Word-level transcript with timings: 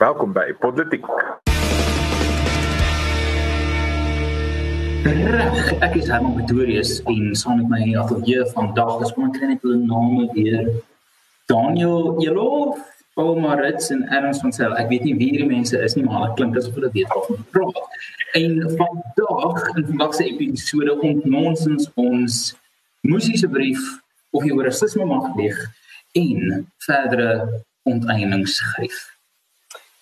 Welkom 0.00 0.32
by 0.32 0.54
Politiek. 0.56 1.04
Reg, 5.04 5.58
ek 5.84 5.98
is 6.00 6.08
Herman 6.08 6.38
Pretorius 6.38 6.94
en 7.04 7.34
saam 7.36 7.60
met 7.60 7.68
my 7.68 7.80
ateljee 8.00 8.46
vandag 8.54 9.02
is 9.04 9.12
kom 9.12 9.26
ek 9.26 9.36
kry 9.36 9.50
net 9.50 9.66
hulle 9.66 9.82
name 9.82 10.24
weer. 10.32 10.70
Daniel 11.52 12.16
Elo, 12.24 12.78
Paul 13.12 13.36
Maritz 13.44 13.90
en 13.92 14.06
Ernst 14.08 14.40
van 14.40 14.56
Sel. 14.56 14.78
Ek 14.80 14.88
weet 14.88 15.04
nie 15.04 15.14
wie 15.20 15.28
hierdie 15.34 15.50
mense 15.52 15.76
is 15.76 15.98
nie, 15.98 16.06
maar 16.08 16.22
hulle 16.22 16.40
klink 16.40 16.56
asof 16.56 16.80
hulle 16.80 16.92
weet 16.96 17.12
wat 17.12 17.28
hulle 17.28 17.44
praat. 17.52 18.00
En 18.40 18.56
vandag 18.80 19.62
in 19.76 19.88
vandag 19.92 20.16
se 20.16 20.32
episode 20.32 20.96
ontmoet 20.96 21.68
ons 21.76 21.92
ons 22.00 22.42
musiese 23.04 23.52
brief 23.52 23.84
of 24.32 24.48
jy 24.48 24.56
oor 24.56 24.72
rasisme 24.72 25.12
mag 25.12 25.28
leeg 25.36 25.60
en 26.24 26.68
verdere 26.88 27.32
onteieningsgryf. 27.84 29.10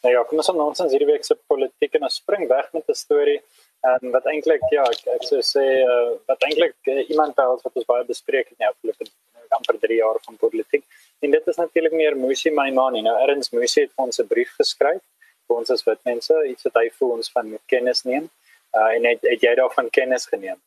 Nou 0.02 0.12
ja, 0.14 0.22
kom 0.24 0.38
ons 0.38 0.48
aan 0.48 0.60
ons 0.60 0.80
hierdie 0.92 1.12
week 1.12 1.24
se 1.24 1.34
politiek 1.46 1.94
en 1.94 2.02
ons 2.02 2.20
spring 2.22 2.48
weg 2.48 2.72
met 2.72 2.84
'n 2.88 2.94
storie 2.94 3.40
En 3.80 4.10
wat 4.10 4.26
eintlik 4.26 4.62
ja, 4.74 4.82
ek, 4.90 5.04
ek 5.14 5.26
sou 5.26 5.38
sê 5.46 5.64
uh, 5.84 6.14
wat 6.26 6.42
eintlik 6.48 6.74
uh, 6.90 7.04
iemand 7.06 7.36
behels 7.38 7.62
wat 7.62 7.76
ons 7.78 7.86
baie 7.86 8.06
bespreek 8.08 8.50
in 8.50 8.58
die 8.58 8.66
afgelope 8.66 9.06
amper 9.54 9.78
3 9.80 10.00
jaar 10.00 10.18
van 10.24 10.36
politiek. 10.36 10.82
En 11.24 11.30
dit 11.30 11.46
is 11.52 11.56
natuurlik 11.56 11.94
meer 11.94 12.16
Musi 12.18 12.50
Maimani. 12.50 13.04
Nou 13.06 13.14
Erns 13.22 13.52
Musi 13.54 13.86
het 13.86 13.94
ons 13.94 14.18
'n 14.18 14.26
brief 14.26 14.50
geskryf 14.58 15.00
vir 15.46 15.56
ons 15.56 15.70
as 15.70 15.86
wit 15.86 16.02
mense, 16.04 16.34
iets 16.50 16.66
wat 16.66 16.82
hy 16.82 16.90
vir 16.98 17.14
ons 17.16 17.32
van 17.32 17.54
kennis 17.66 18.02
neem. 18.04 18.28
Uh, 18.74 18.90
en 18.96 19.04
het, 19.04 19.22
het 19.22 19.46
jy 19.46 19.54
daarvan 19.54 19.90
kennis 19.90 20.26
geneem? 20.26 20.58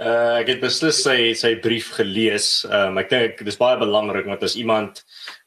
Uh 0.00 0.40
ek 0.40 0.48
het 0.48 0.60
beslis 0.62 1.02
sy 1.04 1.34
sy 1.36 1.50
brief 1.60 1.90
gelees. 1.98 2.64
Um 2.64 2.96
ek 3.02 3.10
dink 3.10 3.42
dis 3.44 3.58
baie 3.60 3.76
belangrik 3.76 4.24
want 4.24 4.44
as 4.46 4.56
iemand 4.56 5.02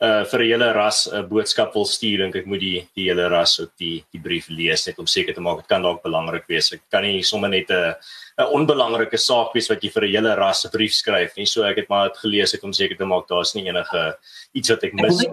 uh 0.06 0.22
vir 0.30 0.44
'n 0.44 0.50
hele 0.52 0.74
ras 0.74 1.08
'n 1.08 1.26
boodskap 1.26 1.74
wil 1.74 1.86
stuur, 1.86 2.20
dink 2.22 2.36
ek 2.36 2.46
moet 2.46 2.60
die 2.62 2.88
die 2.96 3.10
hele 3.10 3.26
ras 3.30 3.60
ook 3.60 3.72
die 3.80 4.04
die 4.14 4.22
brief 4.22 4.50
lees 4.50 4.86
net 4.86 5.00
om 5.00 5.08
seker 5.08 5.34
te 5.34 5.42
maak 5.42 5.66
dit 5.66 5.68
kan 5.68 5.82
dalk 5.82 6.04
belangrik 6.04 6.46
wees. 6.48 6.74
Ek 6.74 6.82
kan 6.92 7.02
nie 7.02 7.24
sommer 7.24 7.50
net 7.50 7.72
'n 7.72 7.96
'n 8.38 8.52
onbelangrike 8.54 9.18
saak 9.18 9.54
wees 9.56 9.70
wat 9.70 9.82
jy 9.82 9.90
vir 9.90 10.04
'n 10.04 10.14
hele 10.14 10.36
ras 10.36 10.66
'n 10.66 10.70
brief 10.70 10.94
skryf 10.94 11.36
nie. 11.38 11.46
So 11.46 11.64
ek 11.64 11.78
het 11.78 11.90
maar 11.90 12.10
dit 12.10 12.18
gelees 12.18 12.54
ek 12.54 12.64
om 12.64 12.74
seker 12.74 12.98
te 12.98 13.06
maak 13.06 13.28
daar's 13.28 13.56
nie 13.56 13.66
enige 13.66 14.16
iets 14.54 14.70
wat 14.70 14.84
ek 14.84 14.94
mis. 14.94 15.26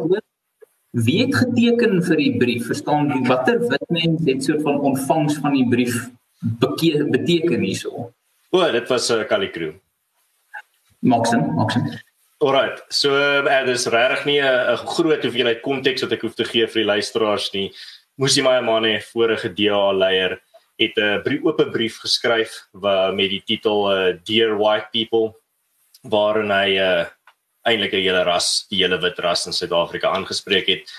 Wie 0.93 1.21
het 1.27 1.35
geteken 1.35 2.03
vir 2.03 2.17
die 2.17 2.39
brief? 2.39 2.67
Verstaan 2.67 3.09
jy 3.09 3.29
watter 3.29 3.59
wit 3.61 3.91
mens 3.91 4.25
het 4.27 4.45
soort 4.45 4.63
van 4.63 4.81
ontvangs 4.81 5.37
van 5.41 5.53
die 5.53 5.69
brief 5.69 6.09
beteken 6.41 7.61
hierso? 7.61 8.13
O, 8.53 8.61
oh, 8.61 8.71
dit 8.73 8.89
was 8.89 9.09
'n 9.11 9.21
uh, 9.21 9.29
Kalikru. 9.29 9.73
Maxim, 11.01 11.55
Maxim. 11.55 11.89
Alright. 12.39 12.83
So 12.89 13.15
uh, 13.15 13.65
dis 13.65 13.87
regtig 13.87 14.25
nie 14.25 14.41
'n 14.43 14.77
groot 14.77 15.23
hoeveelheid 15.23 15.63
konteks 15.63 16.03
wat 16.03 16.13
ek 16.13 16.23
hoef 16.27 16.35
te 16.35 16.45
gee 16.45 16.67
vir 16.67 16.83
die 16.83 16.91
luisteraars 16.91 17.53
nie. 17.55 17.73
Moesie 18.21 18.43
my 18.43 18.61
manne 18.61 19.01
vorige 19.01 19.49
DA 19.49 19.93
leier 19.93 20.41
het 20.79 20.99
'n 20.99 21.23
brief 21.23 21.45
oop 21.45 21.63
brief 21.73 21.97
geskryf 22.05 22.69
wat 22.73 23.15
met 23.15 23.31
die 23.31 23.43
titel 23.47 23.89
uh, 23.89 24.19
Dear 24.25 24.59
White 24.59 24.89
People 24.93 25.33
waarin 26.03 26.51
hy 26.51 26.77
uh, 26.77 27.07
eintlik 27.65 27.95
'n 27.95 28.05
hele 28.05 28.23
ras, 28.25 28.67
die 28.69 28.83
hele 28.83 28.99
wit 29.01 29.19
ras 29.19 29.47
in 29.47 29.53
Suid-Afrika 29.53 30.13
aangespreek 30.13 30.67
het. 30.67 30.93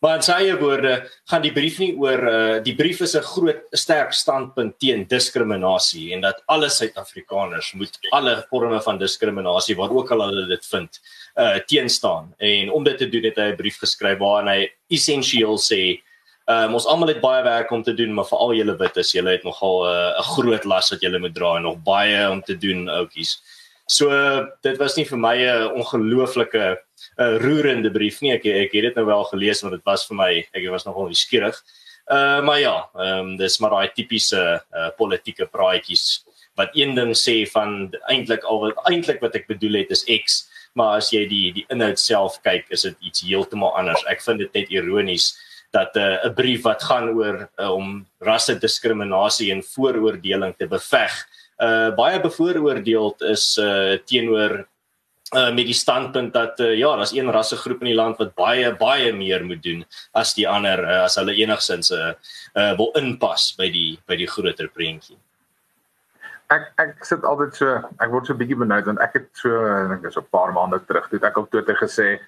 Maar 0.00 0.16
in 0.16 0.24
sy 0.24 0.36
eie 0.40 0.56
woorde 0.56 0.94
gaan 1.28 1.42
die 1.44 1.52
brief 1.52 1.78
nie 1.82 1.90
oor 2.00 2.22
uh, 2.24 2.58
die 2.64 2.74
brief 2.76 3.02
is 3.04 3.14
'n 3.16 3.26
groot 3.32 3.62
sterk 3.76 4.12
standpunt 4.16 4.78
teen 4.80 5.04
diskriminasie 5.08 6.14
en 6.14 6.22
dat 6.24 6.42
alle 6.46 6.70
Suid-Afrikaners 6.70 7.74
moet 7.74 7.98
alle 8.10 8.46
forme 8.48 8.80
van 8.80 8.98
diskriminasie 8.98 9.76
waar 9.76 9.92
ook 9.92 10.10
al 10.10 10.24
hulle 10.24 10.46
dit 10.48 10.66
vind 10.66 11.00
uh 11.36 11.58
teenstaan. 11.66 12.34
En 12.38 12.70
om 12.70 12.84
dit 12.84 12.98
te 12.98 13.08
doen 13.08 13.24
het 13.24 13.36
hy 13.36 13.50
'n 13.52 13.56
brief 13.56 13.78
geskryf 13.78 14.18
waarin 14.18 14.48
hy 14.48 14.70
essensieel 14.88 15.58
sê 15.58 16.00
um, 16.48 16.74
ons 16.74 16.86
almal 16.86 17.12
het 17.12 17.20
baie 17.20 17.42
werk 17.42 17.70
om 17.70 17.82
te 17.82 17.94
doen, 17.94 18.14
maar 18.14 18.24
veral 18.24 18.54
julle 18.54 18.76
wites, 18.76 19.12
julle 19.12 19.36
het 19.36 19.44
nogal 19.44 19.84
'n 19.84 20.16
uh, 20.16 20.26
groot 20.34 20.64
las 20.64 20.90
wat 20.90 21.00
julle 21.00 21.18
moet 21.18 21.34
dra 21.34 21.56
en 21.56 21.62
nog 21.62 21.82
baie 21.84 22.30
om 22.30 22.42
te 22.42 22.56
doen 22.56 22.88
oudjies. 22.88 23.40
So 23.90 24.06
dit 24.62 24.78
was 24.78 24.94
nie 24.94 25.04
vir 25.08 25.18
my 25.18 25.36
'n 25.36 25.70
ongelooflike 25.74 26.62
'n 26.62 26.76
uh, 27.18 27.38
roerende 27.42 27.90
brief 27.90 28.20
nie. 28.22 28.32
Ek 28.32 28.46
ek 28.46 28.72
het 28.72 28.82
dit 28.82 28.94
nou 28.96 29.06
wel 29.06 29.24
gelees 29.32 29.62
want 29.62 29.74
dit 29.74 29.84
was 29.84 30.06
vir 30.06 30.16
my 30.16 30.30
ek 30.54 30.70
was 30.70 30.86
nogal 30.86 31.10
nuuskierig. 31.10 31.56
Uh 32.06 32.40
maar 32.40 32.60
ja, 32.60 32.76
ehm 32.94 33.18
um, 33.18 33.36
dis 33.36 33.58
maar 33.58 33.70
daai 33.70 33.90
tipiese 33.94 34.62
uh, 34.62 34.90
politieke 34.96 35.46
praatjies 35.46 36.22
wat 36.54 36.70
een 36.74 36.94
ding 36.94 37.14
sê 37.14 37.46
van 37.50 37.90
eintlik 38.06 38.44
al 38.44 38.60
wat 38.60 38.78
eintlik 38.90 39.20
wat 39.20 39.34
ek 39.34 39.46
bedoel 39.48 39.82
het 39.82 39.90
is 39.90 40.04
X, 40.04 40.46
maar 40.74 40.98
as 40.98 41.10
jy 41.10 41.26
die 41.26 41.52
die 41.52 41.66
inhoud 41.70 41.98
self 41.98 42.38
kyk, 42.42 42.70
is 42.70 42.82
dit 42.82 42.96
iets 43.00 43.26
heeltemal 43.26 43.74
anders. 43.74 44.04
Ek 44.06 44.22
vind 44.22 44.38
dit 44.38 44.54
net 44.54 44.70
ironies 44.70 45.34
dat 45.72 45.96
'n 45.96 46.30
uh, 46.30 46.34
brief 46.34 46.62
wat 46.62 46.82
gaan 46.82 47.10
oor 47.10 47.48
om 47.58 48.06
rasse 48.20 48.54
diskriminasie 48.54 49.50
en 49.50 49.62
vooroordeling 49.62 50.54
te 50.58 50.66
beveg 50.66 51.26
uh 51.60 51.90
baie 51.96 52.20
bevooroordeeld 52.20 53.22
is 53.28 53.56
uh 53.60 53.98
teenoor 54.08 54.66
uh 55.36 55.50
met 55.54 55.66
die 55.68 55.76
standpunt 55.76 56.32
dat 56.34 56.60
uh, 56.60 56.74
ja, 56.74 56.96
daar's 56.96 57.12
een 57.14 57.30
rassegroep 57.30 57.80
in 57.84 57.92
die 57.92 57.98
land 57.98 58.18
wat 58.18 58.34
baie 58.34 58.72
baie 58.76 59.12
meer 59.12 59.44
moet 59.44 59.62
doen 59.62 59.84
as 60.12 60.34
die 60.34 60.48
ander 60.48 60.82
uh, 60.82 61.02
as 61.04 61.18
hulle 61.20 61.36
enigsins 61.38 61.92
uh, 61.94 62.12
uh 62.54 62.72
wil 62.78 62.90
inpas 62.98 63.52
by 63.58 63.70
die 63.70 63.98
by 64.10 64.16
die 64.18 64.26
groter 64.26 64.70
prentjie. 64.74 65.18
Ek 66.50 66.72
ek 66.82 67.04
sit 67.06 67.22
altyd 67.22 67.54
so 67.54 67.76
ek 67.78 68.10
word 68.10 68.26
so 68.26 68.34
bietjie 68.34 68.58
benoud 68.58 68.88
want 68.90 69.02
ek 69.04 69.20
het 69.20 69.28
so 69.38 69.54
dink 69.92 70.02
dis 70.02 70.18
'n 70.18 70.30
paar 70.34 70.52
maande 70.56 70.82
terug 70.86 71.06
toe 71.10 71.22
ek 71.22 71.38
op 71.38 71.50
Twitter 71.50 71.78
gesê 71.78 72.18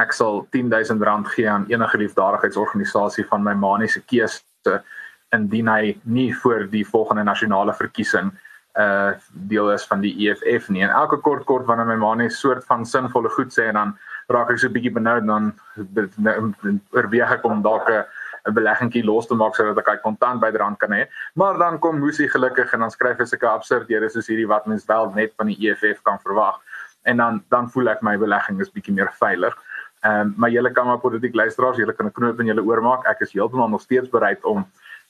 ek 0.00 0.12
sal 0.12 0.46
10000 0.52 1.02
rand 1.02 1.28
gee 1.34 1.48
aan 1.48 1.68
enige 1.68 1.98
liefdadigheidsorganisasie 1.98 3.24
van 3.28 3.44
my 3.44 3.52
maniese 3.52 4.00
keuse 4.00 4.80
indien 5.34 5.68
hy 5.68 5.96
nie 6.04 6.32
voor 6.42 6.66
die 6.70 6.84
volgende 6.84 7.24
nasionale 7.24 7.74
verkiesing 7.74 8.32
uh 8.76 9.12
deel 9.48 9.72
is 9.72 9.86
van 9.88 10.00
die 10.00 10.12
EFF 10.28 10.68
nie. 10.68 10.82
En 10.84 10.90
elke 10.90 11.16
kort 11.16 11.44
kort 11.44 11.66
wanneer 11.66 11.86
my 11.86 11.96
ma 11.96 12.14
net 12.14 12.32
soort 12.32 12.64
van 12.68 12.84
sinvolle 12.84 13.28
goed 13.28 13.52
sê 13.54 13.68
en 13.70 13.74
dan 13.80 13.96
raak 14.28 14.50
ek 14.50 14.58
so 14.58 14.68
'n 14.68 14.72
bietjie 14.72 14.92
benoud 14.92 15.26
dan 15.26 15.52
oorweeg 16.92 17.32
ek 17.38 17.44
om 17.44 17.62
dalk 17.62 17.88
'n 17.88 18.54
beleggingkie 18.54 19.04
los 19.04 19.26
te 19.26 19.34
maak 19.34 19.54
sodat 19.54 19.78
ek 19.78 19.88
hy 19.88 19.96
kontant 20.02 20.40
byderhand 20.40 20.78
kan 20.78 20.90
hê. 20.90 21.06
Maar 21.34 21.58
dan 21.58 21.78
kom 21.78 21.98
Musi 22.00 22.28
gelukkig 22.28 22.72
en 22.72 22.80
dan 22.80 22.90
skryf 22.90 23.18
hy 23.18 23.24
sulke 23.24 23.48
absurdhede 23.48 24.08
soos 24.10 24.26
hierdie 24.26 24.48
wat 24.48 24.66
mens 24.66 24.86
wel 24.86 25.10
net 25.14 25.32
van 25.36 25.46
die 25.46 25.58
EFF 25.68 26.02
kan 26.02 26.18
verwag. 26.18 26.60
En 27.04 27.16
dan 27.16 27.44
dan 27.48 27.70
voel 27.70 27.88
ek 27.88 28.02
my 28.02 28.16
belegging 28.16 28.60
is 28.60 28.70
bietjie 28.70 28.94
meer 28.94 29.12
veilig. 29.12 29.56
Ehm 30.04 30.20
um, 30.20 30.34
maar 30.36 30.50
julle 30.50 30.70
kan 30.70 30.86
maar 30.86 30.98
politiek 30.98 31.34
luisteraars, 31.34 31.76
julle 31.76 31.92
kan 31.92 32.06
'n 32.06 32.12
knoop 32.12 32.40
in 32.40 32.46
julle 32.46 32.62
oor 32.62 32.82
maak. 32.82 33.06
Ek 33.06 33.20
is 33.20 33.32
heeltemal 33.32 33.68
nog 33.68 33.80
steeds 33.80 34.08
bereid 34.08 34.44
om 34.44 34.66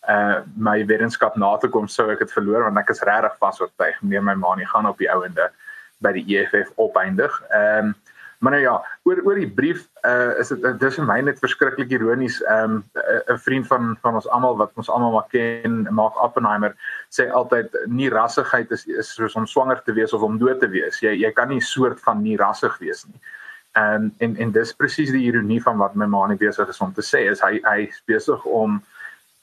uh 0.09 0.43
my 0.57 0.79
wetenskap 0.87 1.37
na 1.37 1.57
te 1.57 1.69
kom 1.69 1.89
sou 1.89 2.11
ek 2.11 2.19
dit 2.25 2.33
verloor 2.33 2.69
want 2.69 2.79
ek 2.79 2.91
is 2.95 3.03
regtig 3.03 3.39
vas 3.43 3.61
oortuig 3.61 4.03
nee 4.03 4.21
my 4.21 4.35
ma 4.35 4.55
nie 4.55 4.69
gaan 4.73 4.87
op 4.87 4.99
die 4.99 5.11
ouende 5.11 5.51
by 6.05 6.13
die 6.17 6.27
EFF 6.37 6.75
opeindig. 6.77 7.43
Ehm 7.51 7.93
um, 7.93 7.95
maar 8.39 8.53
nou 8.53 8.63
ja, 8.63 8.75
oor 9.03 9.21
oor 9.25 9.39
die 9.41 9.49
brief 9.49 9.87
uh 10.05 10.37
is 10.41 10.51
dit 10.53 10.65
dis 10.81 10.99
vir 10.99 11.07
my 11.09 11.17
net 11.25 11.39
verskriklik 11.41 11.93
ironies. 11.97 12.37
Ehm 12.45 12.75
um, 12.77 12.83
'n 13.33 13.39
vriend 13.39 13.67
van 13.67 13.97
van 14.03 14.15
ons 14.15 14.29
almal 14.29 14.57
wat 14.57 14.73
ons 14.75 14.91
almal 14.91 15.13
maar 15.13 15.29
ken, 15.31 15.87
Mark 15.91 16.23
Oppenheimer, 16.23 16.77
sê 17.09 17.31
altyd 17.31 17.73
nie 17.87 18.11
rassigheid 18.11 18.71
is 18.71 18.87
is 18.87 19.15
soos 19.15 19.35
om 19.35 19.47
swanger 19.47 19.83
te 19.83 19.93
wees 19.93 20.13
of 20.13 20.23
om 20.23 20.39
dood 20.39 20.61
te 20.61 20.69
wees. 20.69 21.01
Jy 21.01 21.17
jy 21.23 21.33
kan 21.33 21.49
nie 21.49 21.61
soort 21.61 22.01
van 22.01 22.23
nie 22.23 22.37
rassig 22.37 22.79
wees 22.79 23.07
nie. 23.07 23.21
En 23.73 24.15
en 24.19 24.37
en 24.37 24.53
dis 24.53 24.75
presies 24.75 25.11
die 25.11 25.25
ironie 25.25 25.63
van 25.63 25.79
wat 25.79 25.95
my 25.95 26.07
ma 26.07 26.27
nie 26.27 26.37
besig 26.37 26.69
is 26.69 26.81
om 26.81 26.93
te 26.93 27.03
sê 27.03 27.31
is 27.31 27.41
hy 27.41 27.61
hy 27.65 27.91
besig 28.07 28.45
om 28.45 28.83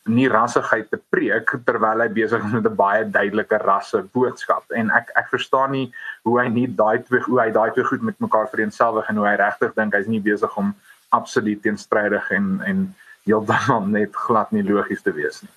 nie 0.06 0.28
rassigheid 0.28 0.90
te 0.91 1.00
preek 1.09 1.53
terwyl 1.66 2.02
hy 2.03 2.09
besig 2.12 2.44
is 2.44 2.52
met 2.52 2.66
'n 2.68 2.75
baie 2.75 3.03
duidelike 3.06 3.58
rasse 3.64 4.03
boodskap 4.14 4.64
en 4.75 4.91
ek 4.91 5.12
ek 5.16 5.30
verstaan 5.31 5.72
nie 5.72 5.91
hoe 6.24 6.40
hy 6.41 6.47
nie 6.50 6.68
daai 6.68 7.00
twee 7.03 7.22
hoe 7.28 7.40
hy 7.40 7.50
daai 7.52 7.72
twee 7.72 7.88
goed 7.88 8.02
met 8.02 8.19
mekaar 8.19 8.50
vereensgewig 8.52 9.09
en 9.09 9.16
hoe 9.16 9.28
hy 9.28 9.36
regtig 9.36 9.74
dink 9.75 9.96
hy's 9.96 10.08
nie 10.08 10.19
besig 10.19 10.58
om 10.58 10.75
absoluut 11.09 11.62
teenstrydig 11.62 12.31
en 12.31 12.62
en 12.66 12.96
heeltemal 13.25 13.88
net 13.88 14.16
glad 14.16 14.51
nie 14.51 14.63
logies 14.63 15.01
te 15.01 15.12
wees 15.12 15.42
nie. 15.42 15.54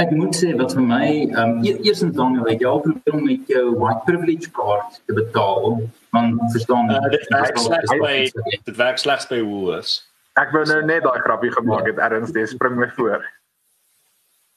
Ek 0.00 0.10
moet 0.16 0.34
sê 0.34 0.50
wat 0.56 0.74
vir 0.74 0.82
my 0.82 1.06
ehm 1.06 1.38
um, 1.38 1.64
eers 1.64 2.02
en 2.02 2.12
dan 2.12 2.38
jy 2.40 2.58
jou 2.64 2.76
probeer 2.82 3.22
met 3.22 3.50
jou 3.54 3.66
white 3.78 4.04
privilege 4.06 4.50
kaart 4.50 5.00
te 5.06 5.14
betaal 5.14 5.82
want 6.10 6.40
verstaan 6.54 6.90
uh, 6.90 7.02
dit 7.14 7.26
werk 7.30 7.58
slegs 7.58 7.98
by 8.02 8.14
dit 8.50 8.76
werk 8.76 8.98
slegs 8.98 9.28
by 9.30 9.42
Woolworths. 9.42 10.09
Ek 10.38 10.52
wou 10.54 10.62
nou 10.62 10.80
net 10.86 11.02
daai 11.02 11.20
grappie 11.24 11.50
gemaak 11.50 11.88
het 11.90 11.98
erns 11.98 12.30
dis 12.32 12.52
spring 12.54 12.76
my 12.78 12.86
voor. 12.94 13.24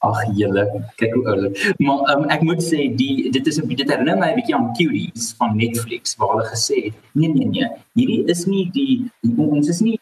Ag 0.04 0.20
julle, 0.38 0.66
kyk 1.00 1.14
hoe 1.16 1.24
oulik. 1.32 1.62
Maar 1.80 2.02
um, 2.14 2.26
ek 2.36 2.44
moet 2.46 2.62
sê 2.62 2.90
die 3.00 3.32
dit 3.34 3.48
is 3.48 3.58
'n 3.62 3.68
dit 3.68 3.90
herinner 3.90 4.18
my 4.20 4.30
'n 4.32 4.36
bietjie 4.36 4.56
aan 4.56 4.74
Cuties 4.78 5.34
van 5.40 5.58
Netflix 5.58 6.16
waar 6.20 6.36
hulle 6.36 6.46
gesê 6.50 6.78
het, 6.86 6.96
nee 7.14 7.30
nee 7.34 7.48
nee, 7.48 7.70
hierdie 7.96 8.24
is 8.28 8.46
nie 8.46 8.70
die 8.70 9.10
ons 9.38 9.70
is 9.70 9.82
nie 9.82 9.98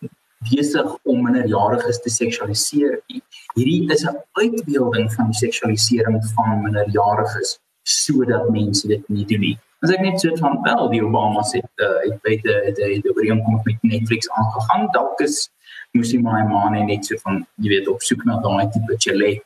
besig 0.49 0.89
om 1.05 1.23
minderjariges 1.23 2.01
te 2.01 2.09
seksualiseer 2.09 2.99
nie. 3.07 3.21
Hierdie 3.55 3.91
is 3.93 4.03
'n 4.03 4.17
uitbeelding 4.41 5.13
van 5.13 5.25
die 5.31 5.39
seksualisering 5.45 6.19
van 6.35 6.61
minderjariges 6.63 7.59
sodat 7.83 8.49
mense 8.49 8.87
dit 8.87 9.09
nie 9.09 9.25
doen 9.25 9.39
nie. 9.39 9.57
As 9.81 9.91
ek 9.91 10.01
net 10.01 10.19
so 10.19 10.35
van 10.35 10.61
wel 10.63 10.89
die 10.89 11.01
Obama 11.01 11.41
sê, 11.41 11.57
uh, 11.57 12.11
ek 12.11 12.19
weet 12.23 12.43
dit 12.43 12.77
het 12.77 13.03
die 13.03 13.13
ooreenkoms 13.15 13.63
met 13.63 13.77
Netflix 13.81 14.29
aangegaan, 14.29 14.89
dalk 14.91 15.21
is 15.21 15.49
moes 15.97 16.13
jy 16.13 16.21
my 16.23 16.43
man 16.47 16.77
net 16.87 17.07
so 17.07 17.19
van 17.25 17.41
jy 17.63 17.73
weet 17.75 17.89
op 17.91 18.03
soek 18.07 18.23
na 18.27 18.39
daai 18.43 18.69
tipe 18.73 18.97
chalet. 19.05 19.43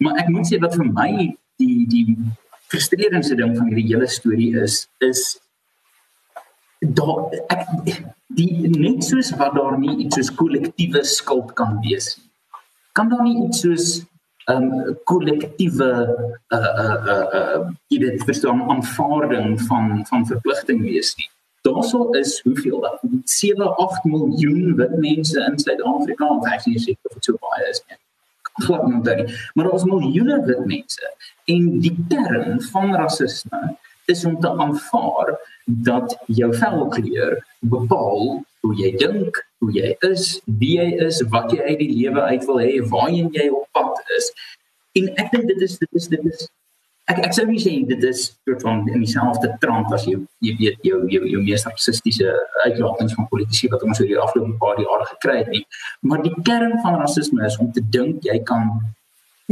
Maar 0.00 0.22
ek 0.24 0.28
moet 0.32 0.48
sê 0.48 0.60
dat 0.62 0.76
vir 0.78 0.88
my 0.88 1.10
die 1.60 1.86
die 1.92 2.16
frustrerendste 2.72 3.36
ding 3.36 3.56
van 3.58 3.68
hierdie 3.70 3.88
hele 3.90 4.08
storie 4.08 4.52
is 4.64 4.86
is 5.04 5.24
daar 6.82 7.28
ek 7.54 7.66
die 8.38 8.70
net 8.72 9.04
soos 9.06 9.32
wat 9.40 9.54
daar 9.58 9.76
nie 9.78 9.98
iets 10.06 10.18
soos 10.18 10.32
kollektiewe 10.38 11.04
skuld 11.16 11.52
kan 11.58 11.76
wees 11.84 12.16
nie. 12.16 12.28
Kan 12.96 13.12
daar 13.12 13.22
nie 13.26 13.36
iets 13.44 13.62
soos 13.66 13.86
'n 14.50 14.54
um, 14.54 14.96
kollektiewe 15.04 15.90
uh 16.56 16.72
uh 16.84 16.96
uh 17.12 17.26
uh 17.38 17.60
jy 17.92 17.98
weet 18.04 18.24
verstaan 18.24 18.64
aanvaarding 18.74 19.60
van 19.68 20.06
van 20.08 20.26
verpligting 20.26 20.82
wees 20.82 21.14
nie. 21.20 21.30
Daarsou 21.62 22.18
is 22.18 22.40
hoeveel 22.42 22.80
dat 22.80 23.00
7 23.24 23.76
8 23.76 24.04
miljoen 24.04 24.74
wit 24.76 24.96
mense 24.98 25.44
in 25.50 25.58
Suid-Afrika 25.58 26.28
of 26.36 26.46
ek 26.50 26.64
sê 26.64 26.74
seker 26.74 27.10
of 27.10 27.18
dit 27.18 27.28
so 27.30 27.38
baie 27.44 27.68
is 27.70 27.82
nie. 27.86 27.98
Glad 28.66 28.88
nie, 28.88 29.26
maar 29.54 29.68
daar 29.68 29.78
is 29.78 29.86
miljoene 29.88 30.40
wit 30.48 30.64
mense 30.66 31.12
en 31.54 31.68
die 31.84 31.94
kern 32.10 32.58
van 32.72 32.94
rasisme 32.98 33.60
is 34.10 34.24
om 34.28 34.40
te 34.40 34.50
aanvaar 34.50 35.36
dat 35.64 36.16
jou 36.26 36.50
velkleur 36.54 37.38
bepaal 37.60 38.42
hoe 38.62 38.74
jy 38.78 38.90
dink, 38.98 39.38
hoe 39.62 39.70
jy 39.74 39.92
is, 40.10 40.26
wie 40.58 40.76
jy 40.78 40.88
is, 41.06 41.22
wat 41.34 41.54
jy 41.54 41.62
uit 41.62 41.78
die 41.78 41.92
lewe 41.94 42.26
uit 42.30 42.44
wil 42.46 42.60
hê, 42.62 42.74
waarheen 42.90 43.30
jy 43.34 43.48
op 43.50 43.66
pad 43.74 44.02
is. 44.18 44.28
En 44.98 45.08
ek 45.18 45.32
dink 45.34 45.48
dit 45.50 45.64
is 45.66 45.78
dit 45.80 45.98
is 45.98 46.10
dit 46.12 46.28
is 46.30 46.44
ek 47.12 47.20
ek 47.26 47.36
sou 47.36 47.44
nie 47.48 47.60
sê 47.62 47.72
dit 47.88 48.04
is 48.08 48.24
soort 48.30 48.64
van 48.66 48.82
in 48.92 49.04
dieselfde 49.04 49.50
trant 49.64 49.92
as 49.96 50.06
jy 50.08 50.16
jy 50.46 50.54
weet 50.60 50.88
jou 50.88 51.02
jou 51.14 51.22
jou 51.34 51.42
mees 51.44 51.66
rassistiese 51.68 52.32
uitlatings 52.64 53.14
van 53.18 53.28
politici 53.32 53.70
wat 53.74 53.84
ons 53.88 54.00
oor 54.00 54.10
die 54.10 54.18
afgelope 54.24 54.58
paar 54.64 54.80
jare 54.80 55.08
gekry 55.12 55.38
het 55.42 55.52
nie. 55.54 55.62
Maar 56.08 56.24
die 56.26 56.34
kern 56.48 56.78
van 56.84 56.98
rasisme 57.04 57.46
is 57.46 57.58
om 57.62 57.72
te 57.76 57.84
dink 57.96 58.28
jy 58.28 58.38
kan 58.50 58.70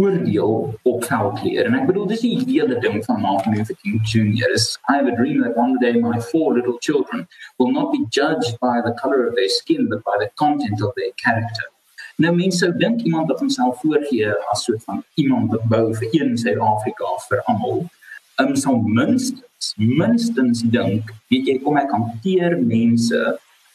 oordeel 0.00 0.54
op 0.88 1.04
velkleur. 1.04 1.66
En 1.66 1.76
ek 1.80 1.88
bedoel 1.90 2.06
dis 2.12 2.22
die 2.24 2.36
hele 2.44 2.78
ding 2.84 3.00
van 3.04 3.20
Martin 3.24 3.56
Luther 3.56 3.76
King 3.82 3.98
Jr. 4.12 4.54
is 4.54 4.70
I 4.88 4.96
have 5.00 5.10
a 5.10 5.16
dream 5.16 5.42
that 5.42 5.58
one 5.58 5.76
day 5.82 5.92
my 6.00 6.20
four 6.30 6.54
little 6.54 6.78
children 6.78 7.26
will 7.58 7.72
not 7.72 7.92
be 7.92 8.06
judged 8.18 8.56
by 8.64 8.78
the 8.86 8.94
color 9.02 9.26
of 9.26 9.36
their 9.36 9.52
skin 9.60 9.88
but 9.90 10.04
by 10.04 10.16
the 10.22 10.30
content 10.44 10.80
of 10.80 10.94
their 10.96 11.12
character. 11.24 11.68
Nou 12.20 12.34
mense 12.36 12.60
sou 12.60 12.72
dink 12.76 13.00
iemand 13.08 13.30
wat 13.32 13.40
homself 13.40 13.78
voorgee 13.80 14.28
as 14.52 14.64
soort 14.66 14.82
van 14.84 14.98
iemand 15.20 15.54
wat 15.54 15.62
bou 15.72 15.86
vir 15.96 16.16
een 16.18 16.34
Suid-Afrika 16.38 17.14
vir 17.28 17.40
almal, 17.48 17.86
um, 18.42 18.52
sou 18.56 18.74
minstens 18.84 19.72
minstens 19.76 20.60
dink, 20.72 21.12
weet 21.32 21.48
jy 21.48 21.56
kom 21.64 21.78
ek 21.80 21.92
hanteer 21.92 22.58
mense 22.60 23.18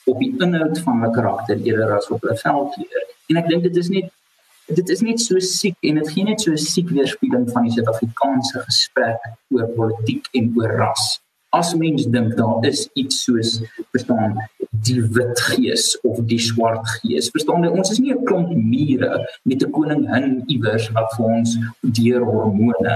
op 0.10 0.22
die 0.22 0.32
inhoud 0.46 0.78
van 0.86 1.02
hulle 1.02 1.18
karakter 1.18 1.62
eerder 1.66 1.96
as 1.98 2.10
op 2.14 2.22
hulle 2.26 2.38
velkleur. 2.42 3.10
En 3.30 3.42
ek 3.42 3.50
dink 3.50 3.66
dit 3.66 3.82
is 3.82 3.90
net 3.94 4.14
dit 4.66 4.90
is 4.90 5.02
net 5.06 5.22
so 5.22 5.42
siek 5.46 5.78
en 5.86 6.00
dit 6.02 6.14
gee 6.14 6.26
net 6.26 6.42
so 6.42 6.52
'n 6.52 6.62
siek 6.62 6.90
weerspieëling 6.90 7.50
van 7.54 7.66
die 7.66 7.74
Suid-Afrikaanse 7.76 8.62
gesprek 8.70 9.22
oor 9.54 9.68
politiek 9.78 10.30
en 10.34 10.54
oor 10.58 10.78
ras. 10.82 11.20
As 11.60 11.74
mens 11.80 12.08
dink 12.16 12.36
daar 12.40 12.66
is 12.68 12.86
iets 13.00 13.24
soos 13.24 13.52
verstaan 13.96 14.36
die 14.88 15.02
wit 15.16 15.40
gees 15.50 15.86
of 16.04 16.20
die 16.32 16.42
swart 16.42 16.88
gees. 17.00 17.32
Verstaan 17.36 17.64
jy 17.64 17.72
ons 17.72 17.94
is 17.94 18.02
nie 18.04 18.14
'n 18.14 18.26
klomp 18.28 18.52
mure 18.74 19.14
met 19.50 19.64
'n 19.64 19.72
koningin 19.78 20.44
iewers 20.48 20.90
wat 20.98 21.10
vir 21.16 21.26
ons 21.38 21.58
deur 22.00 22.24
hormone 22.32 22.96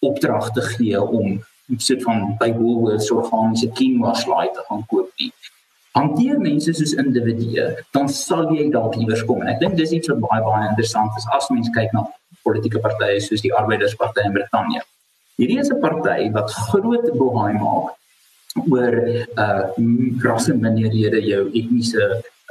opdragte 0.00 0.62
gee 0.72 1.00
om 1.02 1.40
sit 1.76 2.02
van 2.02 2.36
by 2.40 2.50
Woolworths 2.58 3.10
organiese 3.10 3.68
quinoa 3.76 4.14
slaai 4.14 4.48
te 4.54 4.62
gaan 4.68 4.84
koop 4.88 5.10
nie 5.18 5.32
hanteer 5.98 6.38
mense 6.38 6.72
soos 6.74 6.94
individue, 7.00 7.64
dan 7.96 8.08
sal 8.12 8.52
jy 8.54 8.68
dalk 8.74 8.96
iewers 9.00 9.24
kom. 9.28 9.42
En 9.42 9.52
ek 9.54 9.62
dink 9.62 9.78
dis 9.80 9.94
iets 9.96 10.10
wat 10.12 10.22
baie 10.26 10.44
baie 10.46 10.68
interessant 10.68 11.16
is 11.18 11.26
as 11.36 11.48
mens 11.54 11.70
kyk 11.74 11.94
na 11.96 12.04
politieke 12.46 12.82
partye 12.84 13.18
soos 13.24 13.44
die 13.44 13.54
Arbeidersparty 13.54 14.26
in 14.28 14.36
Brittanje. 14.36 14.84
Hierdie 15.38 15.60
is 15.62 15.70
'n 15.70 15.78
party 15.82 16.30
wat 16.34 16.50
groot 16.68 17.04
bohaai 17.18 17.54
maak 17.62 17.94
oor 18.74 18.94
uh 19.44 19.66
rasse 20.24 20.54
minderhede 20.64 21.20
jou 21.32 21.42
etniese 21.60 22.06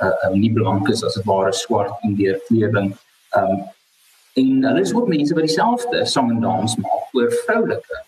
uh 0.05 0.29
nie 0.35 0.51
blank 0.57 0.87
is 0.93 1.03
as 1.03 1.17
dit 1.19 1.27
ware 1.31 1.51
swart 1.63 2.05
en 2.07 2.15
deur 2.21 2.37
kleuring. 2.47 2.93
Um 3.39 3.57
en 4.39 4.63
hulle 4.69 4.85
is 4.85 4.95
ook 4.95 5.11
mense 5.15 5.35
wat 5.35 5.49
dieselfde 5.49 6.05
sang 6.13 6.31
en 6.31 6.39
dans 6.45 6.77
maak 6.85 7.19
oor 7.19 7.35
vroulike 7.41 7.99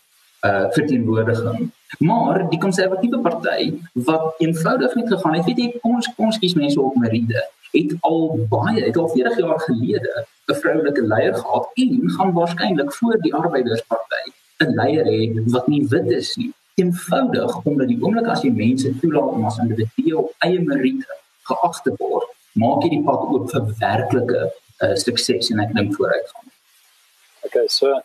uh 0.48 0.66
verteenwoordiging. 0.78 1.68
Maar 2.00 2.46
die 2.56 2.64
konservatiewe 2.64 3.20
party 3.28 3.62
wat 4.08 4.40
eenvoudig 4.40 4.96
net 4.96 5.12
gegaan 5.12 5.40
het, 5.42 5.46
weet 5.52 5.64
jy, 5.66 5.70
ons 5.84 6.08
ons 6.16 6.40
kies 6.40 6.56
mense 6.56 6.80
op 6.80 6.96
Meride, 7.04 7.44
het 7.76 7.96
al 8.08 8.22
baie, 8.56 8.80
het 8.88 8.98
al 8.98 9.12
40 9.12 9.44
jaar 9.44 9.60
gelede 9.68 10.26
'n 10.48 10.60
vroulike 10.64 11.08
leier 11.14 11.36
gehad 11.36 11.72
en 11.84 12.12
gaan 12.18 12.38
waarskynlik 12.42 12.94
voor 12.94 13.18
die 13.28 13.36
arbeidersparty 13.36 14.39
'n 14.64 14.76
leier 14.80 15.06
hê 15.06 15.20
wat 15.54 15.68
nie 15.68 15.84
wit 15.94 16.12
is 16.22 16.36
nie. 16.38 16.52
Eenvoudig 16.82 17.66
omdat 17.66 17.88
die 17.88 18.00
oomblik 18.02 18.28
as 18.28 18.44
jy 18.44 18.52
mense 18.52 18.92
toelaat 19.02 19.34
om 19.36 19.46
as 19.46 19.60
individue 19.64 20.18
op 20.18 20.46
eie 20.48 20.60
meriete 20.60 21.20
geag 21.50 21.82
te 21.84 21.96
word, 22.00 22.30
maak 22.64 22.84
jy 22.84 22.90
die 22.98 23.04
pad 23.08 23.26
oop 23.34 23.50
vir 23.52 23.74
werklike 23.80 24.42
uh, 24.84 24.96
sukses 25.06 25.52
en 25.52 25.60
ek 25.66 25.74
dink 25.76 25.96
vooruitgang. 25.98 26.48
Okay, 27.48 27.68
so 27.68 27.96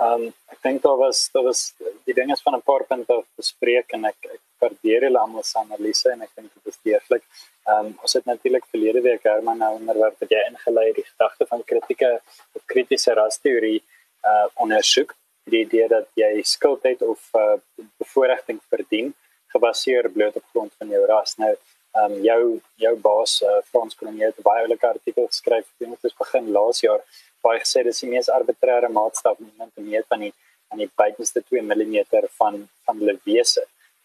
Ehm 0.00 0.22
um, 0.26 0.28
ek 0.48 0.60
dink 0.64 0.82
daar 0.82 0.96
was 0.96 1.18
daar 1.32 1.44
was 1.44 1.74
die 2.08 2.14
dinge 2.16 2.36
van 2.44 2.54
'n 2.56 2.62
paar 2.68 2.84
punte 2.90 3.16
bespreek 3.36 3.88
en 3.96 4.04
ek 4.10 4.16
ek 4.34 4.40
waardeer 4.62 5.02
hulle 5.06 5.18
almal 5.18 5.44
se 5.44 5.58
analise 5.58 6.08
en 6.10 6.22
ek 6.22 6.30
dink 6.36 6.48
dit 6.54 6.72
is 6.72 6.78
deeglik. 6.88 7.24
Ehm 7.68 7.86
um, 7.86 7.90
ons 8.04 8.12
het 8.12 8.24
natuurlik 8.24 8.66
verlede 8.72 9.00
week 9.08 9.28
Herman 9.28 9.58
nou 9.58 9.72
onderwerp 9.74 10.16
wat 10.22 10.30
jy 10.30 10.40
ingelei 10.50 10.86
die 10.92 11.04
gedagte 11.10 11.46
van 11.50 11.64
kritieke 11.72 12.10
of 12.56 12.62
kritiese 12.72 13.12
rasteorie 13.20 13.82
uh 14.30 14.46
ondersoek 14.62 15.14
die 15.50 15.64
idee 15.66 15.88
dat 15.88 16.08
jy 16.18 16.30
skuld 16.44 16.86
het 16.88 17.02
of 17.02 17.20
uh 17.34 17.56
bevoordiging 18.02 18.60
verdien 18.72 19.12
gebaseer 19.52 20.10
bloot 20.10 20.36
op 20.36 20.44
grond 20.52 20.72
van 20.78 20.88
jou 20.94 21.04
ras. 21.06 21.36
Nou 21.42 21.52
ehm 21.52 22.12
um, 22.12 22.20
jou 22.22 22.42
jou 22.84 22.94
baas 23.06 23.40
uh, 23.42 23.56
Frans 23.70 23.96
Kronje 23.98 24.28
het 24.28 24.42
baie 24.46 24.66
lekker 24.68 24.94
artikel 24.94 25.26
geskryf 25.26 25.66
teen 25.78 25.96
ons 25.96 26.14
begin 26.22 26.52
laas 26.56 26.82
jaar 26.84 27.02
baie 27.42 27.58
gesê 27.64 27.82
dis 27.82 28.02
die 28.04 28.10
mees 28.12 28.28
arbitreëre 28.30 28.90
maatstaf 28.94 29.40
om 29.40 29.48
iemand 29.48 29.74
te 29.74 29.82
meet 29.82 30.06
aan 30.14 30.24
die 30.26 30.32
aan 30.70 30.78
die 30.84 30.90
buitenste 31.02 31.42
2 31.48 31.62
mm 31.66 31.96
van 32.38 32.68
van 32.86 33.02
hulle 33.02 33.16
wese. 33.26 33.64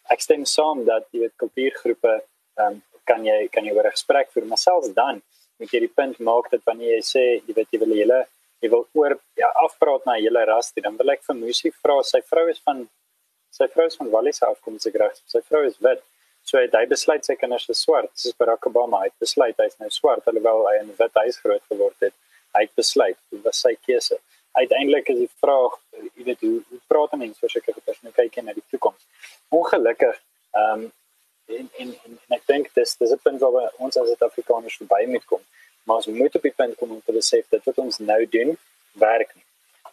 Ek 0.09 0.21
stem 0.21 0.45
saam 0.49 0.81
dat 0.89 1.05
jy 1.11 1.25
weet 1.25 1.37
kultuurgroepe 1.43 2.13
ehm 2.15 2.67
um, 2.71 2.83
kan 3.05 3.25
jy 3.25 3.37
kan 3.53 3.65
jy 3.65 3.73
oor 3.77 3.87
'n 3.87 3.97
gesprek 3.97 4.31
voer, 4.33 4.45
maar 4.49 4.57
selfs 4.57 4.93
dan 5.01 5.21
moet 5.59 5.73
jy 5.73 5.79
die 5.85 5.95
punt 5.99 6.17
maak 6.29 6.49
dat 6.51 6.61
wanneer 6.65 6.95
jy 6.97 7.03
sê 7.13 7.23
jy 7.47 7.53
weet 7.57 7.69
jy 7.71 7.79
wil 7.83 7.93
hele 7.99 8.19
jy 8.65 8.73
wil 8.73 8.83
oor 8.99 9.17
ja 9.39 9.51
afpraat 9.63 10.05
na 10.09 10.17
hele 10.19 10.43
ras, 10.49 10.73
dan 10.81 10.97
wil 10.99 11.13
ek 11.15 11.23
vir 11.29 11.39
Musi 11.39 11.71
vra 11.83 12.01
sy 12.03 12.21
vrou 12.31 12.49
is 12.51 12.61
van 12.65 12.83
sy 13.55 13.69
vrou 13.71 13.87
is 13.87 13.95
van 14.01 14.11
Wallis 14.11 14.43
afkoms 14.43 14.89
ek 14.89 14.99
reg. 14.99 15.15
Sy 15.31 15.39
vrou 15.47 15.63
is 15.63 15.79
wit. 15.79 16.03
So 16.45 16.59
hy, 16.59 16.67
hy 16.73 16.85
besluit 16.91 17.25
sy 17.25 17.37
kinders 17.39 17.69
is 17.71 17.79
swart. 17.85 18.11
Dis 18.19 18.35
Barack 18.37 18.67
Obama. 18.69 18.99
Hy 19.05 19.13
besluit 19.23 19.61
hy's 19.63 19.79
nou 19.79 19.89
swart 19.93 20.27
alhoewel 20.27 20.67
hy 20.67 20.75
in 20.81 20.91
wit 20.99 21.21
huis 21.23 21.39
groot 21.41 21.63
geword 21.71 21.95
het 22.03 22.13
hy 22.55 22.63
het 22.65 22.75
besluit 22.79 23.17
dit 23.31 23.41
was 23.45 23.61
sy 23.65 23.73
keuse 23.87 24.17
uiteindelik 24.55 25.09
is 25.13 25.21
die 25.23 25.31
vraag 25.43 25.75
jy 26.15 26.27
weet 26.29 26.45
hoe, 26.47 26.59
hoe 26.69 26.81
praat 26.91 27.17
mense 27.19 27.43
oor 27.43 27.53
sulke 27.53 27.75
persone 27.87 28.13
kyk 28.15 28.39
na 28.43 28.55
die 28.57 28.67
toekoms 28.73 29.33
ongelukkig 29.59 30.21
ehm 30.61 30.85
um, 30.85 30.93
en, 31.55 31.67
en 31.77 31.89
en 31.93 32.13
en 32.13 32.35
ek 32.39 32.45
dink 32.49 32.71
dis 32.77 32.95
dis 32.99 33.11
'n 33.13 33.21
punt 33.25 33.43
waar 33.43 33.73
ons 33.85 33.97
as 34.01 34.07
Suid-Afrikaners 34.11 34.77
verby 34.81 35.01
moet 35.11 35.25
kom 35.31 35.43
maar 35.85 36.01
ons 36.01 36.07
moet 36.11 36.35
op 36.35 36.45
die 36.45 36.53
punt 36.55 36.77
kom 36.79 36.91
om 36.91 37.01
te 37.05 37.15
besef 37.15 37.47
dat 37.53 37.63
wat 37.65 37.81
ons 37.83 37.99
nou 37.99 38.21
doen 38.37 38.55
werk 39.01 39.33
nie. 39.35 39.43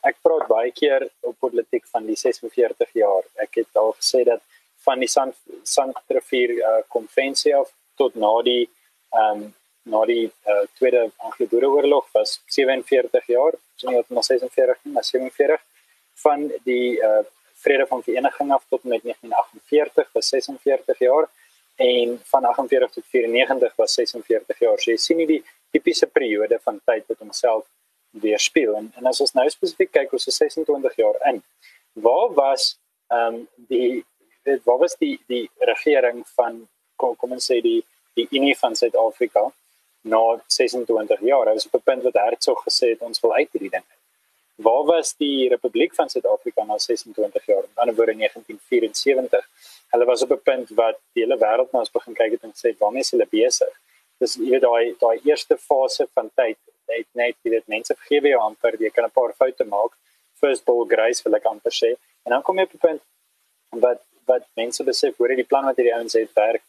Ek 0.08 0.18
praat 0.24 0.48
baie 0.50 0.72
keer 0.74 1.06
op 1.20 1.38
politiek 1.38 1.84
van 1.94 2.06
die 2.08 2.16
46 2.18 2.96
jaar. 2.98 3.26
Ek 3.44 3.60
het 3.60 3.78
al 3.78 3.92
gesê 3.98 4.24
dat 4.26 4.42
van 4.82 4.98
die 4.98 5.08
Sand 5.08 5.36
Sandrivier 5.62 6.56
uh, 6.58 6.78
konvensie 6.90 7.54
af 7.56 7.70
tot 8.00 8.16
na 8.18 8.32
die 8.46 8.64
ehm 9.12 9.42
um, 9.42 9.50
na 9.82 10.04
die 10.06 10.28
uh, 10.46 10.62
tweede 10.78 11.08
Anglo-Boereoorlog 11.26 12.04
was 12.14 12.36
47 12.54 13.26
jaar, 13.26 13.56
nie 13.82 13.96
wat 13.98 14.26
46 14.28 14.76
nie, 14.84 14.92
maar 14.94 15.04
47 15.04 15.64
van 16.22 16.44
die 16.68 17.00
uh, 17.02 17.24
vrede 17.64 17.86
van 17.86 18.02
vereniging 18.02 18.52
af 18.52 18.62
tot 18.68 18.84
met 18.84 19.02
1948 19.02 20.12
was 20.12 20.28
46 20.28 20.98
jaar 20.98 21.28
en 21.76 22.20
van 22.24 22.44
48 22.44 22.90
tot 22.90 23.04
94 23.10 23.72
was 23.76 23.94
46 23.94 24.58
jaar. 24.58 24.78
So 24.78 24.90
jy 24.90 24.96
sien 24.96 25.18
nie 25.22 25.26
die 25.26 25.42
tipiese 25.72 26.06
periode 26.06 26.58
van 26.64 26.80
tyd 26.84 27.06
wat 27.08 27.18
homself 27.18 27.66
weerspieël 28.24 28.76
en, 28.76 28.90
en 28.96 29.08
as 29.10 29.20
ons 29.24 29.34
nou 29.38 29.48
spesifiek 29.50 29.92
kyk 29.92 30.12
ons 30.12 30.28
is 30.28 30.40
26 30.42 30.96
jaar 31.00 31.18
in. 31.32 31.42
Waar 32.06 32.32
was 32.38 32.76
ehm 33.12 33.34
um, 33.34 33.48
die 33.68 34.04
dit 34.44 34.62
wat 34.68 34.78
was 34.84 34.96
die 34.98 35.16
die 35.30 35.44
regering 35.70 36.22
van 36.36 36.62
kom, 36.96 37.16
kom 37.16 37.34
ons 37.38 37.48
sê 37.50 37.60
die 37.64 37.80
die 38.18 38.28
Unie 38.36 38.54
van 38.58 38.76
Suid-Afrika 38.76 39.46
na 40.12 40.22
26 40.46 41.20
jaar. 41.28 41.48
Hy 41.48 41.54
was 41.58 41.66
op 41.66 41.74
'n 41.80 41.86
punt 41.90 42.02
wat 42.02 42.20
Hertzog 42.24 42.64
gesê 42.68 42.92
het 42.94 43.02
ons 43.08 43.20
wil 43.20 43.34
uit 43.34 43.48
hierdie 43.52 43.74
ding. 43.76 43.86
Waar 44.66 44.84
was 44.84 45.14
die 45.16 45.48
Republiek 45.48 45.94
van 45.94 46.08
Suid-Afrika 46.08 46.64
na 46.64 46.78
26 46.78 47.46
jaar? 47.46 47.64
Aan 47.74 47.88
die 47.88 47.96
woorde 47.96 48.14
1974. 48.14 49.48
Hulle 49.92 50.04
was 50.04 50.22
op 50.22 50.30
'n 50.30 50.42
punt 50.42 50.68
wat 50.70 50.98
die 51.12 51.22
hele 51.24 51.38
wêreld 51.38 51.72
na 51.72 51.78
ons 51.78 51.90
begin 51.90 52.14
kyk 52.14 52.30
het 52.30 52.42
en 52.42 52.52
sê 52.52 52.76
waarmee 52.78 53.00
is 53.00 53.10
hulle 53.10 53.26
besig? 53.30 53.80
Dis 54.22 54.36
jy 54.38 54.50
weet 54.54 54.64
daai 54.66 54.94
daai 55.02 55.28
eerste 55.28 55.58
fase 55.68 56.06
van 56.16 56.30
tyd 56.40 56.58
het 56.92 57.08
net 57.18 57.36
jy 57.44 57.54
weet 57.54 57.68
mense 57.74 57.94
vergewe 57.94 58.32
jou 58.32 58.40
amper 58.46 58.76
jy 58.84 58.90
kan 58.96 59.06
'n 59.08 59.16
paar 59.18 59.32
foute 59.40 59.64
maak. 59.74 59.92
First 60.40 60.64
ball 60.68 60.84
grace 60.94 61.24
wil 61.24 61.38
ek 61.38 61.48
amper 61.52 61.74
sê. 61.82 61.90
En 62.24 62.30
dan 62.34 62.42
kom 62.42 62.58
jy 62.58 62.64
op 62.68 62.74
'n 62.74 62.84
punt 62.86 63.02
wat 63.84 64.00
wat 64.30 64.44
mense 64.60 64.84
besef 64.84 65.16
hoor 65.18 65.34
die 65.42 65.50
plan 65.50 65.64
wat 65.64 65.76
hierdie 65.76 65.96
ouens 65.98 66.14
het 66.14 66.32
werk. 66.34 66.62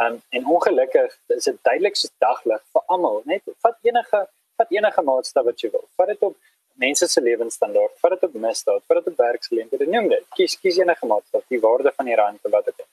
Um, 0.00 0.22
en 0.36 0.42
ongelukkig 0.54 1.10
is 1.36 1.44
dit 1.44 1.58
duidelik 1.68 1.96
so 1.96 2.08
daglig 2.18 2.62
vir 2.72 2.82
almal 2.86 3.22
net 3.24 3.42
vat 3.64 3.76
enige 3.82 4.20
vat 4.58 4.70
enige 4.78 5.02
maatstaf 5.02 5.44
wat 5.44 5.60
jy 5.60 5.70
wil. 5.70 5.86
Vat 5.96 6.08
dit 6.12 6.22
op 6.28 6.36
mense 6.84 7.06
se 7.08 7.20
lewensstandaard 7.20 7.94
vat 8.02 8.10
dit 8.14 8.28
op 8.28 8.34
misdaad 8.46 8.82
vat 8.88 8.96
dit 8.98 9.12
op 9.12 9.18
werksgeleenthede 9.26 9.86
neem 9.86 10.08
dit. 10.08 10.24
Kies 10.36 10.56
kies 10.62 10.78
enige 10.78 11.06
maatstaf 11.06 11.44
die 11.48 11.60
waarde 11.66 11.92
van 11.96 12.06
die 12.06 12.18
rand 12.22 12.40
wat 12.56 12.64
dit 12.64 12.86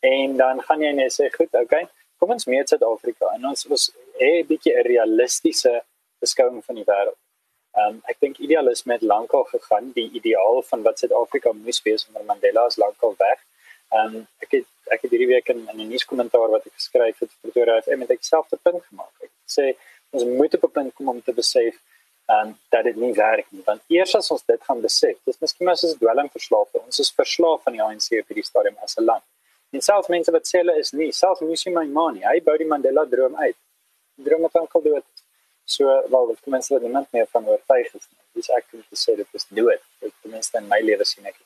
en 0.00 0.36
dan 0.36 0.62
gaan 0.62 0.80
jy 0.80 0.92
net 0.96 1.12
sê 1.12 1.28
goed 1.32 1.54
okay 1.62 1.84
kom 2.20 2.34
ons 2.36 2.46
meet 2.52 2.68
Suid-Afrika 2.68 3.32
en 3.36 3.48
ons 3.50 3.66
was 3.72 3.90
'n 4.20 4.46
bietjie 4.50 4.74
'n 4.76 4.86
realistiese 4.92 5.74
beskouing 6.24 6.64
van 6.64 6.74
die 6.80 6.88
wêreld. 6.92 7.20
Ehm 7.78 7.88
um, 7.88 8.00
ek 8.10 8.16
dink 8.24 8.38
idealisme 8.38 8.92
het 8.92 9.02
lankal 9.02 9.44
gegaan, 9.54 9.92
die 9.94 10.10
ideaal 10.18 10.62
van 10.70 10.82
wat 10.86 10.98
Suid-Afrika 10.98 11.52
moes 11.52 11.82
wees 11.86 12.06
onder 12.08 12.24
Mandela 12.24 12.66
is 12.66 12.76
lankal 12.76 13.14
weg. 13.18 13.38
Ehm 13.94 14.16
um, 14.16 14.26
ek 14.44 14.50
het 14.56 14.66
ek 14.94 15.04
het 15.04 15.10
hierdie 15.14 15.30
week 15.34 15.48
in, 15.48 15.60
in 15.72 15.80
'n 15.80 15.88
nuuskommentaar 15.92 16.50
wat 16.56 16.66
ek 16.66 16.74
geskryf 16.80 17.18
het 17.22 17.30
vir 17.30 17.40
Pretoria 17.40 17.80
FM 17.80 17.98
met 18.02 18.10
ekselfde 18.10 18.58
punt 18.62 18.82
gemaak. 18.88 19.14
Ek 19.26 19.32
sê 19.56 19.66
ons 20.10 20.24
moet 20.24 20.54
op 20.54 20.64
'n 20.64 20.74
punt 20.78 20.94
kom 20.94 21.08
om 21.08 21.22
te 21.22 21.32
besef 21.32 21.74
ehm 22.26 22.48
um, 22.48 22.58
dat 22.68 22.84
dit 22.84 22.96
nie 22.96 23.14
werk 23.14 23.46
nie. 23.50 23.62
Want 23.64 23.80
eers 23.86 24.14
as 24.14 24.30
ons 24.30 24.44
dit 24.52 24.62
gaan 24.68 24.80
besef, 24.80 25.16
dis 25.24 25.40
miskien 25.40 25.66
maar 25.66 25.76
soos 25.76 25.94
dwelmverslaafde. 26.02 26.82
Ons 26.86 26.98
is 26.98 27.12
verslaaf 27.22 27.60
aan 27.66 27.78
die 27.78 27.82
ANC 27.82 28.08
op 28.22 28.28
hierdie 28.30 28.50
stadium 28.52 28.76
as 28.82 28.96
'n 28.96 29.04
land. 29.04 29.24
En 29.70 29.80
selfs 29.80 30.08
mense 30.10 30.32
wat 30.34 30.48
sê 30.48 30.62
hulle 30.62 30.76
is 30.82 30.90
nie, 30.98 31.10
selfs 31.14 31.42
Musi 31.46 31.70
Maimane, 31.74 32.24
hy 32.26 32.40
bou 32.46 32.56
die 32.58 32.66
Mandela 32.70 33.04
droom 33.10 33.36
uit. 33.38 33.58
Die 34.18 34.26
droom 34.26 34.46
het 34.48 34.56
aankom 34.58 34.82
dood. 34.82 35.06
So 35.64 35.86
wel, 35.86 36.26
dit 36.32 36.40
kom 36.42 36.56
mense 36.56 36.74
wat 36.74 36.82
niemand 36.82 37.12
meer 37.14 37.28
van 37.30 37.46
oortuig 37.46 37.92
is 37.94 38.02
nie. 38.08 38.18
Dis 38.40 38.50
ek 38.56 38.66
kan 38.72 38.82
sê 39.04 39.14
dit 39.20 39.38
is 39.38 39.46
dood. 39.60 39.86
Dit 40.02 40.16
ten 40.22 40.34
minste 40.34 40.58
in 40.58 40.66
my 40.72 40.80
lewe 40.82 41.06
sien 41.06 41.30
ek. 41.30 41.38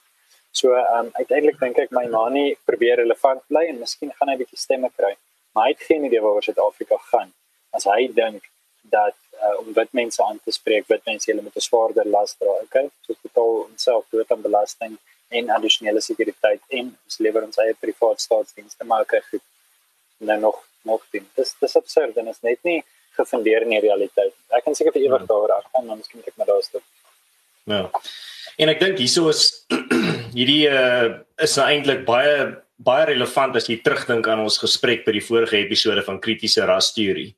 So 0.55 0.73
ehm 0.79 1.11
um, 1.11 1.13
uiteindelik 1.19 1.61
dink 1.61 1.83
ek 1.85 1.93
Maimane 1.99 2.47
probeer 2.71 3.03
relevant 3.03 3.45
bly 3.53 3.67
en 3.73 3.83
miskien 3.83 4.13
gaan 4.17 4.33
hy 4.33 4.39
'n 4.39 4.43
bietjie 4.43 4.61
stemme 4.65 4.91
kry. 4.97 5.13
Maar 5.53 5.69
hy 5.69 5.75
het 5.77 5.87
geen 5.91 6.05
idee 6.09 6.23
waaroor 6.25 6.47
Suid-Afrika 6.47 6.97
gaan. 7.11 7.33
As 7.77 7.85
hy 7.91 8.09
dink 8.21 8.49
dat 8.97 9.17
uh, 9.43 9.59
om 9.61 9.73
wit 9.77 9.93
mense 9.93 10.23
aan 10.25 10.41
te 10.45 10.53
spreek, 10.53 10.89
wit 10.89 11.05
mense 11.11 11.31
hulle 11.31 11.43
met 11.43 11.57
'n 11.57 11.67
swaarder 11.69 12.09
las 12.17 12.37
dra, 12.41 12.55
okay? 12.67 12.89
So 13.05 13.15
totaal 13.23 13.53
homself 13.67 14.05
dood 14.11 14.33
aan 14.33 14.43
belasting 14.49 14.97
en 15.39 15.51
addisionele 15.57 16.03
sekuriteit 16.05 16.63
en 16.79 16.91
ons 16.93 17.19
lewer 17.27 17.47
ons 17.47 17.61
eie 17.65 17.77
privaat 17.81 18.23
staatsdienste 18.23 18.87
maar 18.89 19.07
goed. 19.09 19.43
En 20.21 20.27
dan 20.33 20.41
nog 20.41 20.63
nog 20.85 21.05
ding. 21.11 21.25
Dis 21.35 21.55
dis 21.61 21.77
absurd 21.77 22.17
en 22.21 22.29
is 22.29 22.43
net 22.45 22.61
nie 22.63 22.83
gefundeer 23.17 23.65
in 23.65 23.73
die 23.73 23.81
realiteit. 23.81 24.35
Ek 24.53 24.65
kan 24.67 24.77
seker 24.77 24.93
vir 24.93 25.07
ewig 25.07 25.25
daar 25.31 25.57
afgaan, 25.57 25.87
maar 25.87 25.97
miskien 25.97 26.23
ek 26.27 26.37
maar 26.37 26.51
daar 26.51 26.63
stop. 26.67 26.85
Ja. 27.71 27.89
En 28.61 28.71
ek 28.71 28.83
dink 28.83 29.01
hieso 29.01 29.31
is 29.33 29.65
hierdie 30.37 30.67
uh, 30.69 31.15
is 31.43 31.57
nou 31.59 31.67
eintlik 31.71 32.05
baie 32.09 32.37
baie 32.85 33.07
relevant 33.13 33.55
as 33.57 33.69
jy 33.71 33.79
terugdink 33.87 34.27
aan 34.29 34.43
ons 34.43 34.59
gesprek 34.61 35.05
by 35.07 35.15
die 35.15 35.25
vorige 35.25 35.57
episode 35.61 36.03
van 36.05 36.19
kritiese 36.21 36.67
rasteorie 36.69 37.31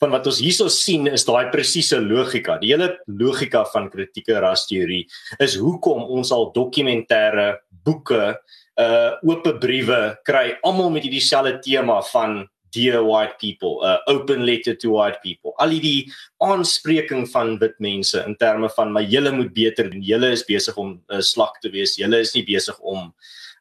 van 0.00 0.14
wat 0.14 0.28
ons 0.30 0.40
hierso 0.42 0.68
sien 0.72 1.08
is 1.10 1.26
daai 1.26 1.50
presiese 1.52 1.98
logika. 2.02 2.58
Die 2.62 2.72
hele 2.74 2.92
logika 3.06 3.64
van 3.72 3.88
kritieke 3.90 4.38
rasteorie 4.42 5.04
is 5.42 5.56
hoekom 5.58 6.06
ons 6.18 6.32
al 6.34 6.50
dokumentêre 6.54 7.56
boeke, 7.86 8.36
uh 8.78 9.10
oop 9.26 9.48
briewe 9.58 9.98
kry 10.28 10.52
almal 10.62 10.92
met 10.94 11.06
hierdie 11.06 11.24
selfde 11.24 11.58
tema 11.64 11.98
van 12.12 12.44
dear 12.70 13.00
white 13.02 13.34
people, 13.40 13.80
uh 13.82 13.98
open 14.12 14.44
letter 14.46 14.76
to 14.78 14.92
white 14.94 15.18
people. 15.24 15.54
Al 15.58 15.74
die 15.82 16.12
aanspreking 16.44 17.26
van 17.32 17.56
wit 17.58 17.74
mense 17.82 18.22
in 18.22 18.36
terme 18.38 18.70
van 18.76 18.92
my 18.94 19.02
julle 19.02 19.32
moet 19.34 19.50
beter 19.56 19.90
doen. 19.90 20.04
Julle 20.04 20.30
is 20.36 20.46
besig 20.46 20.76
om 20.78 20.94
'n 20.94 21.18
uh, 21.18 21.20
slak 21.20 21.58
te 21.60 21.72
wees. 21.74 21.96
Julle 21.98 22.20
is 22.20 22.34
nie 22.34 22.44
besig 22.46 22.78
om 22.80 23.12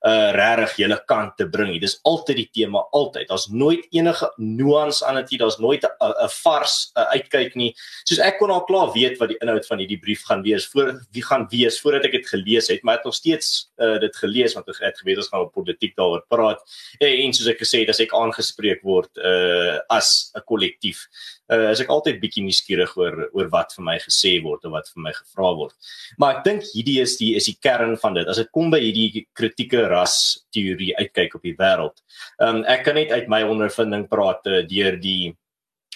uh 0.05 0.31
regtig 0.35 0.75
julle 0.83 0.97
kant 1.09 1.37
te 1.37 1.47
bring. 1.49 1.73
Dit 1.73 1.89
is 1.89 1.99
altyd 2.03 2.37
die 2.37 2.49
tema, 2.53 2.83
altyd. 2.91 3.27
Daar's 3.29 3.47
nooit 3.49 3.87
enige 3.91 4.29
nuance 4.37 5.05
aan 5.05 5.15
dit. 5.21 5.39
Daar's 5.39 5.57
nooit 5.57 5.83
'n 5.83 6.29
vars 6.43 6.91
uh, 6.95 7.07
uitkyk 7.15 7.55
nie. 7.55 7.73
Soos 8.03 8.19
ek 8.19 8.37
kon 8.37 8.51
al 8.51 8.63
klaar 8.63 8.91
weet 8.93 9.17
wat 9.17 9.29
die 9.29 9.39
inhoud 9.41 9.65
van 9.65 9.79
hierdie 9.79 9.99
brief 9.99 10.23
gaan 10.25 10.41
wees 10.41 10.67
voor 10.67 10.93
wie 11.11 11.23
gaan 11.23 11.47
wees 11.49 11.79
voordat 11.81 12.05
ek 12.05 12.11
dit 12.11 12.27
gelees 12.27 12.67
het, 12.67 12.83
maar 12.83 12.97
ek 12.97 12.99
het 12.99 13.09
nog 13.11 13.15
steeds 13.15 13.71
uh 13.77 13.97
dit 13.99 14.15
gelees 14.15 14.53
want 14.53 14.69
ek 14.69 14.79
het 14.79 14.97
geweet 14.99 15.17
ons 15.17 15.29
gaan 15.29 15.47
op 15.47 15.53
politiek 15.53 15.95
daaroor 15.95 16.25
praat. 16.27 16.61
En, 16.99 17.07
en 17.09 17.33
soos 17.33 17.47
ek 17.47 17.61
gesê 17.63 17.81
het, 17.81 17.89
as 17.89 17.99
ek 17.99 18.13
aangespreek 18.13 18.83
word 18.83 19.11
uh 19.17 19.79
as 19.89 20.31
'n 20.35 20.43
kollektief 20.45 21.07
uh, 21.53 21.69
is 21.71 21.81
ek 21.83 21.91
altyd 21.93 22.19
bietjie 22.21 22.43
nuuskierig 22.45 22.93
oor 22.99 23.27
oor 23.27 23.49
wat 23.53 23.73
vir 23.77 23.85
my 23.87 23.95
gesê 24.03 24.37
word 24.43 24.65
of 24.67 24.75
wat 24.75 24.91
vir 24.93 25.05
my 25.07 25.13
gevra 25.15 25.53
word. 25.61 25.93
Maar 26.21 26.37
ek 26.37 26.43
dink 26.47 26.67
hierdie 26.73 26.99
is 27.03 27.17
die 27.21 27.33
is 27.39 27.49
die 27.49 27.57
kern 27.63 27.95
van 28.01 28.17
dit. 28.17 28.27
As 28.27 28.41
dit 28.41 28.51
kom 28.55 28.71
by 28.73 28.81
hierdie 28.83 29.25
kritieke 29.37 29.87
ras 29.91 30.17
teorie 30.55 30.93
uitkyk 30.99 31.39
op 31.39 31.47
die 31.47 31.55
wêreld. 31.59 31.97
Um 32.43 32.63
ek 32.67 32.85
kan 32.87 32.99
net 32.99 33.15
uit 33.15 33.31
my 33.31 33.43
ondervinding 33.47 34.07
praat 34.11 34.45
uh, 34.47 34.61
deur 34.67 34.99
die 35.01 35.33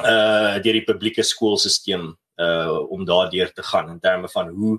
uh 0.01 0.57
deur 0.63 0.77
die 0.79 0.87
publieke 0.87 1.23
skoolstelsel 1.25 2.11
uh 2.41 2.79
om 2.89 3.05
daardeur 3.05 3.51
te 3.53 3.63
gaan 3.63 3.91
in 3.91 3.99
terme 3.99 4.29
van 4.31 4.49
hoe 4.55 4.77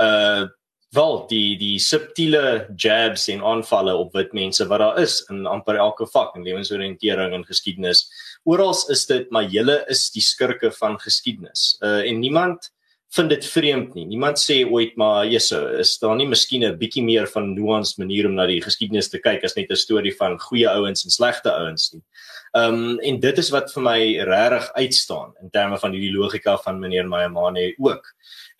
uh 0.00 0.48
wel 0.92 1.26
die 1.28 1.56
die 1.58 1.78
subtiele 1.80 2.66
jabs 2.76 3.28
en 3.32 3.42
aanvalle 3.42 3.94
op 3.96 4.12
wit 4.12 4.32
mense 4.36 4.66
wat 4.68 4.82
daar 4.84 5.00
is 5.00 5.22
in 5.30 5.46
amper 5.46 5.78
elke 5.80 6.06
vak 6.06 6.36
in 6.36 6.44
lewensoriëntering 6.44 7.32
en 7.34 7.46
geskiedenis 7.48 8.04
oral 8.44 8.74
is 8.92 9.06
dit 9.06 9.30
maar 9.30 9.48
julle 9.48 9.78
is 9.92 10.10
die 10.12 10.24
skurke 10.24 10.70
van 10.78 10.98
geskiedenis. 11.00 11.76
Uh 11.80 12.00
en 12.08 12.20
niemand 12.20 12.70
vind 13.12 13.28
dit 13.28 13.44
vreemd 13.44 13.94
nie. 13.94 14.06
Niemand 14.08 14.40
sê 14.40 14.62
ooit 14.64 14.94
maar 14.96 15.26
Jesus, 15.28 15.80
is 15.80 15.98
daar 16.00 16.16
nie 16.16 16.26
miskien 16.26 16.64
'n 16.64 16.78
bietjie 16.78 17.04
meer 17.04 17.26
van 17.28 17.54
nuance 17.54 18.00
manier 18.00 18.26
om 18.26 18.34
na 18.34 18.46
die 18.46 18.62
geskiedenis 18.62 19.08
te 19.08 19.18
kyk 19.18 19.44
as 19.44 19.54
net 19.56 19.70
'n 19.70 19.76
storie 19.76 20.16
van 20.16 20.38
goeie 20.38 20.68
ouens 20.68 21.04
en 21.04 21.10
slegte 21.10 21.52
ouens 21.52 21.92
nie. 21.92 22.02
Um 22.52 22.98
en 23.00 23.20
dit 23.20 23.38
is 23.38 23.48
wat 23.50 23.70
vir 23.72 23.82
my 23.82 24.00
regtig 24.28 24.72
uitstaan 24.76 25.32
in 25.40 25.50
terme 25.50 25.78
van 25.80 25.92
hierdie 25.92 26.12
logika 26.12 26.58
van 26.60 26.80
meneer 26.80 27.08
Mayamane 27.08 27.72
ook 27.78 28.10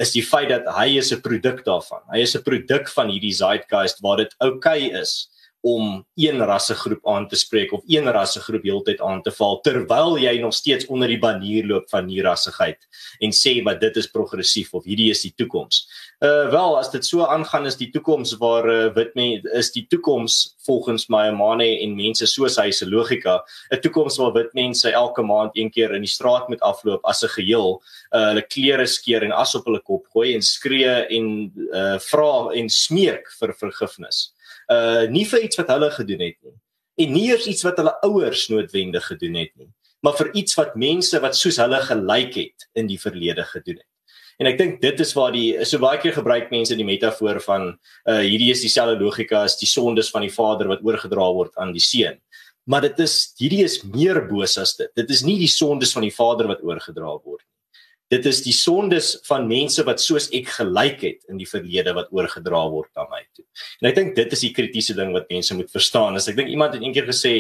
is 0.00 0.14
die 0.14 0.24
feit 0.24 0.48
dat 0.48 0.64
hy 0.76 0.96
is 0.96 1.12
'n 1.12 1.20
produk 1.20 1.64
daarvan. 1.64 2.00
Hy 2.12 2.22
is 2.24 2.34
'n 2.36 2.42
produk 2.42 2.88
van 2.88 3.08
hierdie 3.08 3.34
zeitgeist 3.34 4.00
waar 4.00 4.16
dit 4.16 4.34
oukei 4.38 4.88
okay 4.88 5.00
is 5.00 5.28
om 5.62 6.04
een 6.18 6.42
rassegroep 6.42 7.06
aan 7.08 7.28
te 7.28 7.36
spreek 7.36 7.72
of 7.72 7.82
een 7.86 8.10
rassegroep 8.10 8.64
heeltyd 8.66 9.00
aan 9.00 9.22
te 9.22 9.30
val 9.30 9.60
terwyl 9.62 10.16
jy 10.18 10.34
nog 10.42 10.54
steeds 10.54 10.86
onder 10.90 11.08
die 11.08 11.20
banier 11.22 11.66
loop 11.66 11.86
van 11.90 12.08
nie 12.10 12.22
rassigheid 12.22 12.82
en 13.22 13.30
sê 13.30 13.60
wat 13.62 13.78
dit 13.80 13.96
is 13.96 14.10
progressief 14.10 14.72
of 14.74 14.84
hierdie 14.84 15.10
is 15.14 15.22
die 15.22 15.32
toekoms. 15.38 15.84
Uh 16.22 16.50
wel 16.50 16.76
as 16.78 16.90
dit 16.90 17.06
so 17.06 17.22
aangaan 17.26 17.66
is 17.70 17.78
die 17.78 17.90
toekoms 17.94 18.34
waar 18.42 18.66
uh, 18.66 18.90
wit 18.96 19.14
mense 19.14 19.54
is 19.58 19.70
die 19.74 19.86
toekoms 19.90 20.56
volgens 20.66 21.06
my 21.08 21.30
Mane 21.30 21.70
en 21.82 21.96
mense 21.96 22.26
soos 22.26 22.58
hy 22.58 22.70
se 22.70 22.86
logika 22.86 23.38
'n 23.70 23.80
toekoms 23.80 24.18
waar 24.18 24.34
wit 24.34 24.52
mense 24.54 24.90
elke 24.90 25.22
maand 25.22 25.54
een 25.54 25.70
keer 25.70 25.94
in 25.94 26.02
die 26.02 26.10
straat 26.10 26.48
moet 26.48 26.60
afloop 26.60 27.06
as 27.06 27.22
'n 27.22 27.34
geheel 27.38 27.80
uh 28.14 28.26
hulle 28.28 28.42
klere 28.42 28.86
skeer 28.86 29.22
en 29.22 29.32
as 29.32 29.54
op 29.54 29.64
hulle 29.64 29.80
kop 29.80 30.06
gooi 30.10 30.34
en 30.34 30.42
skree 30.42 31.06
en 31.06 31.52
uh 31.70 31.98
vra 31.98 32.50
en 32.54 32.68
smeek 32.68 33.30
vir 33.38 33.54
vergifnis 33.54 34.32
uh 34.72 35.04
nie 35.12 35.24
vir 35.28 35.44
iets 35.46 35.60
wat 35.60 35.70
hulle 35.74 35.90
gedoen 35.90 36.26
het 36.28 36.38
nie. 36.40 36.56
En 37.02 37.12
nie 37.12 37.28
eers 37.30 37.46
iets 37.50 37.64
wat 37.66 37.78
hulle 37.80 37.94
ouers 38.08 38.48
noodwendig 38.52 39.06
gedoen 39.12 39.40
het 39.40 39.54
nie 39.56 39.70
maar 40.02 40.18
vir 40.18 40.32
iets 40.38 40.58
wat 40.58 40.76
mense 40.78 41.18
wat 41.22 41.38
soos 41.38 41.60
hulle 41.62 41.78
gelyk 41.86 42.36
het 42.38 42.68
in 42.78 42.90
die 42.90 42.98
verlede 43.00 43.44
gedoen 43.46 43.78
het. 43.78 43.88
En 44.40 44.48
ek 44.50 44.58
dink 44.58 44.80
dit 44.82 45.00
is 45.04 45.12
waar 45.14 45.30
die 45.34 45.52
so 45.68 45.78
baie 45.82 46.00
keer 46.02 46.16
gebruik 46.16 46.50
mense 46.50 46.74
die 46.74 46.86
metafoor 46.86 47.38
van 47.44 47.68
uh 47.70 48.18
hierdie 48.24 48.50
is 48.54 48.64
dieselfde 48.64 48.98
logika 48.98 49.44
as 49.46 49.58
die 49.60 49.70
sondes 49.70 50.10
van 50.10 50.26
die 50.26 50.32
vader 50.34 50.70
wat 50.72 50.82
oorgedra 50.82 51.28
word 51.36 51.54
aan 51.62 51.74
die 51.76 51.84
seun. 51.84 52.18
Maar 52.66 52.88
dit 52.88 53.02
is 53.04 53.16
hierdie 53.38 53.62
is 53.66 53.80
meer 53.86 54.22
boos 54.26 54.56
as 54.58 54.74
dit. 54.78 54.90
Dit 54.98 55.10
is 55.10 55.22
nie 55.26 55.38
die 55.38 55.50
sondes 55.50 55.94
van 55.94 56.06
die 56.06 56.14
vader 56.14 56.50
wat 56.50 56.62
oorgedra 56.66 57.14
word 57.22 57.44
dit 58.12 58.26
is 58.28 58.42
die 58.44 58.54
sondes 58.54 59.14
van 59.28 59.46
mense 59.48 59.82
wat 59.88 60.00
soos 60.02 60.28
ek 60.36 60.50
gelyk 60.58 61.04
het 61.06 61.20
in 61.32 61.40
die 61.40 61.48
verlede 61.48 61.94
wat 61.96 62.12
oorgedra 62.12 62.62
word 62.72 62.90
na 62.98 63.06
my 63.10 63.22
toe. 63.32 63.44
En 63.80 63.90
ek 63.90 63.98
dink 63.98 64.16
dit 64.18 64.34
is 64.36 64.44
die 64.44 64.54
kritiese 64.56 64.96
ding 64.98 65.14
wat 65.16 65.30
mense 65.32 65.56
moet 65.56 65.70
verstaan. 65.72 66.18
As 66.20 66.28
ek 66.28 66.36
dink 66.40 66.52
iemand 66.52 66.76
het 66.76 66.84
eendag 66.84 67.08
gesê, 67.08 67.36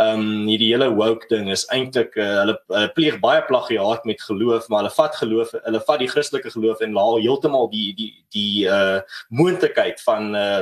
ehm 0.00 0.20
um, 0.22 0.48
hierdie 0.48 0.70
hele 0.70 0.88
woke 0.96 1.26
ding 1.28 1.50
is 1.52 1.66
eintlik 1.74 2.14
uh, 2.16 2.28
hulle, 2.40 2.54
hulle 2.70 2.90
pleeg 2.96 3.18
baie 3.20 3.42
plagiaat 3.48 4.06
met 4.08 4.22
geloof, 4.22 4.68
maar 4.68 4.84
hulle 4.84 4.94
vat 4.96 5.16
geloof, 5.18 5.54
hulle 5.66 5.80
vat 5.88 6.00
die 6.00 6.08
Christelike 6.08 6.52
geloof 6.54 6.80
en 6.84 6.94
laal 6.96 7.18
heeltemal 7.20 7.68
die 7.72 7.90
die 7.98 8.12
die 8.36 8.68
uh 8.70 9.00
moontlikheid 9.28 10.00
van 10.06 10.36
uh 10.36 10.60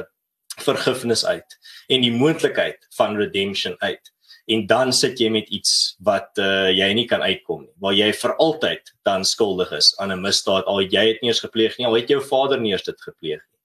vergifnis 0.58 1.22
uit 1.22 1.58
en 1.86 2.02
die 2.02 2.10
moontlikheid 2.10 2.88
van 2.96 3.14
redemption 3.16 3.76
uit 3.78 4.10
en 4.48 4.66
dan 4.66 4.92
sit 4.96 5.20
jy 5.20 5.28
met 5.32 5.48
iets 5.52 5.96
wat 6.04 6.40
uh, 6.40 6.70
jy 6.72 6.88
nie 6.96 7.06
kan 7.10 7.22
uitkom 7.22 7.66
nie 7.66 7.74
waar 7.84 7.96
jy 7.96 8.08
vir 8.22 8.34
altyd 8.44 8.92
dan 9.08 9.24
skuldig 9.24 9.72
is 9.76 9.92
aan 10.00 10.12
'n 10.12 10.24
misdaad 10.24 10.64
al 10.66 10.80
jy 10.80 11.04
het 11.12 11.22
nie 11.22 11.30
eens 11.32 11.44
gepleeg 11.44 11.78
nie 11.78 11.86
al 11.86 11.98
het 12.00 12.08
jou 12.08 12.20
vader 12.20 12.60
nie 12.60 12.72
eens 12.72 12.86
dit 12.86 13.00
gepleeg 13.00 13.42
nie. 13.42 13.57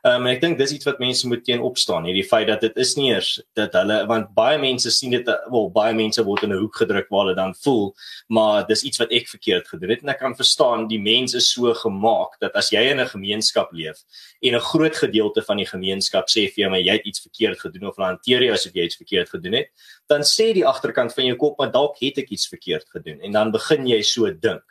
Um, 0.00 0.24
en 0.24 0.30
ek 0.32 0.38
dink 0.40 0.56
dis 0.56 0.70
iets 0.72 0.86
wat 0.88 1.00
mense 1.02 1.28
moet 1.28 1.42
teen 1.44 1.60
opstaan, 1.60 2.06
hierdie 2.08 2.24
feit 2.24 2.46
dat 2.48 2.62
dit 2.64 2.76
is 2.80 2.94
nie 2.96 3.10
eers 3.10 3.34
dat 3.58 3.74
hulle 3.76 3.98
want 4.08 4.30
baie 4.36 4.56
mense 4.60 4.88
sien 4.96 5.12
dit 5.12 5.26
wel 5.28 5.66
baie 5.74 5.92
mense 5.96 6.24
word 6.24 6.46
in 6.46 6.54
'n 6.54 6.60
hoek 6.62 6.78
gedruk 6.80 7.10
waar 7.12 7.26
hulle 7.26 7.36
dan 7.36 7.52
voel, 7.64 7.92
maar 8.28 8.64
dis 8.66 8.82
iets 8.88 9.02
wat 9.02 9.12
ek 9.12 9.28
verkeerd 9.28 9.68
gedoen 9.68 9.90
het 9.92 10.00
en 10.02 10.08
ek 10.08 10.20
kan 10.24 10.36
verstaan 10.36 10.88
die 10.88 11.00
mense 11.00 11.36
is 11.36 11.50
so 11.52 11.74
gemaak 11.74 12.40
dat 12.40 12.56
as 12.56 12.70
jy 12.72 12.80
in 12.92 13.00
'n 13.00 13.12
gemeenskap 13.12 13.68
leef 13.72 14.00
en 14.40 14.54
'n 14.54 14.60
groot 14.72 14.96
gedeelte 14.96 15.42
van 15.42 15.56
die 15.58 15.68
gemeenskap 15.68 16.28
sê 16.32 16.48
vir 16.48 16.64
jou 16.64 16.70
maar 16.70 16.80
jy 16.80 16.96
het 16.96 17.04
iets 17.04 17.20
verkeerd 17.20 17.60
gedoen 17.60 17.88
of 17.88 17.96
hanteer 17.96 18.40
jy 18.40 18.52
asof 18.52 18.72
jy 18.72 18.84
iets 18.84 18.96
verkeerd 18.96 19.28
gedoen 19.28 19.52
het, 19.52 19.68
dan 20.08 20.22
sê 20.22 20.54
die 20.54 20.64
agterkant 20.64 21.12
van 21.12 21.24
jou 21.26 21.36
kop 21.36 21.58
maar 21.58 21.70
dalk 21.70 22.00
het 22.00 22.16
ek 22.18 22.30
iets 22.30 22.48
verkeerd 22.48 22.88
gedoen 22.88 23.20
en 23.20 23.32
dan 23.32 23.52
begin 23.52 23.86
jy 23.86 24.00
so 24.02 24.32
dink. 24.32 24.64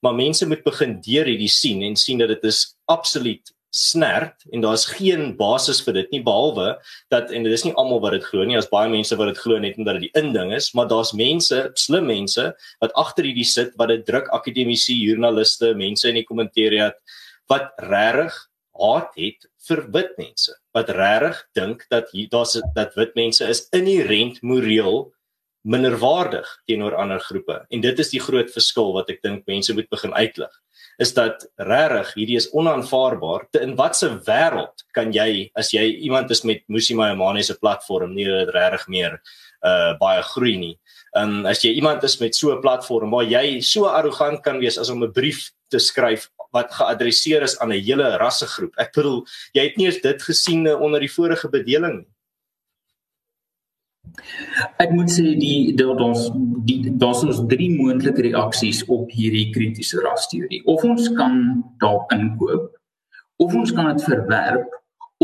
Maar 0.00 0.14
mense 0.14 0.46
moet 0.46 0.62
begin 0.62 1.00
deur 1.00 1.24
hierdie 1.24 1.50
sien 1.50 1.82
en 1.82 1.96
sien 1.96 2.18
dat 2.18 2.28
dit 2.28 2.44
is 2.44 2.76
absoluut 2.86 3.55
snert 3.76 4.46
en 4.52 4.62
daar's 4.64 4.86
geen 4.88 5.34
basis 5.36 5.82
vir 5.84 5.98
dit 5.98 6.14
nie 6.14 6.22
behalwe 6.24 6.70
dat 7.12 7.32
en 7.34 7.44
dit 7.44 7.52
is 7.52 7.64
nie 7.66 7.74
almal 7.76 8.00
wat 8.04 8.16
dit 8.16 8.24
glo 8.24 8.46
nie 8.48 8.56
as 8.56 8.70
baie 8.72 8.88
mense 8.92 9.16
wat 9.20 9.28
dit 9.32 9.40
glo 9.42 9.60
net 9.60 9.76
omdat 9.80 9.98
dit 9.98 10.06
die 10.08 10.22
inding 10.22 10.54
is 10.56 10.70
maar 10.78 10.88
daar's 10.88 11.12
mense 11.16 11.58
slim 11.76 12.08
mense 12.08 12.46
wat 12.84 12.96
agter 13.04 13.28
hierdie 13.28 13.48
sit 13.48 13.74
wat 13.80 13.92
dit 13.92 14.06
druk 14.08 14.30
akademici 14.36 14.96
joernaliste 14.96 15.74
mense 15.76 16.08
in 16.08 16.20
die 16.20 16.28
kommentariat 16.28 16.96
wat 17.52 17.74
regtig 17.92 18.38
haat 18.80 19.12
het 19.20 19.50
vir 19.68 19.84
wit 19.92 20.16
mense 20.20 20.56
wat 20.76 20.94
regtig 20.96 21.42
dink 21.58 21.84
dat 21.92 22.08
hier 22.16 22.32
daar's 22.32 22.56
dat 22.78 22.96
wit 22.96 23.12
mense 23.18 23.44
is 23.44 23.66
inherënt 23.76 24.40
moreel 24.42 25.06
minderwaardig 25.66 26.46
teenoor 26.70 26.94
ander 26.94 27.18
groepe. 27.18 27.56
En 27.74 27.80
dit 27.82 27.98
is 27.98 28.12
die 28.12 28.20
groot 28.22 28.52
verskil 28.54 28.92
wat 28.94 29.08
ek 29.10 29.18
dink 29.24 29.48
mense 29.50 29.74
moet 29.74 29.88
begin 29.90 30.14
uitlig 30.14 30.52
is 30.98 31.12
dat 31.14 31.44
regtig 31.56 32.12
hierdie 32.14 32.38
is 32.40 32.48
onaanvaarbaar 32.56 33.46
te 33.52 33.60
in 33.64 33.74
watter 33.76 34.16
wêreld 34.28 34.84
kan 34.96 35.12
jy 35.12 35.50
as 35.54 35.72
jy 35.74 35.84
iemand 36.08 36.30
is 36.30 36.44
met 36.44 36.62
Musi 36.72 36.96
Mayamane 36.96 37.42
se 37.44 37.56
platform 37.60 38.14
nie 38.14 38.28
regtig 38.28 38.88
meer 38.88 39.20
uh 39.66 39.94
baie 40.00 40.22
groei 40.22 40.56
nie. 40.60 40.74
Um 41.16 41.46
as 41.46 41.62
jy 41.64 41.74
iemand 41.76 42.04
is 42.04 42.18
met 42.20 42.34
so 42.34 42.52
'n 42.52 42.60
platform 42.60 43.10
waar 43.10 43.24
jy 43.24 43.60
so 43.60 43.84
arrogant 43.84 44.42
kan 44.42 44.58
wees 44.58 44.78
as 44.78 44.90
om 44.90 45.02
'n 45.02 45.12
brief 45.12 45.50
te 45.70 45.78
skryf 45.78 46.30
wat 46.52 46.72
geadresseer 46.72 47.42
is 47.42 47.58
aan 47.58 47.72
'n 47.72 47.82
hele 47.82 48.16
rassegroep. 48.16 48.72
Ek 48.78 48.92
bedoel, 48.92 49.26
jy 49.52 49.62
het 49.62 49.76
nie 49.76 49.86
eens 49.86 50.00
dit 50.00 50.22
gesien 50.22 50.66
onder 50.68 51.00
die 51.00 51.12
vorige 51.12 51.48
bedeling 51.48 51.96
nie. 51.98 52.15
Ek 54.82 54.90
moet 54.90 55.10
sê 55.12 55.34
die 55.40 55.74
daar's 55.76 56.30
die 56.68 56.92
daar's 57.00 57.24
ons 57.26 57.42
drie 57.50 57.70
moontlike 57.76 58.24
reaksies 58.28 58.84
op 58.92 59.10
hierdie 59.12 59.50
kritiese 59.54 60.00
rasteorie. 60.04 60.62
Of 60.64 60.84
ons 60.84 61.10
kan 61.18 61.62
daar 61.82 62.04
inkoop 62.16 62.72
of 63.44 63.54
ons 63.54 63.72
kan 63.76 63.90
dit 63.92 64.04
verwerp 64.04 64.72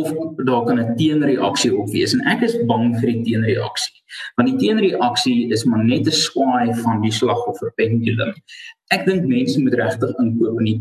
of 0.01 0.13
daar 0.45 0.65
kan 0.65 0.79
'n 0.81 0.97
teenreaksie 0.97 1.73
op 1.77 1.89
wees 1.93 2.13
en 2.13 2.21
ek 2.35 2.43
is 2.43 2.57
bang 2.67 2.97
vir 3.01 3.09
die 3.13 3.23
teenreaksie. 3.23 3.97
Want 4.37 4.49
die 4.49 4.59
teenreaksie 4.59 5.53
is 5.53 5.65
maar 5.65 5.85
net 5.85 6.07
'n 6.07 6.19
swaai 6.27 6.75
van 6.75 7.01
die 7.01 7.13
slagoffer 7.13 7.73
pendulum. 7.77 8.33
Ek 8.91 9.07
dink 9.07 9.25
mense 9.27 9.61
moet 9.61 9.75
regtig 9.75 10.13
inkoop 10.19 10.61
in 10.61 10.65
die 10.65 10.81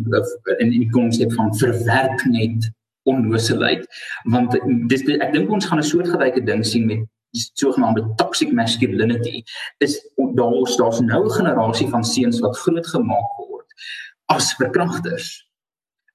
in 0.59 0.69
die 0.69 0.89
konsep 0.89 1.33
van 1.33 1.55
verwerp 1.55 2.25
net 2.25 2.71
onnoosheid 3.03 3.85
want 4.23 4.55
dis 4.87 5.03
ek 5.07 5.33
dink 5.33 5.49
ons 5.49 5.65
gaan 5.65 5.79
'n 5.79 5.91
soortgelyke 5.91 6.43
ding 6.45 6.65
sien 6.65 6.85
met 6.85 6.99
sogenaamde 7.31 8.13
toxic 8.15 8.51
masculinity 8.51 9.43
is 9.79 9.99
daar's 10.35 10.77
daar's 10.77 10.99
nou 10.99 11.25
'n 11.25 11.37
generasie 11.39 11.89
van 11.89 12.03
seuns 12.03 12.39
wat 12.39 12.57
groot 12.57 12.87
gemaak 12.87 13.37
word 13.37 13.67
as 14.25 14.53
verkragters. 14.53 15.47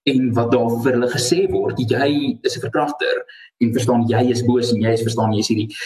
En 0.04 0.32
wat 0.32 0.52
daar 0.52 0.70
vir 0.82 0.92
hulle 0.92 1.10
gesê 1.10 1.50
word 1.50 1.78
jy 1.78 2.38
is 2.42 2.56
'n 2.56 2.60
verkragter 2.60 3.24
en 3.60 3.72
verstaan 3.72 4.08
jy 4.08 4.30
is 4.30 4.44
boos 4.44 4.72
en 4.72 4.80
jy 4.80 4.92
is 4.92 5.02
verstaan 5.02 5.32
jy 5.32 5.38
is 5.38 5.48
hierdie. 5.48 5.76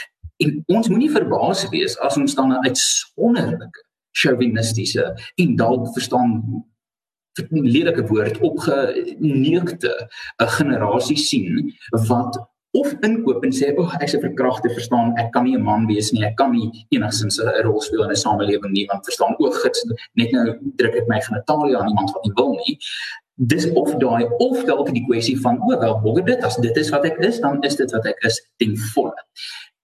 En 0.40 0.64
ons 0.66 0.88
moenie 0.88 1.10
verbaas 1.10 1.68
wees 1.68 1.98
as 1.98 2.16
ons 2.16 2.34
dan 2.34 2.52
'n 2.52 2.64
uitsonderlike 2.64 3.80
chauvinistiese 4.12 5.14
en 5.36 5.56
dalk 5.56 5.92
verstaan 5.92 6.64
lelike 7.50 8.06
woord 8.06 8.38
opgeneukte 8.40 10.08
'n 10.42 10.48
generasie 10.58 11.16
sien 11.16 11.74
wat 11.90 12.49
of 12.72 12.92
inkoop 13.06 13.44
en 13.44 13.52
sê 13.54 13.72
o, 13.74 13.82
oh, 13.82 13.94
ek's 14.00 14.14
'n 14.14 14.22
verkragter, 14.22 14.70
verstaan, 14.70 15.14
ek 15.18 15.32
kan 15.34 15.44
nie 15.44 15.56
'n 15.56 15.62
man 15.62 15.86
wees 15.86 16.12
nie, 16.12 16.24
ek 16.24 16.36
kan 16.36 16.52
nie 16.52 16.86
enigsins 16.94 17.40
'n 17.40 17.64
rol 17.64 17.80
speel 17.80 18.04
in 18.04 18.10
'n 18.10 18.16
samelewing 18.16 18.72
nie, 18.72 18.86
want 18.86 19.04
verstaan 19.04 19.34
ook 19.38 19.54
gits 19.62 19.84
net 20.14 20.32
nou 20.32 20.58
druk 20.76 20.94
ek 20.94 21.08
my 21.08 21.20
genitalie 21.20 21.76
aan 21.76 21.88
iemand 21.88 22.12
wat 22.14 22.24
nie 22.24 22.34
wil 22.36 22.52
nie. 22.66 22.78
Dis 23.36 23.66
of 23.72 23.94
daai 23.98 24.28
of 24.38 24.64
dalk 24.64 24.92
die 24.92 25.04
kwessie 25.08 25.40
van 25.40 25.58
o, 25.62 25.78
wel, 25.80 25.98
hoe 25.98 26.22
dit 26.22 26.44
as 26.44 26.56
dit 26.56 26.76
is 26.76 26.90
wat 26.90 27.04
ek 27.04 27.18
is, 27.18 27.40
dan 27.40 27.62
is 27.62 27.76
dit 27.76 27.90
wat 27.90 28.06
ek 28.06 28.18
is 28.24 28.40
ten 28.58 28.76
volle. 28.76 29.16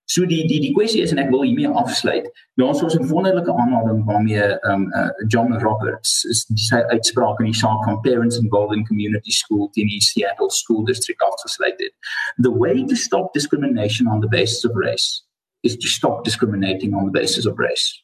So 0.07 0.25
die 0.27 0.47
die 0.47 0.61
die 0.63 0.73
kwessie 0.75 1.03
is 1.03 1.11
en 1.11 1.19
ek 1.19 1.33
wil 1.35 1.43
hiermee 1.43 1.67
afsluit. 1.83 2.29
Daar's 2.61 2.83
ons 2.83 2.95
'n 2.95 3.09
wonderlike 3.11 3.51
aanhaling 3.51 4.05
waarmee 4.07 4.45
um 4.71 4.87
uh, 4.95 5.11
John 5.27 5.53
Roberts 5.59 6.25
is 6.31 6.47
sy 6.69 6.79
uitspraak 6.95 7.41
in 7.41 7.51
die 7.51 7.59
saak 7.59 7.83
van 7.85 8.01
parents 8.01 8.39
involved 8.39 8.77
in 8.77 8.87
community 8.87 9.35
school 9.35 9.71
in 9.75 9.91
die 9.91 10.01
Seattle 10.01 10.51
School 10.51 10.85
District 10.85 11.23
afgesluit 11.23 11.81
het. 11.83 11.95
The 12.39 12.55
way 12.55 12.85
to 12.85 12.95
stop 12.95 13.35
discrimination 13.35 14.07
on 14.07 14.21
the 14.21 14.29
basis 14.29 14.65
of 14.65 14.77
race 14.77 15.27
is 15.63 15.77
to 15.77 15.89
stop 15.89 16.25
discriminating 16.25 16.95
on 16.95 17.05
the 17.05 17.21
basis 17.21 17.47
of 17.47 17.59
race. 17.59 18.03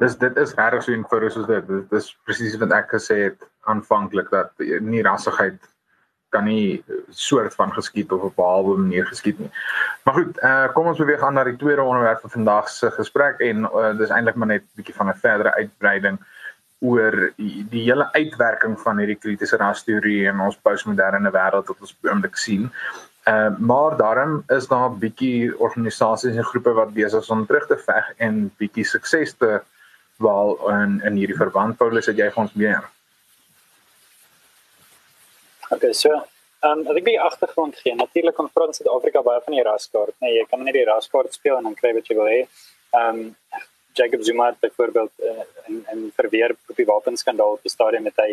Dis 0.00 0.18
dit 0.18 0.36
is 0.36 0.54
regtig 0.58 0.82
so 0.82 0.90
eenvoudig 0.92 1.32
soos 1.32 1.46
dit. 1.46 1.66
Dit 1.68 1.92
is 1.92 2.10
presies 2.26 2.58
wat 2.58 2.72
ek 2.74 2.96
gesê 2.96 3.20
het 3.28 3.50
aanvanklik 3.70 4.30
dat 4.34 4.50
nie 4.82 5.02
rassigheid 5.06 5.60
kan 6.32 6.44
nie 6.48 6.82
soort 7.10 7.54
van 7.54 7.72
geskied 7.76 8.12
of 8.12 8.20
op 8.20 8.32
'n 8.32 8.40
behalwe 8.40 8.76
manier 8.76 9.06
geskied 9.06 9.38
nie. 9.38 9.50
Maar 10.04 10.14
goed, 10.14 10.38
uh, 10.42 10.68
kom 10.72 10.86
ons 10.86 10.98
beweeg 10.98 11.22
aan 11.22 11.34
na 11.34 11.44
die 11.44 11.56
tweede 11.56 11.82
onderwerp 11.82 12.20
van 12.20 12.30
vandag 12.30 12.68
se 12.68 12.90
gesprek 12.90 13.40
en 13.40 13.68
uh, 13.68 13.92
dis 13.98 14.08
eintlik 14.08 14.34
maar 14.34 14.52
net 14.54 14.62
'n 14.62 14.76
bietjie 14.76 14.94
van 14.94 15.08
'n 15.08 15.22
verdere 15.24 15.54
uitbreiding 15.54 16.18
oor 16.80 17.32
die, 17.36 17.66
die 17.70 17.82
hele 17.82 18.08
uitwerking 18.12 18.80
van 18.80 18.98
hierdie 18.98 19.18
kritiese 19.18 19.56
rasteorie 19.56 20.26
in 20.26 20.40
ons 20.40 20.56
postmoderne 20.56 21.30
wêreld 21.30 21.68
wat 21.70 21.80
ons 21.80 21.96
oomblik 22.02 22.36
sien. 22.36 22.70
Uh, 23.28 23.54
maar 23.58 23.96
daarom 23.96 24.42
is 24.48 24.66
daar 24.66 24.90
'n 24.90 24.98
bietjie 24.98 25.58
organisasies 25.58 26.36
en 26.36 26.44
groepe 26.44 26.72
wat 26.72 26.94
besig 26.94 27.20
is 27.20 27.30
om 27.30 27.46
terug 27.46 27.66
te 27.66 27.78
veg 27.78 28.12
en 28.16 28.50
bietjie 28.56 28.84
sukses 28.84 29.34
te 29.34 29.60
behaal 30.18 30.70
in 30.70 31.00
in 31.04 31.14
hierdie 31.14 31.36
verband. 31.36 31.76
Paulus, 31.76 32.06
het 32.06 32.16
jy 32.16 32.30
vir 32.30 32.42
ons 32.42 32.54
meer? 32.54 32.82
Okay, 35.72 35.94
so, 35.94 36.10
ehm 36.60 36.80
um, 36.86 36.96
ek 36.96 37.06
wil 37.06 37.22
agtergrond 37.24 37.76
gee. 37.80 37.94
Natuurlik 37.96 38.40
Frans 38.52 38.76
Suid-Afrika 38.76 39.22
baie 39.24 39.40
van 39.44 39.54
die 39.56 39.62
raskaart, 39.64 40.12
nee, 40.20 40.34
jy 40.34 40.42
kan 40.50 40.60
net 40.66 40.76
die 40.76 40.84
raskaart 40.84 41.32
speel 41.32 41.56
en 41.56 41.68
dan 41.68 41.76
kry 41.78 41.94
wat 41.96 42.10
jy 42.10 42.16
wil 42.18 42.28
hê. 42.28 42.42
Ehm 42.98 43.22
um, 43.22 43.30
Jacob 43.96 44.22
Zuma 44.24 44.50
byvoorbeeld 44.60 45.24
uh, 45.30 45.46
in 45.68 45.78
in 45.94 46.04
verweer 46.18 46.54
op 46.68 46.76
die 46.76 46.86
wapenskandaal 46.90 47.56
op 47.56 47.64
die 47.64 47.72
stadium 47.72 48.10
het 48.10 48.20
hy 48.20 48.28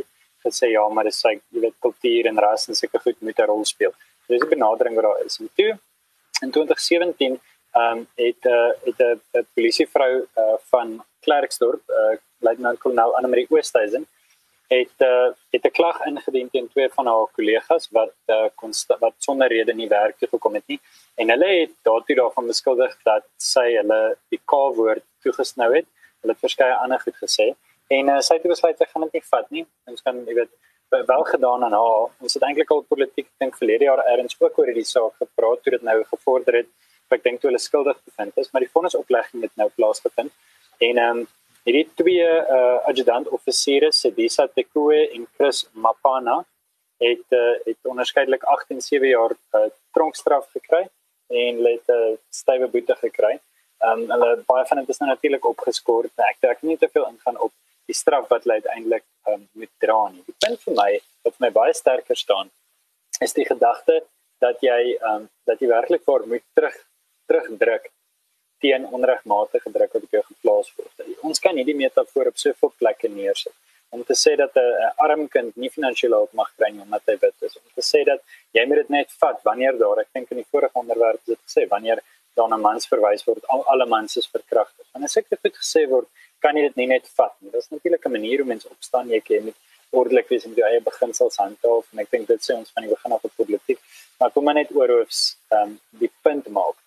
gesê 0.45 0.71
ja, 0.73 0.83
maar 0.89 1.07
dit 1.07 1.15
sê 1.15 1.33
jy 1.37 1.63
weet 1.63 1.77
kultuur 1.87 2.29
en 2.31 2.43
ras 2.45 2.67
en 2.67 2.79
seker 2.81 3.05
goed 3.07 3.23
moet 3.29 3.39
'n 3.39 3.49
rol 3.53 3.65
speel. 3.71 3.95
Dis 4.27 4.43
'n 4.43 4.51
benadering 4.57 4.99
wat 4.99 5.07
daar 5.07 5.25
is. 5.25 5.39
En 5.39 5.49
toe 5.55 5.71
in 6.43 6.51
2017 6.51 7.39
ehm 7.39 7.97
um, 7.97 8.07
het 8.25 8.43
'n 8.43 8.59
uh, 8.59 8.71
het 8.83 8.99
'n 9.07 9.47
polisievrou 9.55 10.13
uh, 10.19 10.59
van 10.71 11.03
Klerksdorp, 11.23 11.83
uh, 11.87 12.15
luitenant-kolonel 12.39 13.15
Annelie 13.15 13.47
Oosthuizen 13.49 14.07
het 14.69 15.01
uh, 15.01 15.29
het 15.53 15.65
'n 15.65 15.71
klag 15.71 15.97
ingedien 16.05 16.49
teen 16.49 16.69
twee 16.69 16.89
van 16.89 17.05
haar 17.07 17.27
kollegas 17.37 17.89
wat 17.91 18.13
uh, 18.27 18.49
wat 18.99 19.15
sonder 19.17 19.47
rede 19.47 19.73
nie 19.73 19.87
werk 19.87 20.17
toe 20.17 20.29
gekom 20.29 20.53
het 20.53 20.67
nie 20.67 20.79
en 21.15 21.29
hulle 21.29 21.49
het 21.59 21.73
daartoe 21.81 22.15
daarvan 22.15 22.47
beskuldig 22.47 22.97
dat 23.03 23.25
sy 23.37 23.67
hulle 23.75 24.17
die 24.29 24.41
K-woord 24.45 25.03
toegesnou 25.23 25.75
het. 25.75 25.87
Hulle 26.21 26.33
het 26.33 26.45
verskeie 26.47 26.75
ander 26.75 26.99
goed 26.99 27.17
gesê 27.25 27.55
en 27.87 28.09
uh, 28.09 28.19
sy 28.19 28.33
het 28.33 28.43
besluit 28.43 28.77
sy 28.77 28.85
gaan 28.85 29.07
dit 29.07 29.13
nie 29.13 29.29
vat 29.31 29.49
nie. 29.49 29.65
Ons 29.85 30.01
kan 30.01 30.25
jy 30.25 30.33
weet 30.33 30.53
wel 30.89 31.23
gedaan 31.23 31.63
aan 31.63 31.73
haar. 31.73 32.09
Ons 32.19 32.33
het 32.33 32.43
eintlik 32.43 32.71
al 32.71 32.81
politiek 32.81 33.27
dink 33.37 33.57
verlede 33.57 33.83
jaar 33.83 34.05
erns 34.05 34.37
ook 34.39 34.57
oor 34.59 34.65
hierdie 34.65 34.85
saak 34.85 35.17
gepraat 35.17 35.63
toe 35.63 35.71
dit 35.71 35.81
nou 35.81 36.03
gevorder 36.03 36.61
het. 36.61 36.69
Ek 37.09 37.23
dink 37.23 37.41
toe 37.41 37.49
hulle 37.49 37.61
skuldig 37.61 37.97
bevind 38.05 38.37
is, 38.37 38.51
maar 38.51 38.61
die 38.61 38.71
vonnisoplegging 38.71 39.41
het 39.41 39.55
nou 39.55 39.69
plaasgevind. 39.75 40.31
En 40.79 40.97
ehm 40.97 41.17
um, 41.17 41.27
Hierdie 41.69 41.91
twee 41.93 42.25
uh, 42.25 42.77
adjutant 42.89 43.27
offisiere, 43.29 43.91
Sedisa 43.93 44.47
Tekoe 44.49 45.03
en 45.13 45.27
Chris 45.37 45.67
Mapana, 45.77 46.39
het 46.97 47.35
uh, 47.37 47.59
het 47.67 47.91
onderskeidelik 47.91 48.43
8 48.43 48.73
en 48.73 48.81
7 48.81 49.11
jaar 49.11 49.35
uh, 49.53 49.67
tronkstraf 49.93 50.47
gekry 50.55 50.79
en 51.29 51.59
hulle 51.59 51.75
het 51.75 51.91
'n 51.93 51.99
uh, 52.07 52.15
stywe 52.33 52.71
boete 52.73 52.95
gekry. 53.03 53.35
Um 53.89 54.01
hulle 54.09 54.31
baie 54.49 54.65
van 54.65 54.81
dit 54.81 54.89
is 54.89 54.97
nou 54.97 55.09
natuurlik 55.11 55.45
opgeskoor. 55.45 56.09
Ek 56.31 56.41
dink 56.41 56.65
nie 56.65 56.77
te 56.77 56.89
veel 56.89 57.05
ingaan 57.11 57.37
op 57.37 57.53
die 57.85 57.97
straf 58.01 58.25
wat 58.33 58.43
hulle 58.43 58.57
uiteindelik 58.61 59.05
um, 59.29 59.45
moet 59.51 59.73
dra 59.77 60.01
nie. 60.09 60.25
Die 60.25 60.37
punt 60.41 60.65
vir 60.65 60.73
my 60.81 60.91
wat 61.23 61.37
vir 61.37 61.45
my 61.45 61.51
baie 61.61 61.73
sterker 61.73 62.17
staan 62.17 62.49
is 63.21 63.37
die 63.37 63.45
gedagte 63.45 64.01
dat 64.41 64.57
jy 64.65 64.97
um 65.13 65.29
dat 65.45 65.61
jy 65.61 65.69
werklik 65.69 66.01
vir 66.09 66.27
moet 66.33 66.45
terug 66.57 66.81
terugdruk 67.29 67.91
teen 68.63 68.85
onregmatige 68.97 69.71
druk 69.71 69.93
wat 69.95 70.03
op 70.03 70.17
jou 70.17 70.23
geplaas 70.27 70.69
word. 70.77 71.09
Ons 71.29 71.39
kan 71.39 71.55
hierdie 71.55 71.75
metafoor 71.75 72.31
op 72.31 72.37
soveel 72.37 72.73
plekke 72.77 73.09
neersit. 73.09 73.55
om 73.91 74.03
te 74.03 74.13
sê 74.13 74.35
dat 74.37 74.53
'n 74.55 74.91
arm 75.05 75.27
kind 75.35 75.55
nie 75.55 75.69
finansiële 75.69 76.15
hulp 76.15 76.33
mag 76.33 76.49
kry 76.57 76.69
nie 76.71 76.81
omdat 76.81 77.01
hy 77.07 77.15
wit 77.21 77.37
is. 77.47 77.55
Om 77.57 77.69
te 77.75 77.85
sê 77.91 78.03
dat 78.05 78.21
jy 78.57 78.65
moet 78.67 78.77
dit 78.81 78.89
net 78.89 79.09
vat 79.21 79.39
wanneer 79.43 79.77
daar 79.77 79.99
ek 80.03 80.09
dink 80.13 80.31
in 80.31 80.37
die 80.41 80.51
vorige 80.51 80.77
onderwerp 80.81 81.21
het 81.25 81.39
gesê 81.47 81.67
wanneer 81.67 81.99
daar 82.35 82.49
na 82.49 82.57
mans 82.57 82.87
verwys 82.87 83.25
word 83.25 83.47
al 83.47 83.63
alle 83.71 83.85
mans 83.85 84.17
is 84.17 84.27
verkragter 84.35 84.85
en 84.95 85.03
as 85.03 85.17
ek 85.17 85.29
dit 85.29 85.39
goed 85.41 85.57
gesê 85.63 85.81
word 85.89 86.07
kan 86.39 86.55
jy 86.55 86.63
dit 86.67 86.75
nie 86.75 86.87
net 86.87 87.05
vat 87.17 87.35
nie. 87.39 87.51
Dis 87.51 87.69
natuurlik 87.69 88.05
'n 88.05 88.11
manier 88.11 88.37
hoe 88.37 88.51
mense 88.53 88.69
opstaan 88.69 89.09
jy 89.09 89.21
kan 89.21 89.53
ordelik 89.91 90.29
wees 90.29 90.45
en 90.45 90.53
jou 90.53 90.65
eie 90.67 90.81
beginsels 90.81 91.37
handhaaf. 91.41 91.85
En 91.93 91.99
ek 91.99 92.11
dink 92.11 92.27
dit 92.27 92.41
sê 92.45 92.55
ons 92.55 92.71
van 92.75 92.85
die 92.85 92.91
begin 92.93 93.15
af 93.15 93.23
op 93.23 93.31
politiek. 93.35 93.79
Maar 94.19 94.31
kom 94.31 94.43
maar 94.43 94.53
net 94.53 94.75
oor 94.75 94.89
hoofs 94.89 95.37
ehm 95.49 95.61
um, 95.61 95.79
die 95.89 96.11
punt 96.21 96.47
maak 96.47 96.77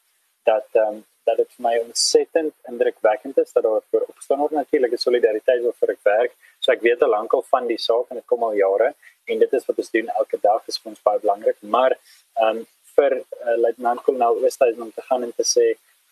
dat 0.44 0.68
ehm 0.74 0.88
um, 0.88 1.04
dat 1.24 1.36
dit 1.36 1.54
vir 1.56 1.64
my 1.66 1.72
ontsettend 1.84 2.54
indrukwekkend 2.70 3.38
is 3.38 3.52
dat 3.52 3.62
daar 3.62 3.84
voor 3.90 4.04
opstaan 4.08 4.38
word 4.38 4.56
natuurlik 4.56 4.98
solidariteit 4.98 5.62
wat 5.64 5.78
vir 5.80 5.94
ek 5.94 6.02
werk. 6.08 6.36
So 6.58 6.72
ek 6.72 6.82
weet 6.86 7.02
al 7.02 7.14
lankal 7.14 7.44
van 7.50 7.68
die 7.70 7.78
saak 7.78 8.10
en 8.10 8.20
dit 8.20 8.26
kom 8.26 8.44
al 8.46 8.58
jare 8.58 8.92
en 9.30 9.38
dit 9.38 9.56
is 9.58 9.66
wat 9.68 9.78
ons 9.78 9.90
doen 9.96 10.10
elke 10.18 10.38
dag 10.42 10.68
is 10.72 10.78
vir 10.82 10.92
ons 10.94 11.04
baie 11.06 11.22
belangrik. 11.22 11.58
Maar 11.62 11.96
ehm 11.96 12.62
um, 12.62 12.66
vir 12.92 13.14
uh, 13.16 13.56
Luitenant 13.56 14.02
Kolonel 14.04 14.42
Oosthuizen 14.44 14.82
om 14.84 14.92
te 14.92 15.02
gaan 15.06 15.22
en 15.24 15.32
te 15.32 15.46
sê 15.48 15.70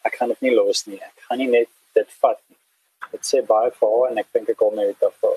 ek 0.09 0.15
gaan 0.17 0.33
dit 0.33 0.47
nie 0.47 0.55
los 0.55 0.87
nie. 0.87 0.97
Ek 0.97 1.27
gaan 1.29 1.41
nie 1.43 1.51
net 1.53 1.69
dit 1.99 2.19
vat 2.23 2.41
nie. 2.49 2.57
Dit 3.13 3.27
sê 3.29 3.43
baie 3.47 3.73
vir 3.77 3.95
haar 3.95 4.13
en 4.13 4.21
ek 4.23 4.31
dink 4.33 4.49
ek 4.49 4.59
kom 4.63 4.79
net 4.79 4.97
daarvoor. 5.03 5.37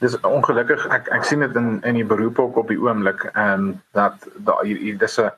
Dis 0.00 0.16
ongelukkig 0.28 0.86
ek 0.92 1.10
ek 1.18 1.28
sien 1.28 1.44
dit 1.44 1.58
in 1.60 1.68
in 1.88 2.00
die 2.00 2.08
beroep 2.08 2.40
ook 2.40 2.62
op 2.62 2.72
die 2.72 2.80
oomblik 2.80 3.28
en 3.34 3.52
um, 3.52 3.68
dat 3.96 4.28
daar 4.48 4.64
hier 4.64 4.96
dis 5.04 5.18
'n 5.20 5.30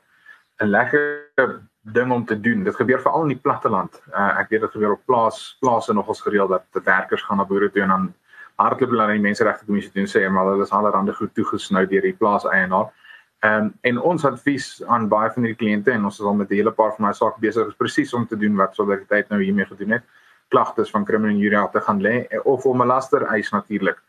'n 0.63 0.71
lekker 0.71 1.61
ding 1.93 2.11
om 2.11 2.25
te 2.25 2.39
doen. 2.39 2.63
Dit 2.63 2.75
gebeur 2.75 3.01
veral 3.01 3.21
in 3.21 3.33
die 3.33 3.43
platteland. 3.43 4.01
Uh, 4.11 4.39
ek 4.39 4.49
weet 4.49 4.61
dit 4.61 4.71
gebeur 4.71 4.95
op 4.95 5.05
plaas 5.05 5.57
plase 5.59 5.93
nogals 5.93 6.21
gereeld 6.21 6.49
dat 6.49 6.65
die 6.73 6.83
werkers 6.83 7.23
gaan 7.23 7.37
na 7.37 7.45
boere 7.45 7.71
toe 7.71 7.81
en 7.81 7.93
dan 7.93 8.13
hardloop 8.59 8.89
hulle 8.91 9.05
na 9.07 9.15
die 9.15 9.23
menseregte 9.23 9.65
kommissie 9.65 9.91
toe 9.93 10.03
en 10.03 10.11
sê 10.11 10.25
maar 10.29 10.49
hulle 10.51 10.65
is 10.67 10.73
allerhande 10.75 11.15
goed 11.15 11.31
toegesnou 11.37 11.85
deur 11.87 12.07
die 12.07 12.15
plaas 12.15 12.47
eienaar. 12.49 12.91
Ehm 13.39 13.69
um, 13.69 13.73
en 13.87 14.01
ons 14.11 14.25
advies 14.25 14.65
aan 14.87 15.07
baie 15.07 15.29
van 15.31 15.45
die 15.47 15.55
kliënte 15.55 15.93
en 15.95 16.05
ons 16.09 16.19
is 16.19 16.25
al 16.25 16.35
met 16.35 16.49
'n 16.51 16.59
hele 16.59 16.71
paar 16.71 16.91
van 16.95 17.05
my 17.07 17.13
sake 17.13 17.39
besig 17.39 17.67
is 17.67 17.79
presies 17.79 18.13
om 18.13 18.27
te 18.27 18.37
doen 18.37 18.55
wat 18.55 18.75
solidariteit 18.75 19.29
nou 19.29 19.41
hiermee 19.41 19.65
gedoen 19.65 19.91
het. 19.91 20.03
Klagtes 20.49 20.91
van 20.91 21.05
kriminele 21.05 21.39
juria 21.39 21.67
te 21.67 21.79
gaan 21.79 22.01
lê 22.01 22.27
of 22.43 22.65
om 22.65 22.81
'n 22.81 22.87
laster 22.87 23.23
eis 23.23 23.49
natuurlik 23.51 24.01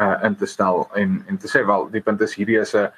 uh 0.00 0.24
in 0.24 0.36
te 0.36 0.46
stel 0.46 0.88
en 0.94 1.24
en 1.26 1.38
te 1.38 1.48
sê 1.48 1.66
wel 1.66 1.90
die 1.90 2.00
punt 2.00 2.20
is 2.20 2.34
hierdie 2.34 2.60
is 2.60 2.74
'n 2.74 2.88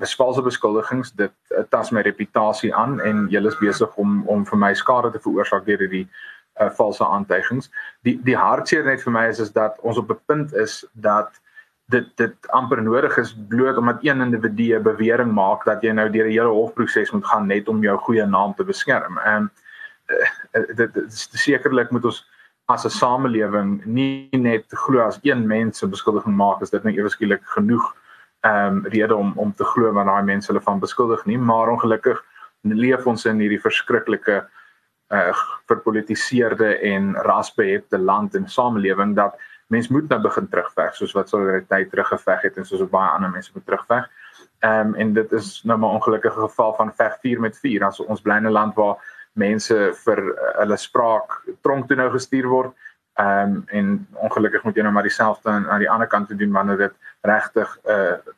besvalse 0.00 0.42
beskuldigings 0.42 1.12
dit 1.14 1.32
uh, 1.54 1.62
tas 1.70 1.92
my 1.94 2.02
reputasie 2.02 2.74
aan 2.74 3.00
en 3.00 3.26
julle 3.30 3.48
is 3.52 3.58
besig 3.60 3.96
om 4.02 4.22
om 4.28 4.44
vir 4.46 4.58
my 4.58 4.72
skade 4.74 5.12
te 5.12 5.22
veroorsaak 5.22 5.66
deur 5.66 5.84
hierdie 5.84 6.06
uh, 6.60 6.70
valse 6.78 7.04
aantuigings. 7.04 7.70
Die 8.02 8.16
die 8.26 8.36
hartseer 8.36 8.84
net 8.84 9.02
vir 9.04 9.14
my 9.14 9.26
is 9.30 9.40
is 9.40 9.52
dat 9.52 9.78
ons 9.82 9.98
op 10.02 10.10
'n 10.10 10.20
punt 10.26 10.54
is 10.54 10.84
dat 10.92 11.40
dit 11.94 12.06
dit 12.16 12.48
amper 12.50 12.82
nodig 12.82 13.16
is 13.16 13.34
bloot 13.48 13.76
omdat 13.76 14.02
een 14.02 14.20
individu 14.20 14.74
'n 14.74 14.82
bewering 14.82 15.32
maak 15.32 15.64
dat 15.64 15.82
jy 15.82 15.92
nou 15.92 16.10
deur 16.10 16.26
'n 16.26 16.30
hele 16.30 16.56
hofproses 16.60 17.10
moet 17.10 17.26
gaan 17.26 17.46
net 17.46 17.68
om 17.68 17.82
jou 17.82 17.98
goeie 17.98 18.26
naam 18.26 18.54
te 18.54 18.64
beskerm. 18.64 19.18
En 19.18 19.50
uh, 20.06 20.76
dit, 20.76 20.94
dit 20.94 21.12
sekerlik 21.12 21.90
moet 21.90 22.04
ons 22.04 22.26
as 22.66 22.84
'n 22.84 22.90
samelewing 22.90 23.84
nie 23.84 24.28
net 24.32 24.64
glo 24.68 25.00
as 25.00 25.18
een 25.22 25.46
mens 25.46 25.82
'n 25.82 25.90
beskuldiging 25.90 26.36
maak 26.36 26.62
as 26.62 26.70
dit 26.70 26.82
nou 26.82 26.94
ewe 26.94 27.08
skielik 27.08 27.44
genoeg 27.44 27.94
ehm 28.46 28.76
um, 28.76 28.86
rede 28.92 29.16
om 29.16 29.32
om 29.36 29.52
te 29.54 29.64
glo 29.64 29.92
wat 29.92 30.06
daai 30.06 30.22
mense 30.22 30.52
hulle 30.52 30.62
van 30.62 30.80
beskuldig 30.80 31.24
nie, 31.26 31.38
maar 31.38 31.72
ongelukkig 31.72 32.22
leef 32.62 33.06
ons 33.06 33.24
in 33.26 33.40
hierdie 33.42 33.62
verskriklike 33.62 34.44
uh 35.14 35.42
verpolitiseerde 35.70 36.78
en 36.92 37.14
rasbehepte 37.26 37.98
land 37.98 38.34
en 38.34 38.48
samelewing 38.48 39.14
dat 39.16 39.34
mense 39.66 39.92
moet 39.92 40.08
nou 40.08 40.20
begin 40.22 40.48
terugveg 40.48 40.94
soos 40.94 41.12
wat 41.14 41.28
solidariteit 41.30 41.90
teruggeveg 41.90 42.42
het 42.42 42.56
en 42.56 42.66
soos 42.66 42.86
baie 42.90 43.10
ander 43.10 43.30
mense 43.30 43.50
moet 43.54 43.66
terugveg. 43.66 44.08
Ehm 44.64 44.88
um, 44.88 44.94
en 44.94 45.12
dit 45.12 45.32
is 45.32 45.62
nou 45.64 45.78
maar 45.78 45.98
ongelukkige 45.98 46.40
geval 46.40 46.74
van 46.74 46.94
veg 46.94 47.18
4 47.20 47.40
met 47.40 47.58
4 47.58 47.84
as 47.84 48.00
ons 48.00 48.22
bly 48.22 48.36
in 48.36 48.46
'n 48.46 48.58
land 48.58 48.74
waar 48.74 48.96
mense 49.32 49.92
vir 50.04 50.18
uh, 50.18 50.52
hulle 50.60 50.76
spraak 50.76 51.42
tronk 51.62 51.88
toe 51.88 51.96
nou 51.96 52.10
gestuur 52.10 52.46
word. 52.48 52.72
Ehm 53.14 53.56
um, 53.56 53.64
en 53.66 54.06
ongelukkig 54.12 54.62
moet 54.64 54.76
jy 54.76 54.82
nou 54.82 54.92
maar 54.92 55.08
dieselfde 55.08 55.50
aan, 55.50 55.68
aan 55.70 55.84
die 55.84 55.90
ander 55.90 56.06
kant 56.08 56.38
doen 56.38 56.52
wanneer 56.52 56.76
dit 56.76 56.94
regtig 57.22 57.78
'n 57.84 57.90
uh, 57.90 58.34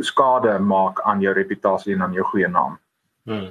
skade 0.00 0.58
maak 0.58 1.00
aan 1.04 1.20
jou 1.20 1.34
reputasie 1.34 1.94
en 1.94 2.02
aan 2.02 2.12
jou 2.16 2.24
goeie 2.24 2.48
naam. 2.48 2.78
Hmm. 3.24 3.50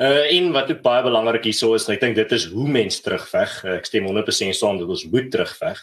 Uh 0.00 0.26
en 0.32 0.52
wat 0.52 0.70
ook 0.70 0.82
baie 0.82 1.02
belangrik 1.04 1.44
hierso 1.44 1.74
is, 1.74 1.88
ek 1.88 2.00
dink 2.00 2.16
dit 2.16 2.32
is 2.32 2.46
hoe 2.50 2.68
mens 2.68 3.00
terugveg. 3.04 3.64
Uh, 3.64 3.76
ek 3.76 3.86
stem 3.86 4.08
100% 4.08 4.56
saam 4.56 4.78
dat 4.80 4.88
ons 4.88 5.04
moet 5.12 5.30
terugveg. 5.30 5.82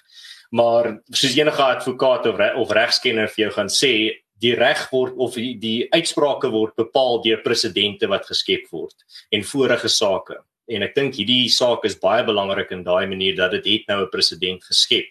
Maar 0.50 0.98
soos 1.12 1.36
enige 1.36 1.64
advokaat 1.64 2.26
of 2.26 2.40
re 2.40 2.54
of 2.56 2.72
regskenner 2.72 3.30
vir 3.30 3.46
jou 3.46 3.52
gaan 3.54 3.70
sê, 3.70 3.94
die 4.42 4.54
reg 4.56 4.84
word 4.92 5.16
of 5.18 5.38
die, 5.38 5.56
die 5.60 5.88
uitsprake 5.94 6.50
word 6.54 6.76
bepaal 6.78 7.22
deur 7.24 7.42
presidente 7.46 8.10
wat 8.10 8.28
geskep 8.30 8.68
word 8.72 8.96
en 9.34 9.46
vorige 9.46 9.90
sake. 9.90 10.38
En 10.68 10.84
ek 10.84 10.96
dink 10.98 11.16
hierdie 11.18 11.48
saak 11.54 11.86
is 11.88 11.98
baie 12.00 12.26
belangrik 12.28 12.72
in 12.76 12.84
daai 12.86 13.08
manier 13.08 13.38
dat 13.38 13.56
dit 13.56 13.66
het 13.72 13.88
nou 13.88 14.04
'n 14.04 14.12
president 14.12 14.64
geskep 14.64 15.08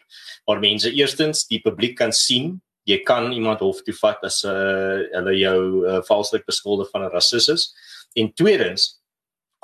waar 0.46 0.60
mense 0.60 0.90
eerstens 0.92 1.46
die 1.46 1.60
publiek 1.60 1.96
kan 1.96 2.12
sien 2.12 2.60
jy 2.86 3.00
kan 3.06 3.32
iemand 3.32 3.64
hof 3.64 3.82
toe 3.84 3.94
vat 4.00 4.22
as 4.26 4.44
uh, 4.44 5.02
hulle 5.14 5.34
jou 5.38 5.58
uh, 5.82 5.98
valslik 6.06 6.46
beskuldig 6.46 6.90
van 6.92 7.06
'n 7.06 7.12
rasis 7.12 7.48
is. 7.48 7.74
En 8.16 8.32
tweedens, 8.32 8.96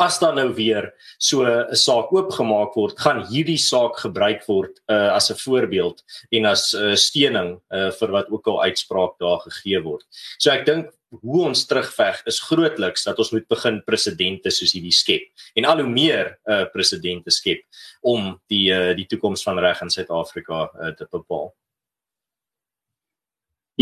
as 0.03 0.19
dan 0.19 0.35
nou 0.37 0.49
weer 0.55 0.93
so 1.19 1.45
'n 1.45 1.77
saak 1.77 2.13
oopgemaak 2.13 2.75
word, 2.75 2.99
gaan 2.99 3.27
hierdie 3.31 3.59
saak 3.59 3.97
gebruik 3.97 4.43
word 4.49 4.81
uh, 4.89 5.15
as 5.15 5.31
'n 5.31 5.39
voorbeeld 5.39 6.03
en 6.31 6.47
as 6.47 6.75
'n 6.75 6.93
uh, 6.93 6.97
steuning 6.97 7.61
uh, 7.71 7.91
vir 7.91 8.11
wat 8.11 8.31
ook 8.31 8.47
al 8.47 8.63
uitspraak 8.63 9.19
daar 9.19 9.41
gegee 9.41 9.81
word. 9.83 10.05
So 10.39 10.51
ek 10.51 10.67
dink 10.67 10.91
hoe 11.21 11.45
ons 11.45 11.67
terugveg 11.67 12.23
is 12.27 12.41
grootliks 12.41 13.05
dat 13.05 13.19
ons 13.19 13.33
moet 13.33 13.49
begin 13.49 13.83
presidente 13.85 14.51
soos 14.51 14.73
hierdie 14.73 14.95
skep 14.97 15.29
en 15.55 15.65
al 15.65 15.83
hoe 15.85 15.91
meer 15.91 16.39
uh, 16.49 16.65
presidente 16.73 17.31
skep 17.31 17.61
om 18.01 18.41
die 18.49 18.73
uh, 18.73 18.95
die 18.97 19.07
toekoms 19.07 19.43
van 19.43 19.59
reg 19.59 19.83
in 19.83 19.91
Suid-Afrika 19.91 20.71
uh, 20.73 20.95
te 20.97 21.07
bepaal. 21.11 21.53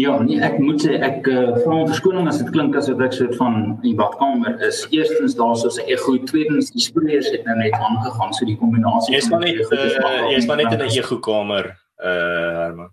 Ja, 0.01 0.15
nee, 0.23 0.39
ek 0.41 0.57
moet 0.63 0.81
sê 0.85 0.97
ek 1.03 1.27
uh, 1.29 1.51
vra 1.61 1.81
om 1.83 1.89
verskoning 1.91 2.29
as 2.31 2.39
dit 2.41 2.49
klink 2.55 2.77
asof 2.79 3.01
ek 3.05 3.17
soort 3.17 3.35
van 3.41 3.57
in 3.59 3.73
die 3.83 3.95
badkamer 3.99 4.55
is. 4.67 4.85
Eerstens 4.95 5.35
daar 5.37 5.57
so 5.61 5.69
'n 5.69 5.89
ego, 5.93 6.15
tweedens 6.31 6.71
die 6.73 6.85
spreers 6.85 7.29
het 7.35 7.45
nou 7.45 7.57
net 7.59 7.75
aangegaan 7.77 8.33
so 8.33 8.49
die 8.49 8.57
kombinasie. 8.57 9.15
Jy's 9.17 9.29
maar 9.33 9.45
net 9.45 9.61
uh, 9.61 10.31
jy's 10.33 10.47
maar 10.49 10.61
net 10.63 10.73
in 10.73 10.87
'n 10.87 10.97
ego 10.97 11.19
kamer, 11.19 11.75
uh 12.01 12.55
Herman. 12.63 12.91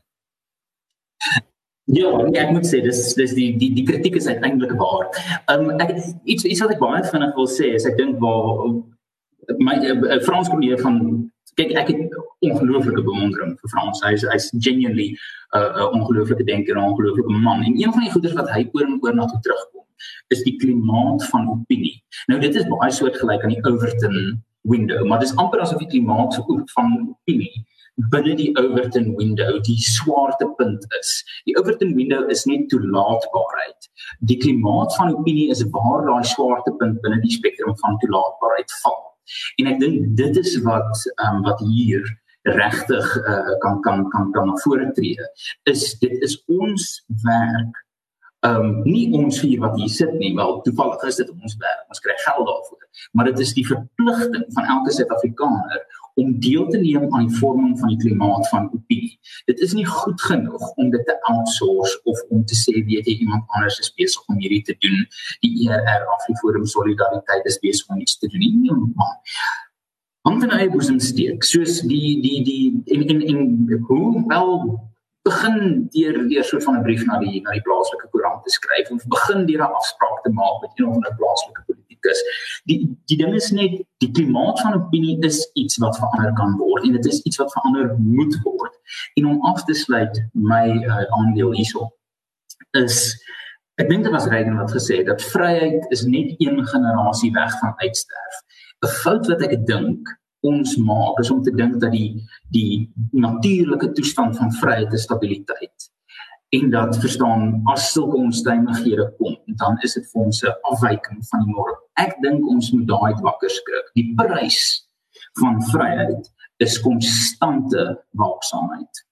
Ja, 1.88 2.12
nee, 2.22 2.42
ek 2.42 2.52
moet 2.52 2.68
sê 2.68 2.82
dis 2.84 3.14
dis 3.16 3.34
die 3.34 3.56
die 3.56 3.72
die 3.78 3.86
kritiek 3.88 4.16
is 4.20 4.28
eintlik 4.28 4.76
waar. 4.76 5.08
Um 5.54 5.70
ek 5.80 5.96
iets 6.26 6.44
iets 6.44 6.62
wat 6.62 6.76
ek 6.76 6.84
baie 6.84 7.04
vinnig 7.04 7.36
wil 7.36 7.48
sê 7.48 7.72
is 7.80 7.88
ek 7.88 7.96
dink 7.98 8.20
waar 8.20 8.76
my 9.64 9.80
uh, 9.80 10.20
Frans 10.28 10.52
hier 10.60 10.80
van 10.82 11.32
kyk 11.56 11.74
ek 11.80 11.88
het 11.94 12.18
ongelooflike 12.46 13.04
bewondering 13.04 13.56
vir 13.62 13.74
Frans. 13.74 14.02
Hy's 14.06 14.26
hy's 14.32 14.50
genuinely 14.60 15.10
'n 15.14 15.60
uh, 15.60 15.88
'n 15.88 16.00
ongelooflike 16.00 16.44
denker 16.44 16.76
en 16.76 16.84
'n 16.84 16.90
ongelooflike 16.92 17.30
man. 17.30 17.64
En 17.64 17.78
een 17.78 17.94
van 17.94 18.02
die 18.02 18.12
goeders 18.12 18.34
wat 18.34 18.50
hy 18.50 18.70
oor 18.74 18.86
en 18.86 19.00
oor 19.02 19.16
na 19.16 19.26
toe 19.26 19.40
terugkom, 19.40 19.86
is 20.28 20.44
die 20.44 20.58
klimaat 20.58 21.26
van 21.32 21.50
opinie. 21.50 22.04
Nou 22.28 22.40
dit 22.40 22.56
is 22.56 22.68
baie 22.68 22.92
soortgelyk 22.92 23.44
aan 23.44 23.56
die 23.56 23.64
Overton 23.64 24.44
window, 24.62 25.06
maar 25.06 25.20
dis 25.20 25.36
amper 25.36 25.60
asof 25.60 25.80
die 25.80 25.88
klimaat 25.88 26.36
van 26.76 27.16
opinie 27.16 27.66
binne 27.98 28.36
die 28.38 28.52
Overton 28.62 29.16
window 29.18 29.58
die 29.66 29.78
swarte 29.82 30.46
punt 30.58 30.86
is. 31.00 31.24
Die 31.50 31.56
Overton 31.58 31.96
window 31.98 32.30
is 32.30 32.46
net 32.46 32.70
toelaatbaarheid. 32.70 33.90
Die 34.30 34.38
klimaat 34.38 34.94
van 34.96 35.16
opinie 35.16 35.50
is 35.50 35.64
waar 35.74 36.06
daai 36.06 36.24
swarte 36.24 36.74
punt 36.78 37.02
binne 37.02 37.22
die 37.24 37.34
spektrum 37.34 37.74
van 37.82 37.98
toelaatbaarheid 38.04 38.76
val. 38.84 39.00
En 39.62 39.72
ek 39.74 39.82
dink 39.84 40.16
dit 40.20 40.40
is 40.44 40.56
wat 40.66 41.04
um, 41.26 41.44
wat 41.48 41.62
hier 41.66 42.06
regtig 42.48 43.08
uh, 43.28 43.58
kan 43.64 43.82
kan 43.82 44.06
kan 44.14 44.32
kan 44.32 44.54
voortree 44.64 45.28
is 45.68 46.00
dit 46.00 46.24
is 46.24 46.38
ons 46.48 46.86
werk 47.26 47.84
um 48.46 48.84
nie 48.86 49.08
ons 49.18 49.40
vier 49.42 49.60
wat 49.60 49.76
hier 49.80 49.90
sit 49.92 50.14
nie. 50.22 50.36
Wel 50.38 50.60
toevallig 50.66 51.04
is 51.10 51.20
dit 51.20 51.30
ons 51.34 51.56
werk. 51.64 51.86
Ons 51.90 52.02
kry 52.04 52.16
geld 52.22 52.46
daarvoor. 52.48 52.84
Maar 53.18 53.32
dit 53.32 53.40
is 53.46 53.54
die 53.58 53.66
verpligting 53.66 54.46
van 54.56 54.70
elke 54.76 54.94
Suid-Afrikaner 54.94 55.82
om 56.18 56.40
deel 56.40 56.68
te 56.74 56.80
neem 56.82 57.14
aan 57.14 57.28
die 57.28 57.38
vorming 57.38 57.76
van 57.80 57.92
die 57.94 58.00
klimaat 58.02 58.50
van 58.50 58.70
opinie. 58.74 59.20
Dit 59.46 59.60
is 59.60 59.74
nie 59.78 59.86
goed 59.86 60.22
genoeg 60.22 60.72
om 60.82 60.90
dit 60.90 61.06
te 61.06 61.16
outsource 61.32 62.00
of 62.04 62.24
om 62.34 62.46
te 62.46 62.58
sê 62.58 62.74
weet 62.90 63.06
jy 63.06 63.18
iemand 63.26 63.46
anders 63.58 63.78
is 63.84 63.94
besig 64.02 64.24
om 64.26 64.42
hierdie 64.42 64.64
te 64.66 64.76
doen. 64.86 65.06
Die 65.46 65.54
ERR 65.68 66.10
Afriforum 66.18 66.66
Solidariteit 66.66 67.46
is 67.46 67.62
besig 67.62 67.94
om 67.94 68.02
iets 68.02 68.18
te 68.18 68.32
doen. 68.34 68.44
Nie, 68.44 68.74
man. 68.74 69.16
Om 70.28 70.42
dan 70.42 70.58
eie 70.58 70.70
boesem 70.74 71.00
steek 71.00 71.46
soos 71.48 71.80
die 71.92 72.18
die 72.26 72.42
die 72.50 72.98
en 72.98 73.08
en 73.14 73.22
en 73.32 73.80
hoe 73.88 74.24
wel 74.28 74.52
begin 75.28 75.88
deur 75.94 76.18
deur 76.32 76.62
van 76.66 76.76
'n 76.78 76.84
brief 76.88 77.06
na 77.06 77.20
die 77.20 77.42
na 77.42 77.52
die 77.58 77.66
plaaslike 77.68 78.08
koerant 78.12 78.44
te 78.44 78.52
skryf 78.58 78.92
of 78.92 79.08
begin 79.16 79.46
deur 79.50 79.64
'n 79.64 79.78
afspraak 79.80 80.20
te 80.24 80.32
maak 80.40 80.62
met 80.62 80.72
een 80.76 80.88
of 80.88 80.96
ander 80.96 81.16
plaaslike 81.22 81.64
politiek 81.98 82.08
politicus. 82.08 82.22
Die 82.66 82.98
die 83.08 83.18
ding 83.18 83.34
is 83.36 83.52
net 83.52 83.86
die 84.02 84.12
klimaat 84.12 84.60
van 84.62 84.76
opinie 84.76 85.18
is 85.26 85.50
iets 85.56 85.78
wat 85.78 85.98
verander 85.98 86.34
kan 86.34 86.58
word 86.58 86.84
en 86.84 86.94
dit 86.94 87.06
is 87.06 87.22
iets 87.24 87.38
wat 87.38 87.52
verander 87.52 87.96
moet 87.98 88.38
word. 88.44 88.74
En 89.16 89.26
om 89.28 89.42
af 89.46 89.64
te 89.66 89.74
sluit 89.74 90.20
my 90.34 90.68
uh, 90.86 91.06
aandeel 91.20 91.54
hierso 91.54 91.90
is 92.78 93.16
ek 93.78 93.90
dink 93.90 94.04
dit 94.04 94.12
was 94.12 94.28
Reagan 94.28 94.58
wat 94.58 94.74
gesê 94.74 95.02
het 95.02 95.08
dat 95.08 95.22
vryheid 95.22 95.86
is 95.94 96.06
net 96.06 96.36
een 96.40 96.64
generasie 96.66 97.32
weg 97.32 97.60
van 97.60 97.74
uitsterf. 97.78 98.36
'n 98.86 98.94
Fout 99.02 99.28
wat 99.28 99.42
ek 99.42 99.66
dink 99.68 100.08
ons 100.42 100.78
maak 100.78 101.20
is 101.20 101.32
om 101.32 101.42
te 101.44 101.52
dink 101.52 101.80
dat 101.82 101.92
die 101.92 102.24
die 102.54 102.90
natuurlike 103.12 103.92
toestand 103.92 104.38
van 104.38 104.52
vryheid 104.54 104.92
en 104.92 105.00
stabiliteit 105.00 105.92
en 106.50 106.70
dat 106.70 106.98
verstaan 107.00 107.62
as 107.66 107.92
sulke 107.92 108.18
onstuimighede 108.18 109.14
kom 109.18 109.36
dan 109.46 109.78
is 109.82 109.94
dit 109.94 110.06
vir 110.12 110.22
ons 110.22 110.42
'n 110.44 110.54
afwyking 110.72 111.20
van 111.30 111.44
die 111.44 111.54
norm. 111.56 111.80
Ek 111.94 112.16
dink 112.22 112.48
ons 112.48 112.72
moet 112.72 112.88
daai 112.88 113.14
wakker 113.22 113.50
skrik. 113.50 113.88
Die 113.94 114.14
prys 114.16 114.88
van 115.40 115.62
vryheid 115.72 116.32
is 116.58 116.80
konstante 116.82 118.04
waaksaamheid. 118.12 119.06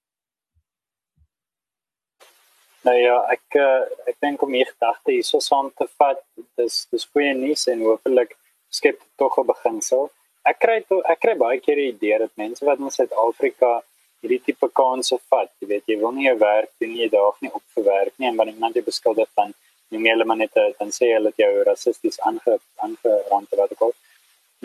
Nou 2.86 2.98
ja, 2.98 3.18
ek 3.34 3.58
uh, 3.58 3.82
ek 4.06 4.18
dink 4.22 4.42
om 4.42 4.54
hier 4.54 4.70
gedagte 4.70 5.12
hierso 5.12 5.40
saam 5.40 5.72
te 5.78 5.88
vat, 5.98 6.22
dis 6.58 6.86
dis 6.92 7.08
goeie 7.14 7.34
nuus 7.34 7.68
en 7.68 7.82
hopelik 7.82 8.38
skep 8.70 9.00
dit 9.00 9.14
tog 9.18 9.40
'n 9.40 9.48
beginsel. 9.48 10.12
Ek 10.46 10.60
kry 10.60 10.78
ek 11.10 11.20
kry 11.20 11.36
baie 11.38 11.60
keer 11.60 11.76
die 11.76 11.92
idee 11.96 12.20
dat 12.20 12.38
mense 12.38 12.66
wat 12.66 12.80
in 12.80 12.92
Suid-Afrika 12.92 13.82
hierdie 14.26 14.42
tipe 14.50 14.70
kanse 14.82 15.18
vat. 15.32 15.52
Jy 15.62 15.70
weet, 15.70 15.86
jy 15.92 15.98
wil 16.02 16.14
nie 16.16 16.28
jou 16.28 16.38
werk 16.42 16.72
doen 16.82 16.92
nie, 16.94 17.04
jy 17.06 17.12
daag 17.14 17.38
nie 17.46 17.52
op 17.54 17.64
vir 17.76 17.88
werk 17.88 18.14
nie 18.18 18.30
en 18.30 18.40
wanneer 18.40 18.58
iemand 18.58 18.78
jou 18.80 18.86
beskuldig 18.86 19.30
van 19.38 19.54
jy 19.94 20.02
meer 20.02 20.16
hulle 20.16 20.28
maar 20.30 20.42
net 20.42 20.58
eh, 20.60 20.72
dan 20.80 20.92
sê 20.96 21.12
hulle 21.14 21.32
dat 21.32 21.42
jy 21.44 21.50
rassisties 21.68 22.18
aange 22.30 22.58
aangerand 22.86 23.60
wat 23.62 23.76
ek 23.76 23.84
al. 23.88 23.94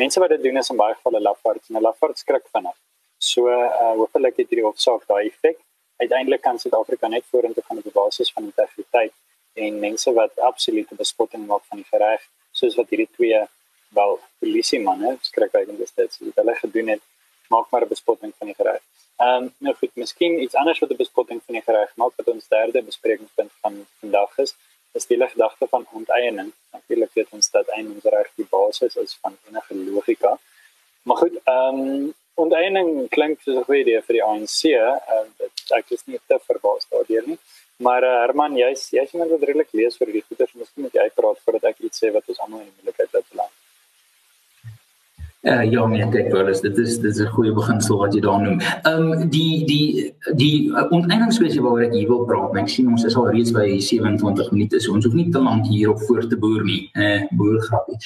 Mense 0.01 0.23
wat 0.23 0.33
dit 0.33 0.43
doen 0.47 0.61
is 0.61 0.71
in 0.73 0.79
baie 0.81 0.97
gevalle 0.97 1.21
lafaards 1.21 1.69
en 1.71 1.77
'n 1.77 1.85
lafaard 1.89 2.19
skrik 2.19 2.47
vinnig. 2.55 2.77
So 3.19 3.49
uh 3.53 3.95
hopelik 4.01 4.37
het 4.41 4.49
hierdie 4.49 4.65
hofsaak 4.65 5.07
daai 5.07 5.27
effek. 5.29 5.59
Uiteindelik 6.01 6.43
kan 6.43 6.59
Suid-Afrika 6.59 7.09
net 7.09 7.25
vorentoe 7.31 7.63
gaan 7.67 7.83
op 7.83 7.93
basis 7.93 8.33
van 8.33 8.45
integriteit 8.45 9.13
en 9.55 9.81
mense 9.81 10.13
wat 10.13 10.39
absolute 10.51 10.95
bespotting 10.95 11.47
maak 11.47 11.65
van 11.69 11.83
die 11.83 11.99
reg, 12.05 12.23
soos 12.53 12.77
wat 12.79 12.89
hierdie 12.89 13.11
twee 13.17 13.41
wel 13.99 14.19
polisie 14.41 14.81
manne 14.81 15.17
skrik 15.21 15.55
eintlik 15.55 15.79
dit 15.97 16.19
wat 16.21 16.37
hulle 16.41 16.55
gedoen 16.55 16.89
het, 16.95 17.03
maak 17.55 17.71
maar 17.71 17.85
'n 17.85 17.93
bespotting 17.95 18.33
van 18.39 18.47
die 18.51 18.63
reg. 18.69 18.83
Ehm 19.25 19.43
um, 19.43 19.55
nou 19.59 19.75
goed, 19.81 19.93
miskien 19.95 20.43
iets 20.43 20.55
anders 20.55 20.79
wat 20.83 20.91
'n 20.91 21.03
bespotting 21.05 21.41
van 21.47 21.55
die 21.55 21.67
reg 21.67 21.91
maak 22.03 22.13
wat 22.17 22.29
ons 22.35 22.49
derde 22.49 22.83
besprekingspunt 22.83 23.53
van 23.61 23.87
vandag 24.01 24.39
is, 24.45 24.55
is 24.93 25.07
die 25.07 25.29
gedagte 25.35 25.67
van 25.71 25.87
onteiening. 25.93 26.53
Natuurlik 26.73 27.11
weet 27.15 27.31
ons 27.31 27.51
dat 27.51 27.69
eiendomsreg 27.69 28.31
die 28.35 28.47
basis 28.51 28.97
is 28.97 29.19
van 29.21 29.37
enige 29.49 29.75
logika. 29.75 30.39
Maar 31.03 31.17
goed, 31.17 31.37
ehm 31.45 31.81
um, 31.81 32.15
onteiening 32.35 33.09
klink 33.09 33.41
soos 33.41 33.57
'n 33.57 33.69
goeie 33.69 33.81
idee 33.81 34.03
vir 34.07 34.15
die 34.19 34.25
ANC. 34.25 34.61
Ehm 34.65 35.29
uh, 35.45 35.79
ek 35.79 35.91
is 35.97 36.03
nie 36.07 36.21
te 36.27 36.39
verbaas 36.49 36.87
daardeur 36.91 37.27
nie. 37.27 37.39
Maar 37.77 38.03
uh, 38.03 38.17
Herman, 38.25 38.57
jy's 38.57 38.91
jy's 38.97 39.13
iemand 39.13 39.31
wat 39.31 39.43
redelik 39.49 39.73
lees 39.73 40.01
oor 40.01 40.13
die 40.13 40.25
goeders, 40.29 40.53
miskien 40.53 40.85
moet 40.85 40.97
jy 41.01 41.09
praat 41.21 41.39
voordat 41.45 41.71
ek 41.71 41.79
iets 41.89 42.03
sê 42.03 42.11
wat 42.17 42.29
ons 42.29 42.41
almal 42.45 42.61
in 42.61 42.69
die 42.69 42.77
moeilikheid 42.77 43.13
laat 43.13 43.29
beland. 43.33 43.60
Uh, 45.43 45.71
ja, 45.71 45.87
nee, 45.87 46.05
kyk 46.13 46.27
wel, 46.35 46.51
dit 46.53 46.79
is 46.79 46.99
dit 47.01 47.05
is 47.15 47.21
'n 47.21 47.33
goeie 47.33 47.53
beginsel 47.53 47.97
wat 47.99 48.13
jy 48.15 48.21
daar 48.21 48.43
noem. 48.43 48.59
Ehm 48.61 49.13
um, 49.13 49.29
die 49.31 49.65
die 49.65 50.15
die 50.37 50.69
uh, 50.69 50.85
onteieningskwessie 50.93 51.63
waaroor 51.65 51.87
ek 51.87 51.95
hier 51.97 52.09
wil 52.09 52.27
praat, 52.29 52.57
ek 52.61 52.69
sien 52.69 52.91
ons 52.93 53.05
is 53.09 53.17
al 53.17 53.31
reeds 53.33 53.53
by 53.57 53.79
27 53.81 54.51
minute, 54.53 54.81
so 54.81 54.93
ons 54.93 55.05
hoef 55.05 55.15
nie 55.17 55.31
te 55.33 55.41
lank 55.41 55.65
hierop 55.67 56.03
voort 56.09 56.29
te 56.29 56.37
boer 56.37 56.61
nie. 56.65 56.91
Eh, 56.93 57.23
uh, 57.23 57.23
boer 57.41 57.57
grappie. 57.61 57.97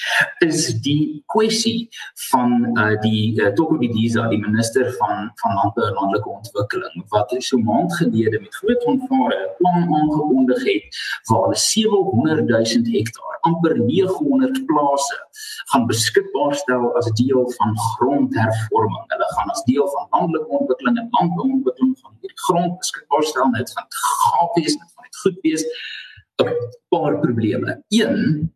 Is 0.47 0.79
die 0.79 1.23
kwessie 1.27 1.89
van 2.31 2.71
uh 2.77 2.95
die 3.03 3.35
uh, 3.41 3.51
Toko 3.51 3.77
Didiza, 3.83 4.29
die 4.31 4.39
minister 4.39 4.87
van 5.01 5.27
van 5.43 5.59
landbou 5.59 5.87
en 5.89 5.99
landelike 5.99 6.29
ontwikkeling 6.29 7.03
wat 7.11 7.35
so 7.39 7.57
maand 7.57 7.91
gelede 7.99 8.39
met 8.39 8.55
groot 8.61 8.81
fanfare 8.87 9.35
'n 9.43 9.51
plan 9.59 9.83
aangekondig 9.99 10.63
het 10.71 11.03
hulle 11.27 11.55
700 11.55 12.47
000 12.47 12.95
hektaar, 12.95 13.34
amper 13.49 13.75
900 13.79 14.65
plase 14.69 15.17
gaan 15.71 15.85
beskikbaar 15.89 16.55
stel 16.61 16.87
as 16.99 17.09
deel 17.19 17.43
van 17.57 17.75
grondhervorming. 17.95 19.05
Hulle 19.13 19.29
gaan 19.35 19.53
as 19.53 19.63
deel 19.69 19.87
van 19.93 20.07
landelike 20.15 20.59
ontwikkeling 20.59 20.97
en 21.01 21.11
landbouontwikkeling 21.19 21.95
van 22.01 22.17
hierdie 22.19 22.43
grond 22.47 22.77
beskikbaar 22.81 23.29
stel 23.31 23.53
net 23.53 23.73
van 23.77 23.87
gaaf 24.01 24.51
wees 24.59 24.77
en 24.79 24.89
van 24.93 25.09
dit 25.09 25.21
goed 25.23 25.39
wees. 25.47 25.65
'n 26.43 26.51
paar 26.89 27.19
probleme. 27.19 27.81
Een 27.89 28.51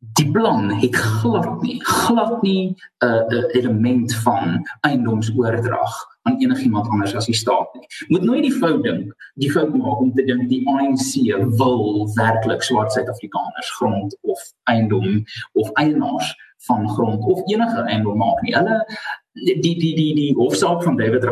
Die 0.00 0.30
plan 0.32 0.70
het 0.80 0.96
glad 0.96 1.62
nie 1.62 1.80
glad 1.84 2.42
nie 2.42 2.74
'n 3.04 3.06
uh, 3.06 3.26
'n 3.28 3.50
element 3.58 4.14
van 4.14 4.68
eiendomsoordrag 4.80 5.94
aan 6.22 6.40
enigiemand 6.40 6.88
anders 6.88 7.14
as 7.14 7.26
die 7.26 7.34
staat 7.34 7.74
nie. 7.74 7.86
Moet 8.08 8.22
nooit 8.22 8.42
die 8.42 8.52
fout 8.52 8.82
dink, 8.82 9.12
die 9.34 9.50
fout 9.50 9.74
maak 9.74 10.00
om 10.00 10.14
te 10.14 10.24
dink 10.24 10.48
die 10.48 10.62
ANC 10.68 11.12
wil 11.58 12.08
werklik 12.14 12.62
swart 12.62 12.92
Suid-Afrikaners 12.92 13.70
grond 13.76 14.16
of 14.20 14.40
eiendom 14.62 15.24
of 15.52 15.70
eienaars 15.72 16.34
van 16.66 16.88
grond 16.88 17.24
of 17.24 17.40
enige 17.44 17.80
eiendom 17.82 18.16
maak 18.16 18.42
nie. 18.42 18.56
Hulle 18.56 18.86
die 19.32 19.60
die 19.60 19.94
die 19.94 20.14
die 20.14 20.34
hofsaak 20.34 20.82
van 20.82 20.96
David 20.96 21.24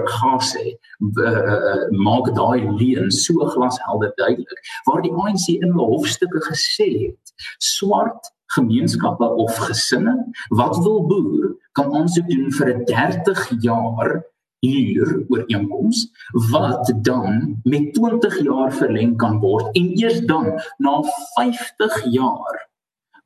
sê 0.44 0.64
uh, 0.70 1.88
maak 1.90 2.35
daai 2.37 2.68
leen 2.78 3.11
so 3.11 3.33
glashelder 3.52 4.12
duidelik 4.16 4.61
waar 4.85 5.02
die 5.02 5.12
ANC 5.12 5.48
in 5.48 5.70
hulle 5.72 5.92
hofstukke 5.96 6.40
gesê 6.52 6.88
het 7.07 7.33
swart 7.59 8.37
gemeenskappe 8.56 9.28
of 9.44 9.56
gesinne 9.68 10.14
wat 10.48 10.78
wil 10.84 11.06
boer 11.11 11.54
kan 11.72 11.94
aansoek 11.94 12.28
doen 12.30 12.52
vir 12.58 12.74
'n 12.74 12.84
30 12.84 13.44
jaar 13.66 14.22
huur 14.66 15.24
ooreenkoms 15.28 16.08
wat 16.50 16.92
dan 17.02 17.61
met 17.62 17.92
20 17.94 18.40
jaar 18.42 18.72
verleng 18.72 19.16
kan 19.16 19.38
word 19.40 19.76
en 19.76 19.92
eers 19.98 20.20
dan 20.26 20.50
na 20.78 21.02
50 21.37 22.04
jaar 22.11 22.68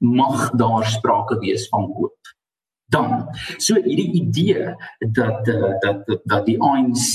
mag 0.02 0.50
daar 0.50 0.87
sprake 0.87 1.38
wees 1.38 1.68
van 1.68 1.92
koop. 1.94 2.18
Dan 2.92 3.12
so 3.57 3.74
hierdie 3.81 4.11
idee 4.20 4.74
dat 5.16 5.48
uh, 5.48 5.72
dat 5.81 6.09
dat 6.28 6.46
die 6.46 6.59
ANC 6.61 7.14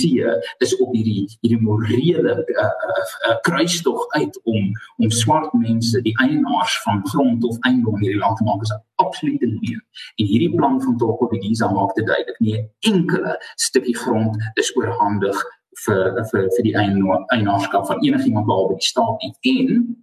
is 0.57 0.73
op 0.81 0.93
hierdie 0.95 1.27
hierdie 1.41 1.61
morele 1.61 2.33
uh, 2.53 2.63
uh, 2.63 3.35
kruistog 3.45 4.07
uit 4.17 4.39
om 4.43 4.71
om 4.97 5.11
swart 5.11 5.53
mense 5.53 6.01
die 6.01 6.15
eienaars 6.23 6.79
van 6.85 7.03
grond 7.07 7.43
of 7.43 7.59
eiendom 7.69 7.99
hierdie 8.01 8.19
land 8.19 8.37
te 8.37 8.47
maak 8.47 8.65
is 8.65 8.73
absoluut 8.95 9.41
nie. 9.41 9.77
En 10.15 10.25
hierdie 10.25 10.55
plan 10.55 10.81
van 10.81 10.97
Toko 10.97 11.29
Bediza 11.29 11.69
maak 11.71 11.93
dit 11.95 12.07
duidelik 12.07 12.39
nie 12.39 12.57
'n 12.57 12.69
enkele 12.93 13.37
stukkie 13.55 13.97
grond 13.97 14.35
is 14.55 14.73
oorhandig 14.75 15.45
vir 15.85 16.03
vir 16.31 16.49
vir 16.55 16.63
die 16.63 16.75
eienaarskap 16.75 17.85
van 17.85 18.01
enigiemand 18.01 18.49
behalwe 18.49 18.81
die 18.81 18.91
staat 18.91 19.21
nie. 19.21 19.61
En 19.61 19.95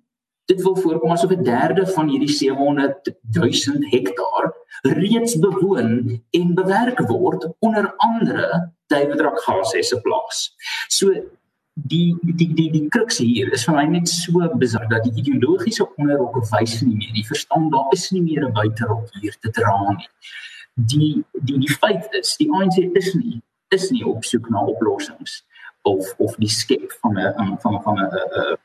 Dit 0.44 0.62
wil 0.62 0.76
voorkom 0.76 1.10
asof 1.10 1.30
'n 1.30 1.42
derde 1.42 1.86
van 1.86 2.08
hierdie 2.08 2.28
700 2.28 3.12
000 3.32 3.88
hektaar 3.88 4.52
reeds 4.84 5.38
bewoon 5.38 6.22
en 6.30 6.54
bewerk 6.54 7.00
word 7.08 7.48
onder 7.58 7.94
andere 7.96 8.72
David 8.86 9.20
Rakgase 9.20 9.82
se 9.82 10.00
plaas. 10.00 10.54
So 10.88 11.12
die 11.74 12.16
die 12.22 12.54
die 12.54 12.70
die 12.70 12.88
kruks 12.88 13.18
hier 13.18 13.52
is 13.52 13.64
vir 13.64 13.74
my 13.74 13.84
net 13.90 14.08
so 14.08 14.44
bizar 14.60 14.84
dat 14.90 15.06
die 15.08 15.14
ideologiese 15.22 15.86
onderrok 15.96 16.36
wys 16.52 16.82
nie 16.82 16.96
meer. 16.96 17.14
Die 17.16 17.26
verstaan 17.26 17.70
daar 17.72 17.88
is 17.96 18.10
nie 18.12 18.22
meer 18.22 18.44
'n 18.44 18.52
buiterok 18.52 19.08
hier 19.20 19.34
te 19.40 19.50
dra 19.50 19.92
nie. 19.96 20.08
Die 20.74 21.24
die 21.32 21.58
die 21.58 21.74
feit 21.80 22.06
is 22.20 22.36
die 22.36 22.50
ANC 22.52 22.78
is 22.94 23.14
nie 23.14 23.42
is 23.70 23.90
nie 23.90 24.04
op 24.04 24.24
soek 24.24 24.50
na 24.50 24.60
oplossings 24.60 25.42
of 25.82 26.14
of 26.18 26.36
die 26.36 26.48
skep 26.48 26.92
van 27.00 27.18
'n 27.18 27.58
van 27.58 27.82
van 27.82 27.98
'n 27.98 28.58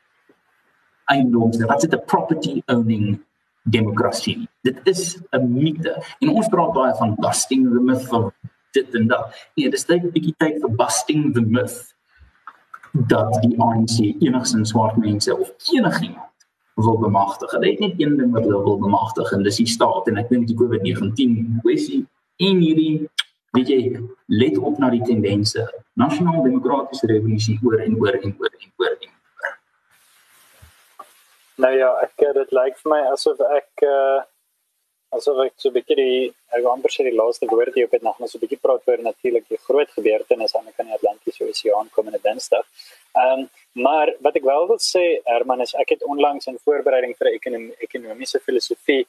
eiendoms 1.05 1.63
wat 1.65 1.81
dit 1.81 1.93
'n 1.93 2.05
property 2.05 2.61
owning 2.67 3.23
demokrasie. 3.71 4.47
Dit 4.61 4.79
is 4.83 5.19
'n 5.31 5.53
mite. 5.53 6.03
En 6.19 6.29
ons 6.29 6.47
praat 6.47 6.73
baie 6.73 6.95
van 6.95 7.15
busting 7.15 7.63
the 7.73 7.79
myth 7.79 8.07
van 8.07 8.31
dit 8.71 8.95
en 8.95 9.07
dat. 9.07 9.49
Nee, 9.55 9.69
dis 9.69 9.85
net 9.85 10.03
'n 10.03 10.11
bietjie 10.11 10.35
tyd 10.37 10.61
vir 10.61 10.75
busting 10.75 11.33
the 11.33 11.41
myth 11.41 11.95
dat 12.91 13.41
die 13.41 13.55
ANC 13.61 13.97
enigsins 14.19 14.69
swart 14.69 14.97
mense 14.97 15.37
of 15.37 15.53
enigiemand 15.71 16.29
wil 16.75 16.97
bemagtig. 16.97 17.51
Hulle 17.51 17.69
het 17.69 17.79
net 17.79 17.93
een 17.97 18.17
ding 18.17 18.31
wat 18.31 18.43
hulle 18.43 18.63
wil 18.63 18.77
bemagtig 18.77 19.31
en 19.31 19.43
dis 19.43 19.57
die 19.61 19.67
staat 19.67 20.07
en 20.07 20.17
ek 20.17 20.29
dink 20.29 20.47
die 20.47 20.57
COVID-19 20.57 21.59
kwessie 21.61 22.05
en 22.37 22.61
hierdie 22.63 23.09
weet 23.57 23.67
jy 23.67 23.79
let 24.27 24.57
op 24.57 24.77
na 24.79 24.89
die 24.93 25.03
tendense. 25.03 25.65
Nasionaal 25.99 26.43
Demokratiese 26.45 27.09
Revolusie 27.09 27.59
oor 27.63 27.81
en 27.83 27.97
oor 27.99 28.15
en 28.21 28.35
oor 28.37 28.53
en 28.53 28.71
oor. 28.77 28.95
Nou 31.59 31.71
ja, 31.75 31.89
ek 32.05 32.21
eh, 32.23 32.33
dit 32.37 32.51
lyk 32.55 32.77
vir 32.79 32.91
my 32.93 32.99
asof 33.13 33.39
ek 33.43 33.83
uh 33.87 34.19
asof 35.17 35.39
ek 35.41 35.55
so 35.57 35.69
'n 35.69 35.75
bietjie 35.75 35.95
die 35.97 36.19
ek 36.55 36.61
wou 36.63 36.71
amper 36.71 36.91
sê 36.93 37.03
die 37.07 37.17
laaste 37.17 37.47
woord 37.51 37.73
hier 37.75 37.87
op 37.89 37.95
het 37.97 38.05
nog 38.07 38.19
net 38.21 38.29
so 38.29 38.37
'n 38.37 38.43
bietjie 38.43 38.61
praat 38.65 38.87
oor 38.87 39.01
natuurlik 39.07 39.47
die 39.49 39.59
groot 39.67 39.89
gebeurtenis 39.97 40.55
aan 40.55 40.69
die 40.69 40.95
Atlantiese 40.97 41.49
Oseaan 41.49 41.89
komende 41.97 42.19
Dinsdag. 42.27 42.65
Ehm 43.21 43.39
um, 43.39 43.49
maar 43.85 44.13
wat 44.25 44.35
ek 44.39 44.47
wel 44.51 44.67
wil 44.71 44.79
sê 44.79 45.05
Herman 45.25 45.61
is 45.61 45.75
ek 45.83 45.89
het 45.95 46.03
onlangs 46.13 46.47
in 46.47 46.63
voorbereiding 46.65 47.17
vir 47.17 47.27
'n 47.27 47.35
ekonom 47.39 47.65
ekonomiese 47.87 48.39
filosofie 48.39 49.05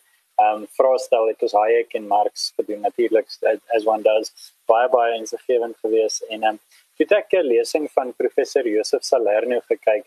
um 0.47 0.67
vraestel 0.79 1.27
het 1.29 1.43
ons 1.43 1.53
Hayek 1.53 1.95
en 1.95 2.07
Marx 2.09 2.53
gedoen 2.57 2.81
natuurlik 2.81 3.29
as 3.77 3.87
one 3.87 4.03
does 4.03 4.33
baie 4.67 4.89
baie 4.89 5.19
insiggewend 5.19 5.77
geweest 5.85 6.23
en 6.31 6.45
um 6.45 6.59
het 6.99 7.13
ek 7.13 7.33
'n 7.33 7.47
lesing 7.53 7.91
van 7.97 8.13
professor 8.23 8.65
Josef 8.67 9.03
Salerno 9.05 9.61
gekyk 9.61 10.07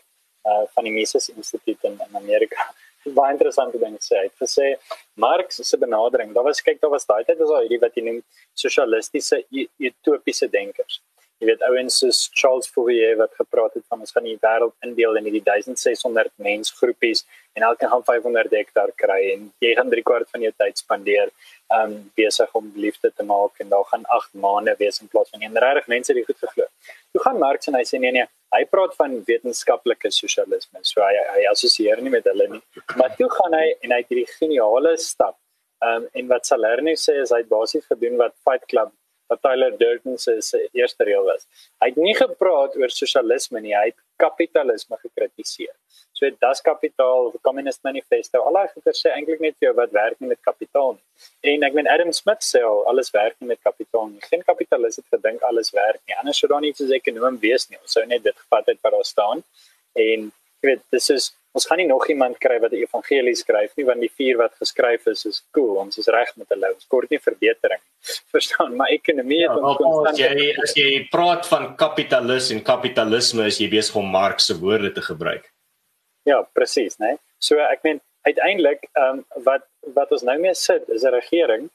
uh 0.50 0.64
van 0.74 0.88
die 0.88 0.92
Mises 0.92 1.30
Instituut 1.32 1.84
in, 1.88 1.98
in 2.08 2.16
Amerika. 2.22 2.68
Baie 3.18 3.32
interessante 3.36 3.78
ding 3.78 3.96
sê 4.00 4.20
hy. 4.20 4.28
Het 4.28 4.44
gesê 4.44 4.68
Marx 5.20 5.60
se 5.70 5.80
benadering 5.80 6.32
daar 6.36 6.46
was 6.48 6.62
kyk 6.64 6.80
daar 6.80 6.94
was 6.94 7.08
daai 7.08 7.24
tyd 7.24 7.40
was 7.42 7.52
al 7.52 7.66
hierdie 7.66 7.82
wat 7.82 7.96
jy 7.96 8.06
noem 8.06 8.22
sosialistiese 8.64 9.42
utopiese 9.88 10.48
denkers 10.52 11.02
jy 11.40 11.48
weet 11.50 11.64
ouens 11.68 11.96
soos 12.00 12.20
Charles 12.32 12.68
Fourier 12.70 13.16
wat 13.18 13.32
gepraat 13.38 13.74
het 13.74 13.84
van 13.90 14.04
ons 14.04 14.14
gaan 14.14 14.26
die 14.28 14.36
wêreld 14.42 14.74
indeel 14.86 15.18
in 15.18 15.26
hierdie 15.28 15.42
1600 15.46 16.30
mensgroepies 16.46 17.24
en 17.54 17.66
elkeen 17.68 17.90
gaan 17.90 18.04
500 18.06 18.54
hektaar 18.54 18.92
kry 19.02 19.20
en 19.32 19.48
jy 19.62 19.74
gaan 19.78 19.90
3 19.90 20.04
kwart 20.06 20.30
van 20.30 20.46
jou 20.46 20.52
tyd 20.62 20.80
spandeer 20.82 21.32
um 21.74 21.96
besig 22.18 22.54
om 22.58 22.70
liefde 22.76 23.10
te 23.10 23.26
maak 23.26 23.60
en 23.62 23.70
daar 23.72 23.86
gaan 23.90 24.06
8 24.16 24.34
maande 24.46 24.74
wees 24.78 25.00
in 25.02 25.10
plaas 25.12 25.30
van 25.34 25.42
een 25.42 25.60
regtig 25.66 25.90
mense 25.92 26.16
die 26.16 26.24
goed 26.24 26.40
geglo. 26.46 26.66
Hoe 27.12 27.22
gaan 27.26 27.38
Marx 27.42 27.70
en 27.70 27.78
hy 27.78 27.84
sê 27.88 28.00
nee 28.02 28.14
nee, 28.14 28.26
hy 28.54 28.64
praat 28.70 28.94
van 28.98 29.16
wetenskaplike 29.28 30.10
sosialisme. 30.14 30.82
So 30.82 31.02
hy 31.02 31.14
hy 31.36 31.46
assosieer 31.50 32.02
nie 32.02 32.12
met 32.14 32.26
hulle 32.30 32.48
nie. 32.56 32.62
Maar 32.98 33.16
toe 33.18 33.30
gaan 33.38 33.56
hy 33.58 33.64
en 33.80 33.94
hy 33.94 34.02
het 34.02 34.12
hierdie 34.12 34.28
geniale 34.36 34.96
stap 35.02 35.38
um 35.84 36.10
en 36.12 36.28
wat 36.30 36.46
Salerno 36.50 36.94
sê 37.06 37.20
is 37.22 37.34
hy 37.34 37.42
het 37.42 37.50
basies 37.50 37.86
gedoen 37.90 38.20
wat 38.20 38.36
Fight 38.46 38.68
Club 38.70 38.92
wat 39.28 39.40
Tyler 39.42 39.72
Durden 39.78 40.18
se 40.18 40.68
eerste 40.72 41.04
reël 41.04 41.24
was. 41.24 41.46
Hy 41.82 41.90
het 41.92 42.00
nie 42.00 42.14
gepraat 42.16 42.76
oor 42.76 42.92
sosialisme 42.92 43.60
nie, 43.60 43.74
hy 43.76 43.90
het 43.90 43.98
kapitalisme 44.20 44.98
gekritiseer. 45.00 45.74
So 46.14 46.30
das 46.40 46.60
kapitaal, 46.62 47.32
die 47.34 47.40
Communist 47.42 47.82
Manifesto, 47.82 48.42
al 48.46 48.54
daai 48.54 48.68
goeie 48.70 48.94
sê 48.94 49.10
eintlik 49.10 49.40
net 49.42 49.56
vir 49.58 49.70
jou 49.70 49.74
wat 49.80 49.94
werk 49.96 50.20
nie 50.22 50.30
met 50.30 50.40
kapitaal 50.46 50.94
nie. 50.94 51.02
En 51.50 51.66
ek 51.66 51.74
meen 51.74 51.88
Adam 51.90 52.12
Smith 52.14 52.44
sê 52.46 52.62
al 52.62 52.84
alles 52.90 53.10
werk 53.16 53.34
nie 53.40 53.50
met 53.50 53.62
kapitaal 53.66 54.12
nie. 54.12 54.22
Geen 54.28 54.44
kapitalis 54.46 55.00
het 55.00 55.08
gedink 55.16 55.42
alles 55.48 55.72
werk 55.74 56.00
nie. 56.06 56.14
Anders 56.20 56.38
sou 56.38 56.50
daar 56.52 56.62
nie 56.62 56.74
soos 56.76 56.94
ekonom 56.94 57.40
wees 57.42 57.66
nie. 57.70 57.80
Ons 57.82 57.96
sou 57.98 58.04
net 58.06 58.22
dit 58.22 58.36
gevat 58.44 58.70
het 58.70 58.78
wat 58.86 58.94
daar 58.94 59.08
staan. 59.08 59.42
En 60.06 60.28
jy 60.30 60.70
weet, 60.70 60.86
dis 60.94 61.10
is 61.16 61.32
ons 61.54 61.66
gaan 61.70 61.78
nie 61.78 61.86
nog 61.86 62.06
iemand 62.10 62.38
kry 62.42 62.56
wat 62.62 62.72
die 62.74 62.82
evangelie 62.82 63.34
skryf 63.38 63.76
nie 63.78 63.86
want 63.86 64.02
die 64.02 64.10
vier 64.10 64.38
wat 64.40 64.56
geskryf 64.58 65.06
is 65.12 65.24
is 65.30 65.40
cool. 65.54 65.76
Ons 65.84 66.00
is 66.02 66.10
reg 66.10 66.32
met 66.40 66.50
hulle. 66.50 66.72
Ons 66.74 66.88
kort 66.90 67.12
nie 67.14 67.20
verbetering 67.22 67.82
verstaan 68.34 68.74
maar 68.80 68.90
ekonomie 68.94 69.42
het 69.44 69.52
ja, 69.52 69.60
ons 69.60 69.78
konstant 69.82 70.18
jy 70.18 70.48
as 70.64 70.74
jy 70.78 70.88
praat 71.12 71.46
van 71.52 71.70
kapitalis 71.84 72.50
en 72.54 72.64
kapitalisme 72.72 73.46
is 73.52 73.60
jy 73.62 73.70
besig 73.76 74.00
om 74.02 74.10
Marx 74.18 74.50
se 74.50 74.58
woorde 74.58 74.90
te 74.96 75.04
gebruik. 75.04 75.46
Ja 76.28 76.42
presies 76.58 76.98
nê 76.98 77.14
nee? 77.14 77.22
so 77.38 77.60
ek 77.62 77.86
meen 77.86 78.02
uiteindelik 78.26 78.86
um, 78.98 79.22
wat 79.46 79.66
wat 79.94 80.12
ons 80.16 80.26
nou 80.26 80.36
mee 80.42 80.54
sit 80.58 80.90
is 80.98 81.06
'n 81.06 81.14
regering 81.14 81.70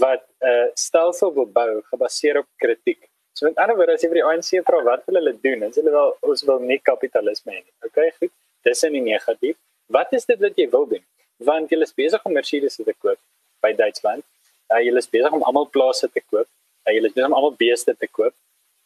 wat 0.00 0.24
'n 0.24 0.48
uh, 0.48 0.66
stelsel 0.74 1.34
wil 1.34 1.46
bou 1.46 1.82
gebaseer 1.92 2.38
op 2.38 2.48
kritiek. 2.56 3.08
So 3.34 3.46
met 3.46 3.56
ander 3.56 3.76
woorde 3.76 3.94
as 3.94 4.02
jy 4.02 4.08
vir 4.08 4.20
die 4.20 4.28
ANC 4.30 4.50
vra 4.66 4.84
wat 4.84 5.02
wil 5.06 5.20
hulle 5.20 5.34
doen 5.46 5.60
dan 5.60 5.72
sê 5.72 5.82
hulle 5.82 5.98
wel 5.98 6.16
ons 6.20 6.44
wil 6.48 6.60
nie 6.60 6.80
kapitalisme 6.90 7.52
hê 7.52 7.60
nie. 7.60 7.74
Okay 7.88 8.12
goed 8.18 8.32
dis 8.66 8.82
in 8.88 8.92
die 8.98 9.04
negatief. 9.04 9.56
Wat 9.86 10.12
is 10.12 10.26
dit 10.28 10.38
wat 10.40 10.58
jy 10.58 10.68
wil 10.70 10.86
doen? 10.86 11.04
Want 11.50 11.72
jy 11.72 11.80
is 11.82 11.94
besig 11.96 12.24
om 12.24 12.36
Mercedes 12.36 12.76
te 12.76 12.94
koop 12.98 13.18
by 13.64 13.72
Duitsland. 13.76 14.24
Uh, 14.70 14.80
jy 14.84 14.94
is 14.96 15.10
besig 15.10 15.32
om 15.32 15.42
almal 15.42 15.66
plase 15.66 16.08
te 16.08 16.22
koop. 16.30 16.46
Uh, 16.86 16.94
jy 16.94 17.04
is 17.04 17.14
besig 17.14 17.28
om 17.28 17.36
almal 17.38 17.56
beeste 17.58 17.94
te 17.94 18.08
koop. 18.08 18.34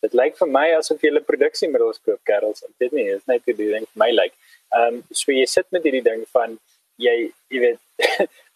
Dit 0.05 0.15
lyk 0.17 0.37
vir 0.37 0.51
my 0.53 0.67
asof 0.79 1.03
jy 1.03 1.11
'n 1.11 1.25
produksiemiddels 1.25 2.01
koop, 2.05 2.21
Karels. 2.25 2.65
Dit 2.79 2.93
nie, 2.93 3.09
is 3.09 3.27
net 3.27 3.43
hoe 3.45 3.55
dit 3.55 3.73
ding 3.73 3.87
vir 3.87 4.01
my 4.05 4.11
lyk. 4.11 4.35
Ehm 4.75 4.95
um, 4.95 5.03
so 5.13 5.33
jy 5.33 5.47
sit 5.47 5.67
met 5.71 5.85
hierdie 5.85 6.05
ding 6.05 6.25
van 6.33 6.59
jy 7.01 7.15
jy 7.51 7.61
weet 7.63 7.81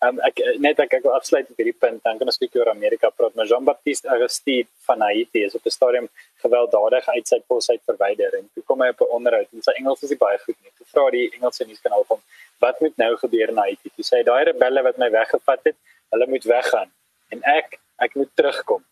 um, 0.07 0.21
ek 0.29 0.41
net 0.63 0.81
ek 0.83 0.99
wil 1.03 1.15
afsluit 1.17 1.49
met 1.49 1.59
hierdie 1.59 1.77
punt 1.85 2.03
dan 2.05 2.19
kan 2.19 2.31
ons 2.31 2.39
kyk 2.39 2.59
oor 2.61 2.71
Amerika 2.71 3.11
praat 3.11 3.35
maar 3.39 3.49
Jean-Baptiste 3.51 4.11
Aristide 4.15 4.69
van 4.87 5.03
Haiti 5.03 5.45
is 5.47 5.57
op 5.59 5.67
'n 5.67 5.75
stadium 5.75 6.09
gewelddadig 6.45 7.09
uit 7.09 7.27
sy 7.27 7.41
pos 7.47 7.71
uit 7.71 7.83
verwyder 7.91 8.39
en 8.39 8.51
toe 8.55 8.63
kom 8.63 8.83
hy 8.83 8.91
op 8.95 9.01
'n 9.01 9.15
onderhoud 9.19 9.49
en 9.53 9.63
sy 9.63 9.75
Engels 9.79 10.03
is 10.03 10.15
baie 10.19 10.39
goed 10.39 10.57
nie. 10.63 10.73
Vra 10.93 11.09
die 11.15 11.27
Engelse 11.35 11.67
nuuskanaal 11.69 12.05
van 12.09 12.23
wat 12.65 12.81
moet 12.81 12.97
nou 13.01 13.13
gebeur 13.23 13.53
in 13.53 13.61
Haiti? 13.61 13.93
Toe 13.95 14.07
sê 14.07 14.23
daai 14.27 14.45
rebelle 14.51 14.83
wat 14.87 14.99
my 14.99 15.11
weggevat 15.15 15.71
het, 15.71 15.77
hulle 16.15 16.27
moet 16.31 16.47
weggaan 16.49 16.91
en 17.35 17.45
ek 17.59 17.79
ek 18.05 18.15
moet 18.15 18.31
terugkom. 18.39 18.85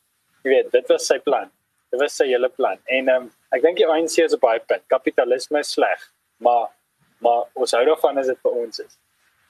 Jy 0.45 0.51
weet, 0.51 0.71
dit 0.73 0.89
was 0.91 1.07
sy 1.07 1.19
plan. 1.23 1.51
Dit 1.95 2.01
was 2.03 2.17
sy 2.19 2.27
hele 2.29 2.49
plan. 2.51 2.79
En 2.99 3.11
um, 3.13 3.29
ek 3.55 3.63
dink 3.63 3.79
die 3.79 3.87
ANC 3.87 4.19
is 4.25 4.35
op 4.35 4.43
baie 4.43 4.63
punt. 4.63 4.83
Kapitalisme 4.93 5.63
is 5.63 5.73
sleg, 5.77 6.03
maar 6.43 6.73
maar 7.25 7.47
ons 7.57 7.73
hou 7.73 7.81
daarvan 7.87 8.19
as 8.21 8.29
dit 8.29 8.41
vir 8.45 8.57
ons 8.61 8.83
is. 8.83 8.99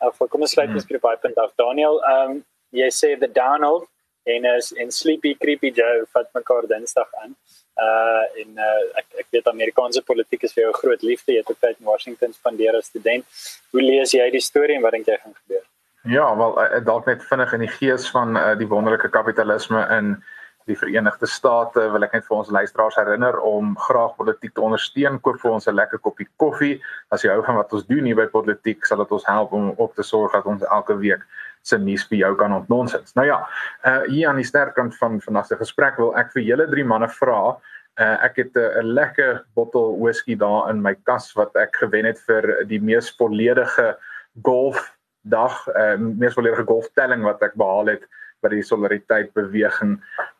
Of 0.07 0.21
kom 0.31 0.45
ons 0.47 0.53
sluit 0.55 0.71
ons 0.71 0.85
hmm. 0.85 1.01
by 1.03 1.17
die 1.17 1.23
punt 1.25 1.41
af. 1.43 1.55
Daniel, 1.59 1.99
ehm 2.13 2.37
um, 2.37 2.43
jy 2.77 2.89
sê 2.93 3.15
the 3.19 3.29
Donald 3.31 3.87
en 4.27 4.45
is 4.53 4.73
en 4.77 4.91
Sleepy 4.93 5.35
Creepy 5.39 5.71
Joe 5.75 6.05
vat 6.13 6.29
mekaar 6.35 6.67
Dinsdag 6.71 7.11
aan. 7.23 7.35
Uh 7.77 8.25
en 8.43 8.61
uh, 8.67 8.83
ek 9.01 9.23
ek 9.23 9.27
weet 9.37 9.49
Amerikaanse 9.53 10.03
politiek 10.03 10.43
is 10.49 10.55
vir 10.57 10.67
jou 10.67 10.75
groot 10.79 11.03
liefde. 11.03 11.33
Jy 11.33 11.43
het 11.43 11.51
ook 11.51 11.61
tyd 11.61 11.77
in 11.79 11.89
Washington 11.91 12.33
spandeer 12.33 12.79
as 12.79 12.89
student. 12.89 13.27
Hoe 13.73 13.83
lees 13.83 14.15
jy 14.17 14.31
die 14.33 14.41
storie 14.41 14.79
en 14.79 14.87
wat 14.87 14.97
dink 14.97 15.11
jy 15.11 15.19
gaan 15.21 15.37
gebeur? 15.43 15.65
Ja, 16.07 16.31
wel 16.39 16.57
uh, 16.63 16.81
dalk 16.87 17.11
net 17.11 17.25
vinnig 17.29 17.53
in 17.53 17.67
die 17.67 17.75
gees 17.75 18.09
van 18.15 18.37
uh, 18.39 18.55
die 18.57 18.69
wonderlike 18.71 19.11
kapitalisme 19.13 19.83
in 19.99 20.17
die 20.67 20.77
Verenigde 20.79 21.29
State 21.31 21.83
wil 21.95 22.03
ek 22.03 22.17
net 22.17 22.25
vir 22.27 22.37
ons 22.41 22.51
luisteraars 22.51 22.97
herinner 22.99 23.37
om 23.47 23.75
graag 23.87 24.17
politiek 24.19 24.55
te 24.55 24.65
ondersteun. 24.67 25.21
Koop 25.23 25.39
vir 25.43 25.53
ons 25.55 25.69
'n 25.69 25.77
lekker 25.77 26.01
koppie 26.03 26.27
koffie. 26.43 26.81
As 27.11 27.23
jy 27.23 27.31
hou 27.31 27.43
van 27.47 27.61
wat 27.61 27.73
ons 27.73 27.87
doen 27.87 28.05
hier 28.05 28.17
by 28.17 28.27
Politiek, 28.27 28.85
sal 28.87 28.99
dit 28.99 29.13
ons 29.13 29.27
help 29.27 29.53
om 29.53 29.71
op 29.77 29.95
te 29.95 30.03
sorg 30.03 30.33
dat 30.33 30.47
ons 30.47 30.63
elke 30.63 30.97
week 30.99 31.23
se 31.67 31.79
nuus 31.83 32.05
vir 32.11 32.21
jou 32.23 32.33
kan 32.39 32.55
ontnonsens. 32.57 33.15
Nou 33.19 33.27
ja, 33.27 33.41
uh 33.87 34.03
hier 34.07 34.29
aan 34.31 34.41
die 34.41 34.49
sterkant 34.49 34.97
van 35.01 35.21
vandag 35.21 35.49
se 35.51 35.59
gesprek 35.61 35.99
wil 36.03 36.15
ek 36.19 36.33
vir 36.35 36.47
julle 36.47 36.69
drie 36.71 36.85
manne 36.85 37.09
vra. 37.21 37.57
Uh 37.97 38.17
ek 38.27 38.43
het 38.43 38.57
'n 38.57 38.93
lekker 38.99 39.45
bottel 39.55 39.97
whisky 39.99 40.37
daar 40.37 40.71
in 40.71 40.83
my 40.83 40.95
kas 40.95 41.33
wat 41.35 41.57
ek 41.57 41.77
gewen 41.83 42.05
het 42.05 42.21
vir 42.29 42.67
die 42.67 42.81
mees 42.81 43.11
volledige 43.19 43.97
golf 44.43 44.93
dag, 45.25 45.67
uh 45.75 45.97
mees 45.97 46.35
volledige 46.35 46.67
golftelling 46.67 47.23
wat 47.23 47.43
ek 47.43 47.55
behaal 47.55 47.87
het 47.87 48.07
by 48.45 48.53
die 48.53 48.63
solidariteit 48.63 49.33
beweging 49.35 49.97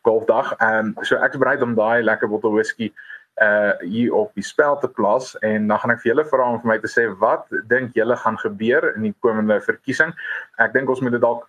golfdag. 0.07 0.53
Ehm 0.61 0.93
um, 0.97 1.05
so 1.05 1.17
ek 1.17 1.35
is 1.35 1.41
bereid 1.41 1.61
om 1.65 1.75
daai 1.75 2.03
lekker 2.05 2.29
bottel 2.31 2.55
whisky 2.55 2.91
uh 3.41 3.73
hier 3.85 4.13
op 4.17 4.31
die 4.33 4.45
spel 4.45 4.79
te 4.81 4.87
plaas 4.87 5.35
en 5.45 5.67
dan 5.67 5.79
gaan 5.79 5.93
ek 5.93 6.01
vir 6.01 6.11
julle 6.11 6.25
vra 6.25 6.47
om 6.49 6.61
vir 6.61 6.71
my 6.71 6.77
te 6.81 6.89
sê 6.89 7.05
wat 7.21 7.45
dink 7.69 7.93
julle 7.93 8.17
gaan 8.17 8.37
gebeur 8.41 8.89
in 8.95 9.05
die 9.05 9.13
komende 9.21 9.59
verkiesing? 9.61 10.13
Ek 10.57 10.73
dink 10.73 10.89
ons 10.89 11.03
moet 11.05 11.13
dit 11.13 11.21
dalk 11.21 11.45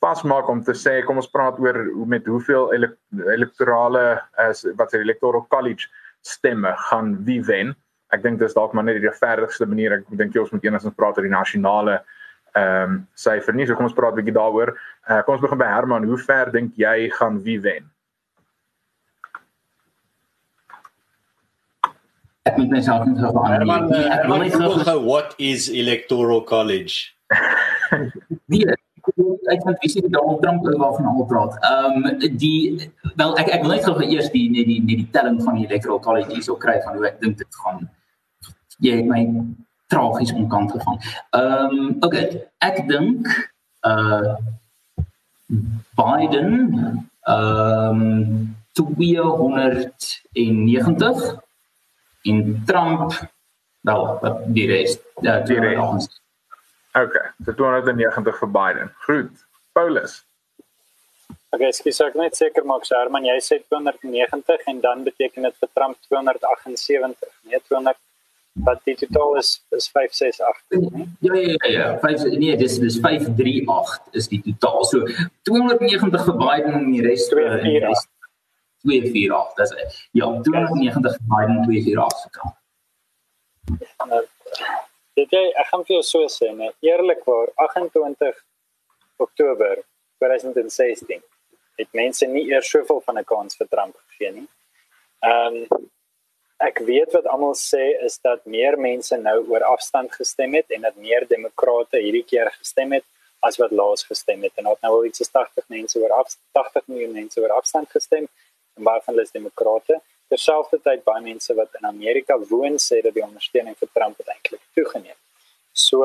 vasmaak 0.00 0.48
om 0.48 0.62
te 0.64 0.74
sê 0.76 1.02
kom 1.04 1.20
ons 1.20 1.30
praat 1.32 1.58
oor 1.60 1.78
hoe 1.92 2.06
met 2.08 2.26
hoeveel 2.28 2.70
elektorale 2.72 4.04
as 4.40 4.64
wat 4.80 4.92
se 4.92 5.00
electoral 5.00 5.46
college 5.52 5.88
stemme 6.26 6.72
gaan 6.88 7.16
wie 7.24 7.42
wen. 7.44 7.74
Ek 8.14 8.22
dink 8.22 8.40
dis 8.40 8.54
dalk 8.56 8.72
maar 8.72 8.86
net 8.86 9.00
die 9.00 9.08
regverdigste 9.08 9.66
manier. 9.68 9.98
Ek 9.98 10.06
dink 10.18 10.34
jy 10.34 10.44
ons 10.44 10.52
moet 10.54 10.64
eers 10.64 10.88
praat 10.96 11.18
oor 11.18 11.26
die 11.26 11.32
nasionale 11.32 12.00
ehm 12.56 12.92
um, 12.92 13.00
syfer 13.20 13.52
nie. 13.52 13.66
So 13.68 13.76
kom 13.76 13.88
ons 13.88 13.96
praat 13.96 14.14
'n 14.14 14.22
bietjie 14.22 14.36
daaroor. 14.36 14.72
Uh, 15.08 15.20
kom 15.22 15.34
ons 15.36 15.44
begin 15.44 15.60
by 15.60 15.68
Herman. 15.68 16.08
Hoe 16.08 16.18
ver 16.18 16.50
dink 16.52 16.72
jy 16.76 17.10
gaan 17.18 17.42
wie 17.44 17.60
wen? 17.60 17.90
Ek 22.46 22.56
moet 22.56 22.70
myself 22.70 23.04
net 23.08 23.18
gou 23.18 23.42
aan. 23.42 23.52
Herman, 23.52 23.88
uh, 23.90 24.08
Herman 24.12 24.44
wil 24.54 24.76
gou 24.86 24.98
what 25.04 25.34
is 25.42 25.66
electoral 25.68 26.44
college? 26.46 27.10
die 28.52 28.62
ek 28.66 29.62
het 29.62 29.78
visie 29.82 30.02
die 30.02 30.18
oor 30.18 30.40
waarvan 30.42 31.06
hy 31.06 31.24
praat. 31.30 31.52
Ehm 31.66 32.06
um, 32.06 32.10
die 32.38 32.90
wel 33.18 33.32
ek 33.42 33.48
ek 33.54 33.62
wil 33.64 33.72
net 33.74 33.84
gou 33.86 33.94
eers 34.02 34.30
die 34.34 34.46
net 34.50 34.66
die 34.70 34.80
net 34.82 34.98
die 35.02 35.10
telling 35.14 35.38
van 35.42 35.54
die 35.58 35.66
electoral 35.68 36.00
college 36.02 36.30
hier 36.34 36.46
so 36.46 36.54
kry 36.58 36.76
van 36.84 36.94
hoe 36.98 37.06
ek 37.10 37.20
dink 37.22 37.34
dit 37.42 37.52
gaan 37.62 37.78
jy 38.84 38.96
my 39.06 39.22
tragies 39.90 40.32
onkant 40.34 40.70
gevang. 40.74 40.98
Ehm 41.38 41.74
um, 41.78 41.88
okay, 42.06 42.24
ek 42.66 42.76
dink 42.90 43.22
uh 43.86 44.34
Biden 45.96 46.50
ehm 47.26 47.90
um, 47.90 48.54
290 48.76 51.45
en 52.30 52.62
Trump 52.68 53.16
wel 53.86 54.06
wat 54.22 54.46
die 54.54 54.68
res 54.70 54.98
ja 55.26 55.40
die 55.46 55.58
res. 55.62 56.08
Okay, 56.96 57.26
so 57.44 57.52
290 57.52 58.38
vir 58.40 58.48
Biden. 58.48 58.94
Goed. 59.04 59.44
Paulus. 59.76 60.22
Okay, 61.52 61.68
skus 61.76 62.00
ek 62.04 62.16
net 62.18 62.36
seker 62.36 62.64
maak 62.68 62.86
Sherman, 62.88 63.28
jy 63.28 63.36
sê 63.44 63.60
290 63.68 64.66
en 64.72 64.80
dan 64.80 65.04
beteken 65.04 65.46
dit 65.48 65.60
vir 65.60 65.70
Trump 65.76 66.00
278, 66.08 67.30
nie 67.48 67.60
200 67.68 68.00
wat 68.64 68.80
die 68.88 68.94
totaal 68.96 69.36
is 69.36 69.50
is 69.76 69.88
568 69.92 71.00
ja 71.20 71.34
ja 71.34 71.56
ja 71.56 71.70
ja 71.72 71.98
5 72.00 72.24
nee 72.40 72.56
dis 72.56 72.78
dis 72.80 72.98
538 73.04 74.00
is 74.12 74.28
die 74.32 74.40
totaal 74.46 74.84
so 74.84 75.02
290 75.42 76.24
vir 76.28 76.36
Biden 76.40 76.78
en 76.80 76.92
die 76.92 77.02
res 77.04 77.28
248 77.32 78.15
248 78.86 79.58
dis 79.60 80.00
ja. 80.20 80.30
290 80.48 81.18
vir 81.18 81.26
Biden 81.32 81.58
248 81.66 82.30
totaal 82.30 82.54
nou, 84.12 84.22
dit 85.20 85.38
jy 85.38 85.44
ek 85.62 85.70
gaan 85.70 85.84
vir 85.86 85.96
jou 85.98 86.04
so 86.10 86.20
sê 86.38 86.52
nee 86.56 86.72
eerlikwaar 86.90 87.48
28 87.68 88.44
Oktober 89.26 89.80
2016 90.22 91.22
het 91.76 91.92
mense 91.92 92.26
nie 92.26 92.46
eers 92.52 92.70
soveel 92.70 93.02
van 93.04 93.18
'n 93.18 93.24
kans 93.24 93.56
vir 93.56 93.68
Trump 93.68 93.96
gegee 94.06 94.32
nie. 94.32 94.48
Ehm 95.30 95.56
um, 95.56 95.88
ek 96.58 96.78
weet 96.88 97.12
wat 97.12 97.26
almal 97.26 97.54
sê 97.54 97.84
is 98.04 98.18
dat 98.18 98.46
meer 98.46 98.78
mense 98.80 99.16
nou 99.16 99.38
oor 99.48 99.64
afstand 99.74 100.12
gestem 100.12 100.54
het 100.54 100.70
en 100.70 100.80
dat 100.88 100.96
meer 100.96 101.26
demokrate 101.28 102.00
hierdie 102.00 102.24
keer 102.24 102.50
gestem 102.58 102.92
het 102.92 103.04
as 103.40 103.58
wat 103.60 103.70
laas 103.70 104.04
gestem 104.04 104.42
het. 104.42 104.52
En 104.56 104.64
dat 104.64 104.80
nou 104.80 104.92
al 104.94 105.04
iets 105.04 105.30
80 105.30 105.68
mense 105.68 106.00
oor 106.00 106.12
af 106.12 106.36
80 106.52 106.86
miljoen 106.86 107.12
mense 107.12 107.40
oor 107.40 107.52
afstand 107.58 107.90
gestem 107.90 108.28
en 108.76 108.88
baie 108.88 109.02
van 109.04 109.14
hulle 109.14 109.26
is 109.26 109.34
demokrate. 109.34 110.00
Terselfdertyd 110.32 111.04
baie 111.04 111.22
mense 111.22 111.54
wat 111.54 111.78
in 111.80 111.88
Amerika 111.88 112.38
woon 112.50 112.80
sê 112.82 113.00
dat 113.02 113.14
die 113.14 113.24
ondersteuning 113.24 113.76
vir 113.78 113.92
Trump 113.94 114.20
eintlik 114.26 114.62
toegeneem. 114.74 115.18
So 115.72 116.04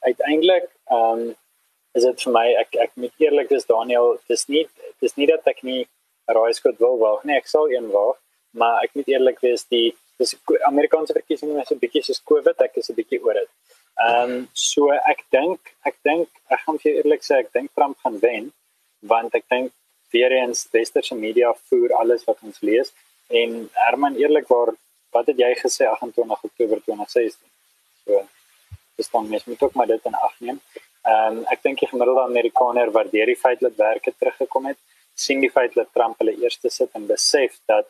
uiteindelik 0.00 0.68
ehm 0.90 1.28
um, 1.28 1.36
is 1.98 2.04
dit 2.06 2.22
vir 2.24 2.32
my 2.32 2.46
ek 2.62 2.76
ek 2.84 2.92
moet 3.02 3.24
eerlik 3.24 3.48
dis 3.50 3.66
Daniel 3.66 4.12
dis 4.30 4.44
nie 4.48 4.66
dis 5.02 5.16
nie 5.18 5.26
dat 5.30 5.46
ek 5.52 5.64
nie 5.66 5.80
raaiskoot 6.36 6.78
wil 6.78 7.00
waag 7.00 7.24
nie 7.26 7.36
ek 7.36 7.50
sal 7.50 7.66
een 7.72 7.88
waag 7.94 8.20
maar 8.62 8.84
ek 8.84 8.94
moet 8.98 9.10
eerlik 9.10 9.42
wees 9.46 9.66
die 9.74 9.90
dis 10.20 10.36
Amerikaanse 10.68 11.16
verkiesings 11.16 11.62
is 11.62 11.72
'n 11.74 11.82
bietjie 11.82 12.04
soos 12.06 12.22
Covid 12.30 12.62
ek 12.66 12.78
is 12.82 12.90
'n 12.90 12.98
bietjie 13.00 13.20
oor 13.24 13.34
dit. 13.40 13.50
Ehm 14.06 14.30
um, 14.30 14.48
so 14.54 14.90
ek 15.12 15.24
dink 15.36 15.74
ek 15.90 15.96
dink 16.08 16.28
ek 16.54 16.60
gaan 16.64 16.78
vir 16.82 16.92
eerlik 16.92 17.22
sê 17.26 17.40
ek 17.42 17.52
dink 17.56 17.74
Trump 17.74 17.96
gaan 18.04 18.18
wen 18.26 18.52
want 19.12 19.34
ek 19.34 19.46
dink 19.54 19.72
weer 20.10 20.32
eens 20.32 20.66
westerse 20.72 21.14
media 21.14 21.54
voer 21.68 21.94
alles 22.02 22.24
wat 22.24 22.38
ons 22.42 22.60
lees 22.60 22.92
en 23.28 23.68
Herman 23.72 24.16
eerlikwaar 24.16 24.74
wat 25.14 25.26
het 25.26 25.38
jy 25.38 25.54
gesê 25.62 25.86
28 25.86 26.44
Oktober 26.50 26.82
2016 26.84 27.38
so 28.04 28.26
dis 29.00 29.10
dan 29.10 29.28
mens 29.28 29.44
moet 29.44 29.62
ook 29.62 29.74
maar 29.74 29.86
dit 29.86 30.04
in 30.04 30.14
ag 30.14 30.34
neem. 30.38 30.60
Ehm 31.02 31.36
um, 31.36 31.44
ek 31.54 31.62
dink 31.66 31.78
die 31.80 31.88
gemiddelde 31.88 32.26
Amerikaner 32.28 32.90
waardeer 32.96 33.30
die 33.32 33.40
feit 33.44 33.60
dat 33.66 33.76
werke 33.76 34.12
teruggekom 34.18 34.66
het, 34.70 34.78
sien 35.14 35.40
die 35.44 35.52
feit 35.56 35.72
dat 35.78 35.88
Trump 35.96 36.18
hulle 36.20 36.36
eerste 36.44 36.70
sit 36.70 36.98
en 36.98 37.06
besef 37.08 37.56
dat 37.72 37.88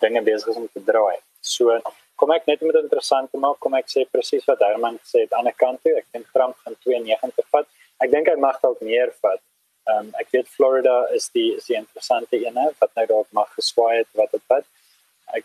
dinge 0.00 0.22
besig 0.22 0.48
is 0.52 0.60
om 0.62 0.68
te 0.72 0.82
draai. 0.90 1.18
So 1.40 1.76
kom 2.20 2.32
ek 2.32 2.46
net 2.50 2.62
met 2.62 2.74
'n 2.74 2.86
interessante 2.86 3.36
maak, 3.44 3.58
kom 3.58 3.74
ek 3.74 3.88
sê 3.94 4.04
presies 4.16 4.44
wat 4.50 4.64
Herman 4.66 4.98
gesê 5.02 5.24
het 5.24 5.32
aan 5.32 5.50
die 5.50 5.58
kant 5.64 5.82
toe. 5.82 5.94
Ek 6.00 6.06
dink 6.12 6.26
Trump 6.32 6.56
gaan 6.64 6.76
92 6.86 7.46
vat. 7.50 7.66
Ek 8.04 8.10
dink 8.10 8.26
hy 8.28 8.36
mag 8.46 8.60
dalk 8.60 8.80
meer 8.80 9.12
vat. 9.22 9.40
Ehm 9.84 9.98
um, 9.98 10.12
ek 10.20 10.30
weet 10.32 10.48
Florida 10.48 10.94
is 11.12 11.28
die 11.36 11.50
is 11.56 11.66
die 11.68 11.76
interessante 11.76 12.38
ene 12.40 12.70
wat 12.80 12.92
nou 12.96 13.06
dalk 13.06 13.32
mag 13.36 13.50
geswaai 13.56 13.98
het 13.98 14.08
wat 14.20 14.30
dit 14.32 14.44
vat. 14.52 14.64
Ek 15.38 15.44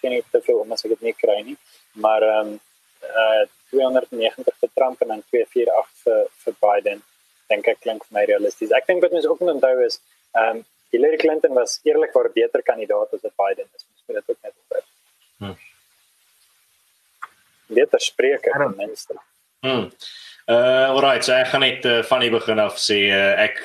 geen 0.00 0.12
nie 0.16 0.24
te 0.32 0.40
veel 0.44 0.60
om 0.60 0.72
as 0.72 0.84
ek 0.84 0.92
dit 0.96 1.06
nie 1.08 1.16
kry 1.16 1.38
nie, 1.46 1.56
maar 2.06 2.26
ehm 2.26 2.52
um, 2.54 2.58
uh 3.22 3.46
290 3.70 4.58
vir 4.60 4.70
Trump 4.74 5.02
en 5.02 5.14
dan 5.14 5.22
248 5.30 6.02
vir 6.02 6.26
vir 6.44 6.56
Biden 6.66 7.02
dink 7.48 7.68
ek 7.72 7.80
klink 7.86 8.04
vir 8.06 8.18
my 8.18 8.24
realisties. 8.30 8.74
Ek 8.76 8.86
dink 8.90 9.02
wat 9.04 9.14
mense 9.16 9.30
ook 9.30 9.40
moet 9.40 9.54
onthou 9.56 9.76
is 9.86 10.00
ehm 10.34 10.60
um, 10.60 10.64
Hillary 10.90 11.16
Clinton 11.22 11.54
was 11.54 11.80
eerlikwaar 11.86 12.28
'n 12.28 12.32
beter 12.34 12.62
kandidaat 12.62 13.14
as 13.14 13.20
Biden 13.42 13.68
is. 13.76 13.84
Ons 13.92 14.02
moet 14.06 14.16
dit 14.18 14.30
ook 14.30 14.42
net 14.42 14.54
onthou. 14.62 14.82
Hmm. 15.38 15.58
Beter 17.66 18.00
spreker 18.00 18.52
ten 18.52 18.76
minste. 18.76 19.14
Hmm. 19.60 19.90
Uh 20.50 20.90
alright, 20.90 21.22
so 21.22 21.30
ek 21.30 21.52
gaan 21.52 21.62
net 21.62 21.84
uh, 21.86 22.00
van 22.08 22.24
die 22.24 22.30
begin 22.32 22.58
af 22.58 22.78
sê 22.82 23.04
uh, 23.14 23.36
ek 23.38 23.60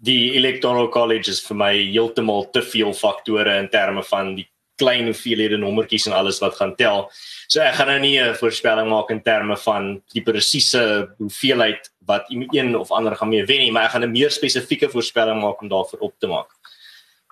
die 0.00 0.30
electoral 0.38 0.86
college 0.88 1.28
is 1.28 1.42
vir 1.44 1.58
my 1.60 1.72
heeltemal 1.76 2.46
te 2.54 2.62
veel 2.64 2.94
faktore 2.96 3.58
in 3.60 3.68
terme 3.68 4.00
van 4.08 4.30
die 4.38 4.46
klein 4.80 5.10
hoeveelhede 5.10 5.58
nommertjies 5.60 6.06
en 6.08 6.16
alles 6.16 6.40
wat 6.40 6.56
gaan 6.56 6.72
tel. 6.80 7.04
So 7.52 7.60
ek 7.60 7.76
gaan 7.76 7.92
nou 7.92 7.98
nie 8.00 8.16
'n 8.16 8.32
voorspelling 8.40 8.88
maak 8.88 9.12
in 9.12 9.20
terme 9.20 9.60
van 9.60 10.00
die 10.14 10.24
presiese 10.24 11.12
hoeveelheid 11.20 11.92
wat 12.08 12.24
een 12.32 12.72
of 12.80 12.92
ander 12.92 13.12
gaan 13.12 13.28
mee 13.28 13.44
wen 13.44 13.60
nie, 13.66 13.72
maar 13.72 13.84
ek 13.84 13.90
gaan 13.90 14.08
'n 14.08 14.16
meer 14.16 14.30
spesifieke 14.30 14.88
voorspelling 14.88 15.42
maak 15.42 15.60
om 15.60 15.68
daarvoor 15.68 16.00
op 16.00 16.14
te 16.18 16.26
maak. 16.26 16.48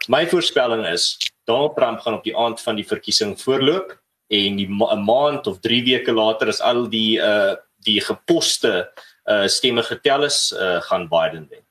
My 0.09 0.27
voorspelling 0.27 0.85
is 0.93 1.17
Donald 1.47 1.77
Trump 1.77 2.01
gaan 2.01 2.21
op 2.21 2.25
die 2.25 2.37
aand 2.37 2.61
van 2.61 2.77
die 2.77 2.85
verkiesing 2.85 3.41
voorloop 3.41 3.97
en 4.29 4.57
die 4.57 4.69
'n 4.69 4.77
ma 4.77 4.95
maand 4.95 5.47
of 5.47 5.61
3 5.61 5.85
weke 5.85 6.13
later 6.13 6.49
as 6.49 6.61
al 6.61 6.85
die 6.85 7.17
uh 7.17 7.57
die 7.85 8.01
geposte 8.01 8.91
uh 9.25 9.47
stemme 9.49 9.83
getel 9.83 10.25
is, 10.25 10.53
uh 10.53 10.81
gaan 10.89 11.09
Biden 11.09 11.47
wen. 11.51 11.63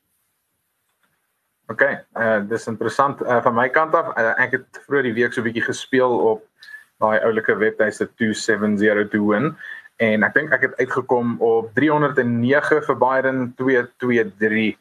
OK, 1.71 1.83
uh 2.19 2.39
dis 2.49 2.67
interessant 2.67 3.21
uh, 3.21 3.41
van 3.43 3.55
my 3.55 3.69
kant 3.69 3.95
af. 3.95 4.11
Uh, 4.17 4.33
ek 4.41 4.57
het 4.57 4.81
vroeër 4.87 5.09
die 5.09 5.17
week 5.21 5.33
so 5.33 5.41
'n 5.41 5.47
bietjie 5.47 5.67
gespeel 5.69 6.11
op 6.33 6.43
daai 7.01 7.19
oulike 7.23 7.55
webtuiste 7.57 8.07
2702 8.15 9.21
win 9.27 9.55
en 10.03 10.23
ek 10.23 10.33
dink 10.33 10.53
ek 10.55 10.67
het 10.67 10.75
uitgekom 10.81 11.37
op 11.43 11.71
309 11.77 12.81
vir 12.87 12.97
Biden 12.97 13.53
223 13.57 14.77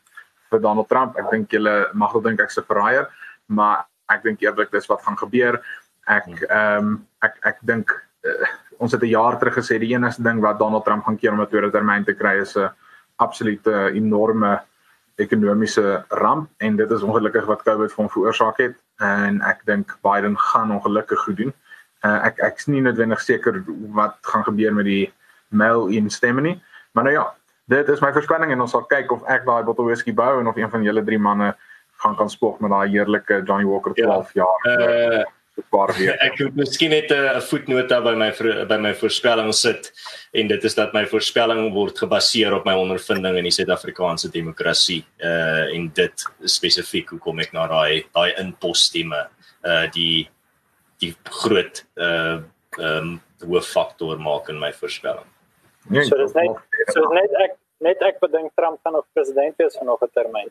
vir 0.50 0.60
Donald 0.60 0.88
Trump. 0.88 1.16
Ek 1.18 1.30
dink 1.30 1.52
julle 1.52 1.88
mag 1.94 2.12
wel 2.12 2.22
dink 2.22 2.40
ek's 2.40 2.58
'n 2.58 2.68
verraaier, 2.68 3.08
maar 3.46 3.86
ek 4.10 4.22
dink 4.22 4.42
eerlik 4.42 4.70
dis 4.72 4.88
wat 4.88 5.02
gaan 5.02 5.16
gebeur. 5.16 5.60
Ek 6.06 6.26
ehm 6.28 6.78
um, 6.78 7.06
ek 7.22 7.38
ek 7.42 7.58
dink 7.62 7.90
uh, 8.24 8.48
ons 8.78 8.92
het 8.92 9.02
'n 9.02 9.14
jaar 9.14 9.38
terug 9.38 9.54
gesê 9.54 9.78
die 9.78 9.94
enigste 9.94 10.22
ding 10.22 10.40
wat 10.40 10.58
Donald 10.58 10.84
Trump 10.84 11.04
gaan 11.04 11.16
keer 11.16 11.32
om 11.32 11.40
'n 11.40 11.48
tweede 11.48 11.70
termyn 11.70 12.04
te 12.04 12.14
kry 12.14 12.40
is 12.40 12.56
'n 12.56 12.70
absolute 13.16 13.92
enorme 13.94 14.60
ekonomiese 15.16 16.04
ramp 16.08 16.48
en 16.58 16.76
dit 16.76 16.90
is 16.90 17.02
ongelukkig 17.02 17.44
wat 17.46 17.62
COVID 17.62 17.92
vir 17.92 18.02
hom 18.02 18.10
veroorsaak 18.10 18.58
het 18.58 18.76
en 18.98 19.40
ek 19.40 19.64
dink 19.68 19.98
Biden 20.02 20.38
gaan 20.38 20.72
ongelukkig 20.72 21.18
goed 21.18 21.36
doen. 21.36 21.52
Uh, 22.02 22.18
ek 22.26 22.38
ek's 22.38 22.66
nie 22.66 22.80
noodwendig 22.82 23.20
seker 23.20 23.62
wat 23.94 24.16
gaan 24.26 24.44
gebeur 24.44 24.74
met 24.74 24.84
die 24.84 25.12
mail-in 25.48 26.10
stemme 26.10 26.40
nie, 26.40 26.62
maar 26.92 27.04
nou 27.04 27.14
ja, 27.14 27.26
dit 27.70 27.88
is 27.88 28.00
my 28.00 28.10
voorspelling 28.12 28.50
en 28.52 28.64
ons 28.64 28.70
sal 28.74 28.86
kyk 28.90 29.12
of 29.12 29.22
ek 29.30 29.44
daai 29.46 29.62
bottle 29.62 29.84
whisky 29.84 30.14
bou 30.14 30.40
en 30.40 30.46
of 30.50 30.56
een 30.56 30.70
van 30.70 30.82
julle 30.82 31.04
drie 31.04 31.18
manne 31.18 31.52
gaan 32.02 32.16
kan 32.16 32.30
spog 32.30 32.58
met 32.60 32.70
daai 32.70 32.88
heerlike 32.90 33.42
Johnny 33.46 33.68
Walker 33.68 33.94
12 33.94 34.32
ja, 34.34 34.42
jaar. 34.42 34.80
Uh, 34.80 35.22
paar 35.70 35.92
weer. 35.98 36.16
Ek 36.24 36.38
moet 36.40 36.54
miskien 36.62 36.90
net 36.90 37.10
'n 37.10 37.40
voetnota 37.48 38.00
by 38.00 38.14
my 38.14 38.30
by 38.68 38.78
my 38.78 38.94
voorspelling 38.94 39.52
sit 39.54 39.92
en 40.32 40.48
dit 40.48 40.64
is 40.64 40.74
dat 40.74 40.92
my 40.92 41.04
voorspelling 41.06 41.72
word 41.74 41.98
gebaseer 41.98 42.54
op 42.54 42.64
my 42.64 42.74
ondervinding 42.74 43.36
in 43.36 43.44
die 43.44 43.54
Suid-Afrikaanse 43.54 44.30
demokrasie 44.30 45.04
uh 45.20 45.74
en 45.74 45.90
dit 45.94 46.26
spesifiek 46.44 47.10
hoekom 47.10 47.40
ek 47.40 47.52
na 47.52 47.66
daai 47.66 48.04
daai 48.14 48.32
inposstemme 48.40 49.28
uh 49.64 49.86
die 49.92 50.28
die 51.00 51.14
groot 51.24 51.84
uh 51.96 52.40
ehm 52.78 52.98
um, 52.98 53.20
hooffaktor 53.42 54.18
maak 54.18 54.48
in 54.48 54.58
my 54.58 54.72
voorspelling. 54.72 55.26
Nee, 55.90 56.04
so 56.04 56.16
dis 56.16 56.32
net 56.32 56.56
so 56.94 57.08
net 57.12 57.32
ek 57.44 57.56
net 57.84 58.02
ek 58.06 58.20
bedink 58.22 58.54
Trump 58.56 58.80
gaan 58.84 58.94
nog 58.96 59.06
president 59.12 59.58
wees 59.58 59.76
vir 59.76 59.86
nog 59.86 60.02
'n 60.02 60.10
termyn. 60.14 60.50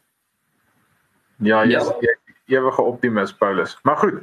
Ja, 1.39 1.63
jy 1.63 1.71
ja. 1.71 2.13
Ewige 2.51 2.81
optimis 2.81 3.33
Paulus. 3.33 3.77
Maar 3.83 3.97
goed, 3.97 4.21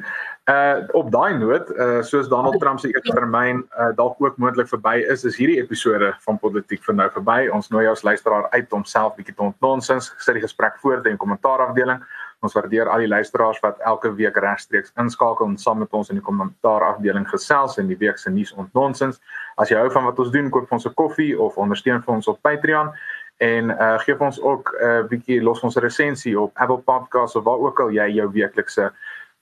Uh 0.49 0.81
op 0.97 1.11
daai 1.13 1.37
noot, 1.37 1.69
uh 1.77 2.01
soos 2.01 2.29
Donald 2.29 2.57
Trump 2.61 2.79
se 2.81 2.89
eerste 2.89 3.13
termyn 3.13 3.59
uh 3.77 3.91
dalk 3.97 4.17
ook 4.19 4.39
moontlik 4.41 4.69
verby 4.69 5.03
is, 5.13 5.25
is 5.29 5.37
hierdie 5.37 5.59
episode 5.61 6.15
van 6.25 6.39
Politiek 6.41 6.81
vir 6.87 6.97
nou 6.97 7.09
verby. 7.13 7.51
Ons 7.53 7.69
nooi 7.69 7.83
jou 7.85 7.93
as 7.93 8.03
luisteraar 8.03 8.49
uit 8.55 8.73
om 8.73 8.85
self 8.89 9.19
bietjie 9.19 9.35
te 9.35 9.45
ontnonsens, 9.45 10.09
sit 10.17 10.39
die 10.39 10.45
gesprek 10.47 10.81
voort 10.81 11.05
in 11.05 11.19
die 11.19 11.21
kommentaarafdeling. 11.21 12.01
Ons 12.41 12.57
waardeer 12.57 12.89
al 12.89 13.03
die 13.05 13.11
luisteraars 13.11 13.61
wat 13.61 13.81
elke 13.85 14.15
week 14.15 14.41
regstreeks 14.41 14.95
inskakel 14.97 15.51
en 15.51 15.59
saam 15.61 15.83
met 15.83 15.93
ons 15.93 16.09
in 16.09 16.21
die 16.21 16.25
kommentaarafdeling 16.25 17.29
gesels 17.29 17.77
en 17.83 17.93
die 17.93 17.99
week 18.01 18.17
se 18.19 18.33
nuus 18.33 18.55
ontnonsens. 18.57 19.21
As 19.61 19.69
jy 19.69 19.77
hou 19.77 19.91
van 19.93 20.09
wat 20.09 20.23
ons 20.23 20.31
doen, 20.33 20.49
koop 20.55 20.73
ons 20.73 20.87
'n 20.87 20.95
koffie 20.95 21.35
of 21.37 21.59
ondersteun 21.59 22.01
vir 22.01 22.15
ons 22.15 22.29
op 22.29 22.41
Patreon 22.41 22.95
en 23.39 23.71
uh 23.71 23.99
gee 24.03 24.21
ons 24.21 24.41
ook 24.41 24.75
'n 24.75 24.85
uh, 24.85 25.05
bietjie 25.09 25.43
los 25.43 25.61
ons 25.61 25.77
resensie 25.77 26.41
op 26.41 26.51
Apple 26.55 26.79
Podcasts 26.79 27.37
of 27.37 27.45
waar 27.45 27.59
ook 27.59 27.81
al 27.81 27.91
jy 27.91 28.09
jou 28.11 28.31
weeklikse 28.33 28.93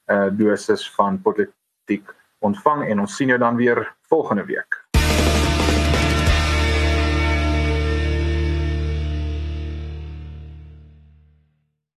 uh 0.07 0.29
dosis 0.33 0.91
van 0.95 1.23
politiek 1.23 2.15
ontvang 2.39 2.89
en 2.89 3.01
ons 3.01 3.17
sien 3.17 3.29
jou 3.29 3.39
dan 3.39 3.57
weer 3.57 3.95
volgende 4.09 4.45
week. 4.45 4.86